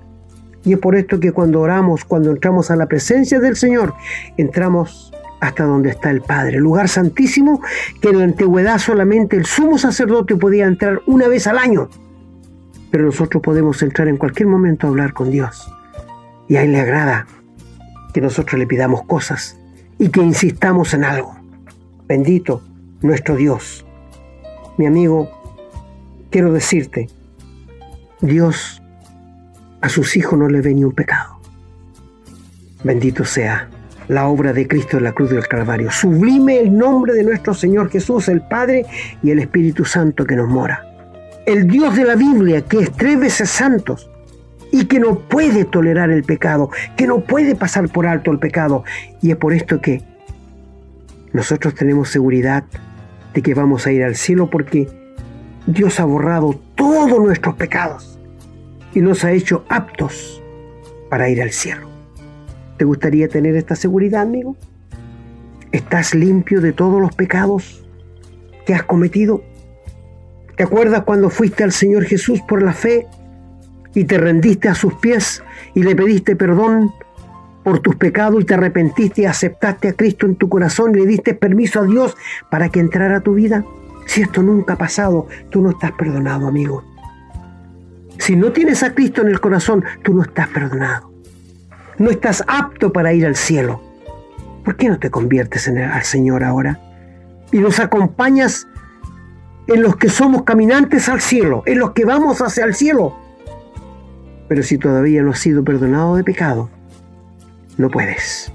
Y 0.64 0.74
es 0.74 0.78
por 0.78 0.96
esto 0.96 1.20
que 1.20 1.32
cuando 1.32 1.60
oramos, 1.60 2.04
cuando 2.04 2.30
entramos 2.30 2.70
a 2.70 2.76
la 2.76 2.86
presencia 2.86 3.40
del 3.40 3.56
Señor, 3.56 3.94
entramos 4.36 5.12
hasta 5.40 5.64
donde 5.64 5.90
está 5.90 6.10
el 6.10 6.20
Padre, 6.20 6.58
lugar 6.58 6.88
santísimo 6.88 7.62
que 8.00 8.08
en 8.08 8.18
la 8.18 8.24
antigüedad 8.24 8.78
solamente 8.78 9.36
el 9.36 9.46
sumo 9.46 9.78
sacerdote 9.78 10.36
podía 10.36 10.66
entrar 10.66 11.00
una 11.06 11.28
vez 11.28 11.46
al 11.46 11.58
año. 11.58 11.88
Pero 12.90 13.04
nosotros 13.04 13.42
podemos 13.42 13.82
entrar 13.82 14.08
en 14.08 14.16
cualquier 14.16 14.48
momento 14.48 14.86
a 14.86 14.90
hablar 14.90 15.12
con 15.12 15.30
Dios. 15.30 15.72
Y 16.48 16.56
a 16.56 16.62
Él 16.62 16.72
le 16.72 16.80
agrada 16.80 17.26
que 18.12 18.20
nosotros 18.20 18.58
le 18.58 18.66
pidamos 18.66 19.04
cosas 19.04 19.58
y 19.98 20.08
que 20.08 20.20
insistamos 20.20 20.94
en 20.94 21.04
algo. 21.04 21.36
Bendito 22.06 22.62
nuestro 23.02 23.36
Dios. 23.36 23.84
Mi 24.78 24.86
amigo, 24.86 25.28
quiero 26.30 26.52
decirte, 26.52 27.08
Dios 28.20 28.80
a 29.80 29.88
sus 29.88 30.16
hijos 30.16 30.38
no 30.38 30.48
le 30.48 30.60
ve 30.60 30.72
ni 30.72 30.84
un 30.84 30.92
pecado. 30.92 31.40
Bendito 32.84 33.24
sea 33.24 33.68
la 34.06 34.28
obra 34.28 34.52
de 34.52 34.68
Cristo 34.68 34.98
en 34.98 35.04
la 35.04 35.12
cruz 35.12 35.30
del 35.30 35.48
Calvario. 35.48 35.90
Sublime 35.90 36.60
el 36.60 36.78
nombre 36.78 37.12
de 37.12 37.24
nuestro 37.24 37.54
Señor 37.54 37.90
Jesús, 37.90 38.28
el 38.28 38.40
Padre 38.40 38.86
y 39.20 39.32
el 39.32 39.40
Espíritu 39.40 39.84
Santo 39.84 40.24
que 40.24 40.36
nos 40.36 40.48
mora. 40.48 40.84
El 41.44 41.66
Dios 41.66 41.96
de 41.96 42.04
la 42.04 42.14
Biblia, 42.14 42.62
que 42.62 42.78
es 42.78 42.92
tres 42.92 43.18
veces 43.18 43.50
santos 43.50 44.08
y 44.70 44.84
que 44.84 45.00
no 45.00 45.18
puede 45.18 45.64
tolerar 45.64 46.10
el 46.10 46.22
pecado, 46.22 46.70
que 46.96 47.08
no 47.08 47.18
puede 47.20 47.56
pasar 47.56 47.88
por 47.88 48.06
alto 48.06 48.30
el 48.30 48.38
pecado. 48.38 48.84
Y 49.20 49.32
es 49.32 49.36
por 49.36 49.52
esto 49.52 49.80
que 49.80 50.02
nosotros 51.32 51.74
tenemos 51.74 52.10
seguridad 52.10 52.62
de 53.34 53.42
que 53.42 53.54
vamos 53.54 53.86
a 53.86 53.92
ir 53.92 54.02
al 54.02 54.16
cielo 54.16 54.50
porque 54.50 54.88
Dios 55.66 56.00
ha 56.00 56.04
borrado 56.04 56.58
todos 56.74 57.18
nuestros 57.20 57.54
pecados 57.56 58.18
y 58.94 59.00
nos 59.00 59.24
ha 59.24 59.32
hecho 59.32 59.64
aptos 59.68 60.42
para 61.10 61.28
ir 61.28 61.42
al 61.42 61.50
cielo. 61.50 61.88
¿Te 62.76 62.84
gustaría 62.84 63.28
tener 63.28 63.56
esta 63.56 63.74
seguridad, 63.74 64.22
amigo? 64.22 64.56
¿Estás 65.72 66.14
limpio 66.14 66.60
de 66.60 66.72
todos 66.72 67.00
los 67.00 67.14
pecados 67.14 67.84
que 68.64 68.74
has 68.74 68.84
cometido? 68.84 69.42
¿Te 70.56 70.62
acuerdas 70.62 71.02
cuando 71.02 71.30
fuiste 71.30 71.64
al 71.64 71.72
Señor 71.72 72.04
Jesús 72.04 72.40
por 72.48 72.62
la 72.62 72.72
fe 72.72 73.06
y 73.94 74.04
te 74.04 74.18
rendiste 74.18 74.68
a 74.68 74.74
sus 74.74 74.94
pies 74.94 75.42
y 75.74 75.82
le 75.82 75.94
pediste 75.94 76.36
perdón 76.36 76.92
por 77.68 77.80
tus 77.80 77.96
pecados 77.96 78.40
y 78.40 78.44
te 78.44 78.54
arrepentiste 78.54 79.22
y 79.22 79.24
aceptaste 79.26 79.88
a 79.88 79.92
Cristo 79.92 80.26
en 80.26 80.36
tu 80.36 80.48
corazón 80.48 80.92
y 80.94 81.00
le 81.00 81.06
diste 81.06 81.34
permiso 81.34 81.80
a 81.80 81.84
Dios 81.84 82.16
para 82.50 82.68
que 82.68 82.80
entrara 82.80 83.18
a 83.18 83.20
tu 83.20 83.34
vida? 83.34 83.64
Si 84.06 84.22
esto 84.22 84.42
nunca 84.42 84.74
ha 84.74 84.78
pasado, 84.78 85.26
tú 85.50 85.60
no 85.60 85.70
estás 85.70 85.92
perdonado, 85.92 86.46
amigo. 86.46 86.82
Si 88.18 88.36
no 88.36 88.52
tienes 88.52 88.82
a 88.82 88.94
Cristo 88.94 89.22
en 89.22 89.28
el 89.28 89.40
corazón, 89.40 89.84
tú 90.02 90.14
no 90.14 90.22
estás 90.22 90.48
perdonado 90.48 91.08
no 91.98 92.10
estás 92.10 92.44
apto 92.46 92.92
para 92.92 93.12
ir 93.12 93.26
al 93.26 93.36
cielo. 93.36 93.80
¿Por 94.64 94.76
qué 94.76 94.88
no 94.88 94.98
te 94.98 95.10
conviertes 95.10 95.68
en 95.68 95.78
el, 95.78 95.90
al 95.90 96.04
Señor 96.04 96.44
ahora? 96.44 96.80
Y 97.52 97.58
nos 97.58 97.80
acompañas 97.80 98.66
en 99.66 99.82
los 99.82 99.96
que 99.96 100.08
somos 100.08 100.44
caminantes 100.44 101.08
al 101.08 101.20
cielo, 101.20 101.62
en 101.66 101.78
los 101.78 101.92
que 101.92 102.04
vamos 102.04 102.40
hacia 102.40 102.64
el 102.64 102.74
cielo. 102.74 103.16
Pero 104.48 104.62
si 104.62 104.78
todavía 104.78 105.22
no 105.22 105.32
has 105.32 105.40
sido 105.40 105.64
perdonado 105.64 106.16
de 106.16 106.24
pecado, 106.24 106.70
no 107.78 107.88
puedes. 107.88 108.52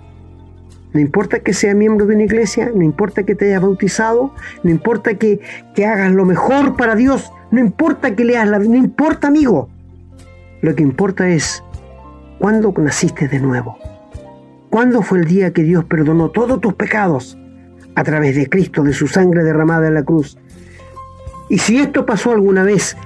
No 0.94 1.00
importa 1.00 1.40
que 1.40 1.54
sea 1.54 1.74
miembro 1.74 2.06
de 2.06 2.14
una 2.14 2.24
iglesia, 2.24 2.72
no 2.74 2.84
importa 2.84 3.24
que 3.24 3.34
te 3.34 3.46
hayas 3.46 3.64
bautizado, 3.64 4.36
no 4.64 4.70
importa 4.70 5.16
que, 5.16 5.40
que 5.74 5.88
hagas 5.88 6.12
lo 6.12 6.24
mejor 6.24 6.78
para 6.78 6.96
Dios, 6.96 7.32
no 7.50 7.60
importa 7.60 8.16
que 8.16 8.26
leas 8.26 8.48
la 8.48 8.60
no 8.60 8.76
importa 8.76 9.28
amigo. 9.28 9.70
Lo 10.62 10.76
que 10.76 10.84
importa 10.84 11.28
es 11.28 11.64
¿Cuándo 12.44 12.74
naciste 12.76 13.30
de 13.30 13.40
nuevo? 13.40 13.78
¿Cuándo 14.70 15.02
fue 15.02 15.20
el 15.20 15.26
día 15.26 15.54
que 15.54 15.64
Dios 15.64 15.86
perdonó 15.86 16.30
todos 16.30 16.60
tus 16.60 16.74
pecados 16.74 17.38
a 17.96 18.04
través 18.04 18.36
de 18.36 18.50
Cristo, 18.50 18.84
de 18.84 18.92
su 18.92 19.08
sangre 19.08 19.46
derramada 19.46 19.88
en 19.88 19.94
la 19.94 20.04
cruz? 20.04 20.38
Y 21.48 21.60
si 21.60 21.80
esto 21.80 22.06
pasó 22.06 22.32
alguna 22.32 22.66
vez, 22.66 22.98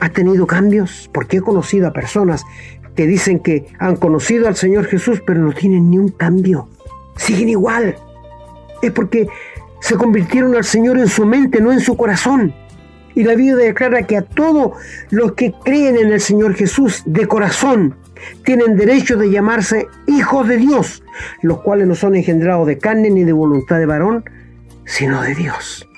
¿has 0.00 0.10
tenido 0.10 0.48
cambios? 0.48 1.08
Porque 1.14 1.36
he 1.36 1.40
conocido 1.42 1.86
a 1.86 1.92
personas 1.92 2.44
que 2.96 3.06
dicen 3.06 3.38
que 3.38 3.66
han 3.78 3.96
conocido 3.96 4.48
al 4.48 4.56
Señor 4.56 4.86
Jesús, 4.86 5.22
pero 5.24 5.40
no 5.40 5.52
tienen 5.52 5.90
ni 5.90 5.98
un 5.98 6.08
cambio. 6.08 6.68
Siguen 7.16 7.50
igual. 7.50 7.96
Es 8.82 8.90
porque 8.90 9.28
se 9.80 9.96
convirtieron 9.96 10.56
al 10.56 10.64
Señor 10.64 10.98
en 10.98 11.08
su 11.08 11.24
mente, 11.26 11.60
no 11.60 11.72
en 11.72 11.80
su 11.80 11.96
corazón. 11.96 12.54
Y 13.14 13.22
la 13.22 13.34
Biblia 13.34 13.56
declara 13.56 14.02
que 14.02 14.16
a 14.16 14.22
todos 14.22 14.72
los 15.10 15.32
que 15.32 15.54
creen 15.64 15.96
en 15.96 16.12
el 16.12 16.20
Señor 16.20 16.54
Jesús 16.54 17.02
de 17.06 17.26
corazón, 17.26 17.94
tienen 18.44 18.76
derecho 18.76 19.16
de 19.16 19.30
llamarse 19.30 19.86
hijos 20.06 20.48
de 20.48 20.56
Dios, 20.56 21.02
los 21.42 21.60
cuales 21.62 21.86
no 21.86 21.94
son 21.94 22.16
engendrados 22.16 22.66
de 22.66 22.78
carne 22.78 23.10
ni 23.10 23.24
de 23.24 23.32
voluntad 23.32 23.78
de 23.78 23.86
varón, 23.86 24.24
sino 24.84 25.22
de 25.22 25.34
Dios. 25.34 25.88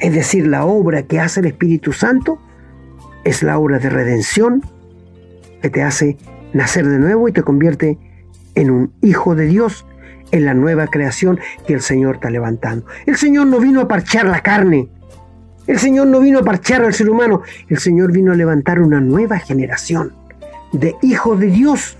Es 0.00 0.12
decir, 0.12 0.46
la 0.46 0.64
obra 0.64 1.02
que 1.04 1.20
hace 1.20 1.40
el 1.40 1.46
Espíritu 1.46 1.92
Santo 1.92 2.38
es 3.24 3.42
la 3.42 3.58
obra 3.58 3.78
de 3.78 3.88
redención 3.88 4.62
que 5.62 5.70
te 5.70 5.82
hace 5.82 6.18
nacer 6.54 6.88
de 6.88 6.98
nuevo 6.98 7.28
y 7.28 7.32
te 7.32 7.42
convierte 7.42 7.98
en 8.54 8.70
un 8.70 8.92
hijo 9.02 9.34
de 9.34 9.46
Dios, 9.46 9.84
en 10.30 10.46
la 10.46 10.54
nueva 10.54 10.86
creación 10.86 11.38
que 11.66 11.74
el 11.74 11.82
Señor 11.82 12.16
está 12.16 12.30
levantando. 12.30 12.86
El 13.06 13.16
Señor 13.16 13.46
no 13.46 13.60
vino 13.60 13.82
a 13.82 13.88
parchar 13.88 14.26
la 14.26 14.40
carne, 14.40 14.88
El 15.66 15.78
Señor 15.78 16.08
no 16.08 16.20
vino 16.20 16.40
a 16.40 16.42
parchar 16.42 16.84
al 16.84 16.92
ser 16.92 17.08
humano, 17.08 17.40
el 17.68 17.78
Señor 17.78 18.12
vino 18.12 18.32
a 18.32 18.34
levantar 18.34 18.80
una 18.80 19.00
nueva 19.00 19.38
generación 19.38 20.12
de 20.72 20.94
hijos 21.00 21.40
de 21.40 21.46
Dios 21.46 21.96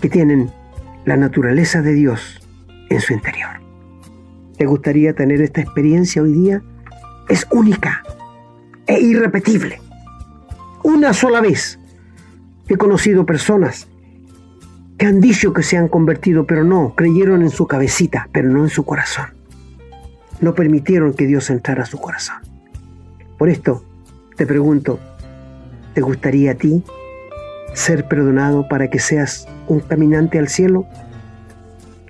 que 0.00 0.08
tienen 0.08 0.50
la 1.04 1.16
naturaleza 1.16 1.82
de 1.82 1.92
Dios 1.94 2.40
en 2.88 3.00
su 3.00 3.14
interior. 3.14 3.50
¿Te 4.56 4.64
gustaría 4.64 5.12
tener 5.12 5.42
esta 5.42 5.60
experiencia 5.60 6.22
hoy 6.22 6.32
día? 6.32 6.62
Es 7.28 7.46
única 7.50 8.04
e 8.86 9.00
irrepetible. 9.00 9.80
Una 10.84 11.12
sola 11.12 11.40
vez 11.40 11.80
he 12.68 12.76
conocido 12.76 13.24
personas 13.24 13.88
que 14.98 15.06
han 15.06 15.20
dicho 15.20 15.52
que 15.52 15.62
se 15.62 15.76
han 15.76 15.88
convertido, 15.88 16.46
pero 16.46 16.64
no, 16.64 16.94
creyeron 16.96 17.42
en 17.42 17.50
su 17.50 17.66
cabecita, 17.66 18.28
pero 18.32 18.48
no 18.48 18.64
en 18.64 18.70
su 18.70 18.84
corazón. 18.84 19.26
No 20.40 20.54
permitieron 20.54 21.14
que 21.14 21.26
Dios 21.26 21.50
entrara 21.50 21.82
a 21.82 21.86
su 21.86 21.98
corazón. 21.98 22.36
Por 23.38 23.48
esto 23.48 23.84
te 24.36 24.46
pregunto, 24.46 24.98
¿te 25.94 26.00
gustaría 26.00 26.52
a 26.52 26.54
ti 26.54 26.82
ser 27.74 28.08
perdonado 28.08 28.68
para 28.68 28.88
que 28.88 28.98
seas 28.98 29.46
un 29.68 29.80
caminante 29.80 30.38
al 30.38 30.48
cielo? 30.48 30.86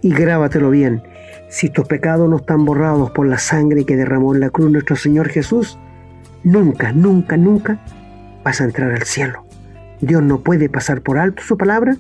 Y 0.01 0.13
grábatelo 0.13 0.71
bien, 0.71 1.03
si 1.49 1.71
tus 1.71 1.87
pecados 1.87 2.29
no 2.29 2.37
están 2.37 2.65
borrados 2.65 3.11
por 3.11 3.27
la 3.27 3.39
sangre 3.39 3.85
que 3.85 3.97
derramó 3.97 4.35
en 4.35 4.41
la 4.41 4.51
cruz 4.51 4.71
nuestro 4.71 4.97
Señor 4.97 5.29
Jesús, 5.29 5.79
nunca, 6.45 6.93
nunca, 6.93 7.37
nunca 7.37 7.81
vas 8.45 8.61
a 8.61 8.65
entrar 8.65 8.93
al 8.93 9.03
cielo. 9.03 9.46
Dios 10.01 10.23
no 10.23 10.41
puede 10.41 10.69
pasar 10.69 11.03
por 11.03 11.19
alto 11.19 11.43
su 11.43 11.57
palabra 11.57 11.97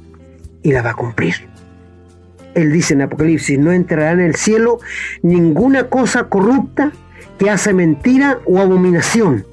y 0.63 0.73
la 0.73 0.83
va 0.83 0.91
a 0.91 0.95
cumplir. 0.95 1.35
Él 2.55 2.73
dice 2.73 2.95
en 2.95 3.03
Apocalipsis, 3.03 3.59
no 3.59 3.73
entrará 3.73 4.13
en 4.13 4.21
el 4.21 4.35
cielo 4.35 4.79
ninguna 5.23 5.89
cosa 5.89 6.25
corrupta 6.25 6.93
que 7.39 7.51
hace 7.51 7.75
mentira 7.75 8.39
o 8.47 8.61
abominación, 8.61 9.45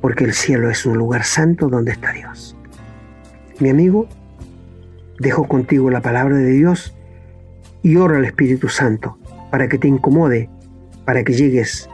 porque 0.00 0.24
el 0.24 0.34
cielo 0.34 0.68
es 0.68 0.84
un 0.84 0.98
lugar 0.98 1.24
santo 1.24 1.68
donde 1.68 1.92
está 1.92 2.12
Dios. 2.12 2.56
Mi 3.60 3.70
amigo, 3.70 4.08
dejo 5.20 5.46
contigo 5.46 5.90
la 5.90 6.00
palabra 6.00 6.36
de 6.36 6.50
Dios 6.50 6.94
y 7.82 7.96
oro 7.96 8.16
al 8.16 8.24
Espíritu 8.24 8.68
Santo 8.68 9.16
para 9.50 9.68
que 9.68 9.78
te 9.78 9.86
incomode, 9.86 10.50
para 11.04 11.22
que 11.22 11.34
llegues 11.34 11.88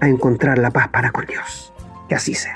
a 0.00 0.08
encontrar 0.08 0.58
la 0.58 0.70
paz 0.70 0.88
para 0.88 1.10
con 1.10 1.24
Dios. 1.24 1.72
Que 2.08 2.14
así 2.14 2.34
sea. 2.34 2.55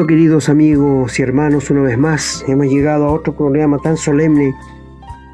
Bueno, 0.00 0.16
queridos 0.16 0.48
amigos 0.48 1.18
y 1.18 1.22
hermanos, 1.22 1.68
una 1.68 1.82
vez 1.82 1.98
más 1.98 2.42
hemos 2.48 2.68
llegado 2.68 3.04
a 3.04 3.12
otro 3.12 3.36
programa 3.36 3.76
tan 3.76 3.98
solemne 3.98 4.54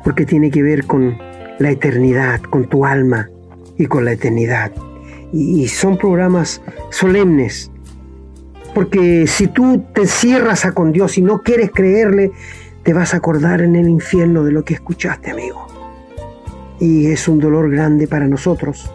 porque 0.02 0.26
tiene 0.26 0.50
que 0.50 0.60
ver 0.60 0.86
con 0.88 1.16
la 1.60 1.70
eternidad, 1.70 2.40
con 2.40 2.64
tu 2.64 2.84
alma 2.84 3.30
y 3.78 3.86
con 3.86 4.04
la 4.04 4.10
eternidad. 4.10 4.72
Y, 5.32 5.68
son 5.68 5.96
programas 5.96 6.62
solemnes, 6.90 7.70
porque 8.74 9.28
si 9.28 9.46
tú 9.46 9.84
te 9.94 10.04
cierras 10.08 10.64
a 10.64 10.72
con 10.72 10.90
Dios 10.90 11.16
y 11.16 11.22
no 11.22 11.42
quieres 11.42 11.70
creerle, 11.72 12.32
te 12.82 12.92
vas 12.92 13.14
a 13.14 13.18
acordar 13.18 13.60
en 13.60 13.76
el 13.76 13.88
infierno 13.88 14.42
de 14.42 14.50
lo 14.50 14.64
que 14.64 14.74
escuchaste, 14.74 15.30
amigo. 15.30 15.64
Y 16.80 17.06
es 17.06 17.28
un 17.28 17.38
dolor 17.38 17.70
grande 17.70 18.08
para 18.08 18.26
nosotros, 18.26 18.90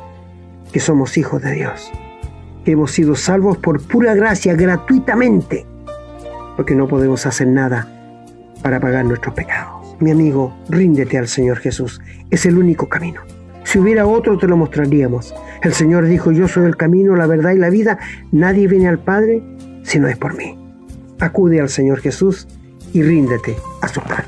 que 0.73 0.81
somos 0.81 1.17
hijos 1.17 1.41
de 1.41 1.53
Dios, 1.53 1.89
que 2.65 2.71
hemos 2.71 2.91
sido 2.91 3.15
salvos 3.15 3.57
por 3.57 3.81
pura 3.81 4.13
gracia, 4.13 4.55
gratuitamente, 4.55 5.65
porque 6.55 6.75
no 6.75 6.87
podemos 6.87 7.25
hacer 7.25 7.47
nada 7.47 7.87
para 8.61 8.79
pagar 8.79 9.05
nuestros 9.05 9.33
pecados. 9.33 9.95
Mi 9.99 10.11
amigo, 10.11 10.53
ríndete 10.69 11.17
al 11.17 11.27
Señor 11.27 11.57
Jesús, 11.57 12.01
es 12.29 12.45
el 12.45 12.57
único 12.57 12.89
camino. 12.89 13.21
Si 13.63 13.79
hubiera 13.79 14.05
otro 14.07 14.37
te 14.37 14.47
lo 14.47 14.57
mostraríamos. 14.57 15.33
El 15.63 15.73
Señor 15.73 16.05
dijo, 16.05 16.31
yo 16.31 16.47
soy 16.47 16.65
el 16.65 16.75
camino, 16.75 17.15
la 17.15 17.27
verdad 17.27 17.51
y 17.51 17.57
la 17.57 17.69
vida. 17.69 17.99
Nadie 18.31 18.67
viene 18.67 18.87
al 18.87 18.99
Padre 18.99 19.43
si 19.83 19.99
no 19.99 20.07
es 20.07 20.17
por 20.17 20.35
mí. 20.35 20.57
Acude 21.19 21.61
al 21.61 21.69
Señor 21.69 21.99
Jesús 21.99 22.47
y 22.93 23.03
ríndete 23.03 23.55
a 23.81 23.87
su 23.87 24.01
plan. 24.01 24.25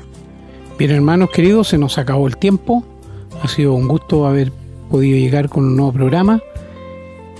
Bien, 0.78 0.92
hermanos 0.92 1.30
queridos, 1.30 1.68
se 1.68 1.78
nos 1.78 1.98
acabó 1.98 2.26
el 2.26 2.36
tiempo. 2.36 2.84
Ha 3.42 3.48
sido 3.48 3.74
un 3.74 3.88
gusto 3.88 4.26
haber 4.26 4.52
podido 4.90 5.18
llegar 5.18 5.48
con 5.48 5.64
un 5.64 5.76
nuevo 5.76 5.92
programa. 5.92 6.40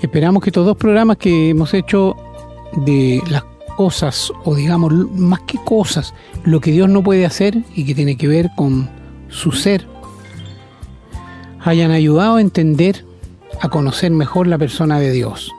Esperamos 0.05 0.43
que 0.43 0.51
estos 0.51 0.67
dos 0.67 0.77
programas 0.77 1.17
que 1.17 1.49
hemos 1.49 1.73
hecho 1.73 2.15
de 2.85 3.23
las 3.27 3.43
cosas, 3.75 4.31
o 4.43 4.53
digamos, 4.53 4.93
más 5.11 5.39
que 5.47 5.57
cosas, 5.57 6.13
lo 6.43 6.61
que 6.61 6.69
Dios 6.71 6.87
no 6.89 7.01
puede 7.01 7.25
hacer 7.25 7.57
y 7.75 7.85
que 7.85 7.95
tiene 7.95 8.15
que 8.15 8.27
ver 8.27 8.51
con 8.55 8.87
su 9.29 9.51
ser, 9.51 9.87
hayan 11.59 11.89
ayudado 11.89 12.35
a 12.35 12.41
entender, 12.41 13.03
a 13.61 13.69
conocer 13.69 14.11
mejor 14.11 14.45
la 14.45 14.59
persona 14.59 14.99
de 14.99 15.11
Dios. 15.11 15.51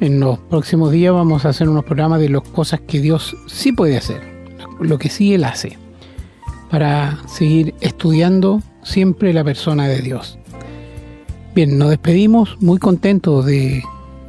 En 0.00 0.18
los 0.18 0.40
próximos 0.40 0.90
días 0.90 1.14
vamos 1.14 1.44
a 1.44 1.50
hacer 1.50 1.68
unos 1.68 1.84
programas 1.84 2.18
de 2.18 2.30
las 2.30 2.42
cosas 2.42 2.80
que 2.88 3.00
Dios 3.00 3.36
sí 3.46 3.70
puede 3.70 3.96
hacer, 3.96 4.20
lo 4.80 4.98
que 4.98 5.10
sí 5.10 5.32
Él 5.32 5.44
hace, 5.44 5.78
para 6.72 7.18
seguir 7.28 7.72
estudiando 7.80 8.60
siempre 8.82 9.32
la 9.32 9.44
persona 9.44 9.86
de 9.86 10.02
Dios. 10.02 10.40
Bien, 11.54 11.78
nos 11.78 11.90
despedimos 11.90 12.56
muy 12.60 12.78
contentos 12.78 13.44
de 13.46 13.82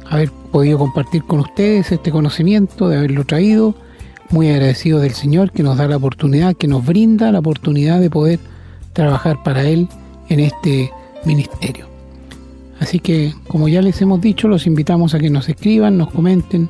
haber 0.08 0.30
podido 0.50 0.78
compartir 0.78 1.22
con 1.24 1.40
ustedes 1.40 1.92
este 1.92 2.10
conocimiento, 2.10 2.88
de 2.88 2.98
haberlo 2.98 3.24
traído, 3.24 3.74
muy 4.30 4.48
agradecido 4.48 5.00
del 5.00 5.12
Señor 5.12 5.52
que 5.52 5.62
nos 5.62 5.76
da 5.76 5.86
la 5.86 5.96
oportunidad, 5.96 6.56
que 6.56 6.66
nos 6.66 6.84
brinda 6.84 7.30
la 7.30 7.38
oportunidad 7.38 8.00
de 8.00 8.10
poder 8.10 8.40
trabajar 8.92 9.42
para 9.42 9.62
Él 9.62 9.88
en 10.28 10.40
este 10.40 10.90
ministerio. 11.24 11.86
Así 12.80 12.98
que, 12.98 13.34
como 13.46 13.68
ya 13.68 13.82
les 13.82 14.00
hemos 14.00 14.20
dicho, 14.20 14.48
los 14.48 14.66
invitamos 14.66 15.14
a 15.14 15.18
que 15.18 15.30
nos 15.30 15.48
escriban, 15.48 15.98
nos 15.98 16.10
comenten 16.10 16.68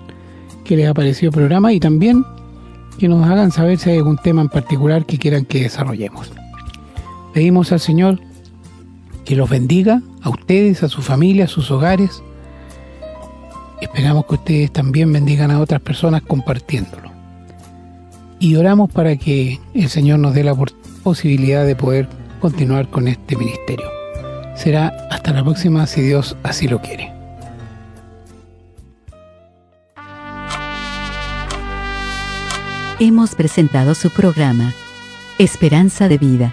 qué 0.65 0.77
les 0.77 0.89
ha 0.89 0.95
parecido 0.95 1.31
el 1.31 1.37
programa 1.37 1.73
y 1.73 1.81
también 1.81 2.25
que 2.99 3.09
nos 3.09 3.27
hagan 3.27 3.53
saber 3.53 3.79
si 3.79 3.91
hay 3.91 3.99
algún 3.99 4.19
tema 4.19 4.43
en 4.43 4.49
particular 4.49 5.07
que 5.07 5.19
quieran 5.19 5.45
que 5.45 5.63
desarrollemos. 5.63 6.33
Pedimos 7.33 7.73
al 7.73 7.81
Señor 7.81 8.19
que 9.31 9.37
los 9.37 9.49
bendiga 9.49 10.03
a 10.23 10.29
ustedes, 10.29 10.83
a 10.83 10.89
su 10.89 11.03
familia, 11.03 11.45
a 11.45 11.47
sus 11.47 11.71
hogares. 11.71 12.21
Esperamos 13.81 14.27
que 14.27 14.35
ustedes 14.35 14.73
también 14.73 15.13
bendigan 15.13 15.53
a 15.53 15.61
otras 15.61 15.81
personas 15.81 16.23
compartiéndolo. 16.23 17.13
Y 18.41 18.57
oramos 18.57 18.91
para 18.91 19.15
que 19.15 19.61
el 19.73 19.89
Señor 19.89 20.19
nos 20.19 20.35
dé 20.35 20.43
la 20.43 20.57
posibilidad 21.05 21.65
de 21.65 21.77
poder 21.77 22.09
continuar 22.41 22.91
con 22.91 23.07
este 23.07 23.37
ministerio. 23.37 23.87
Será 24.57 24.89
hasta 25.13 25.33
la 25.33 25.45
próxima 25.45 25.87
si 25.87 26.01
Dios 26.01 26.37
así 26.43 26.67
lo 26.67 26.81
quiere. 26.81 27.13
Hemos 32.99 33.37
presentado 33.37 33.95
su 33.95 34.11
programa, 34.11 34.75
Esperanza 35.39 36.09
de 36.09 36.19
Vida, 36.19 36.53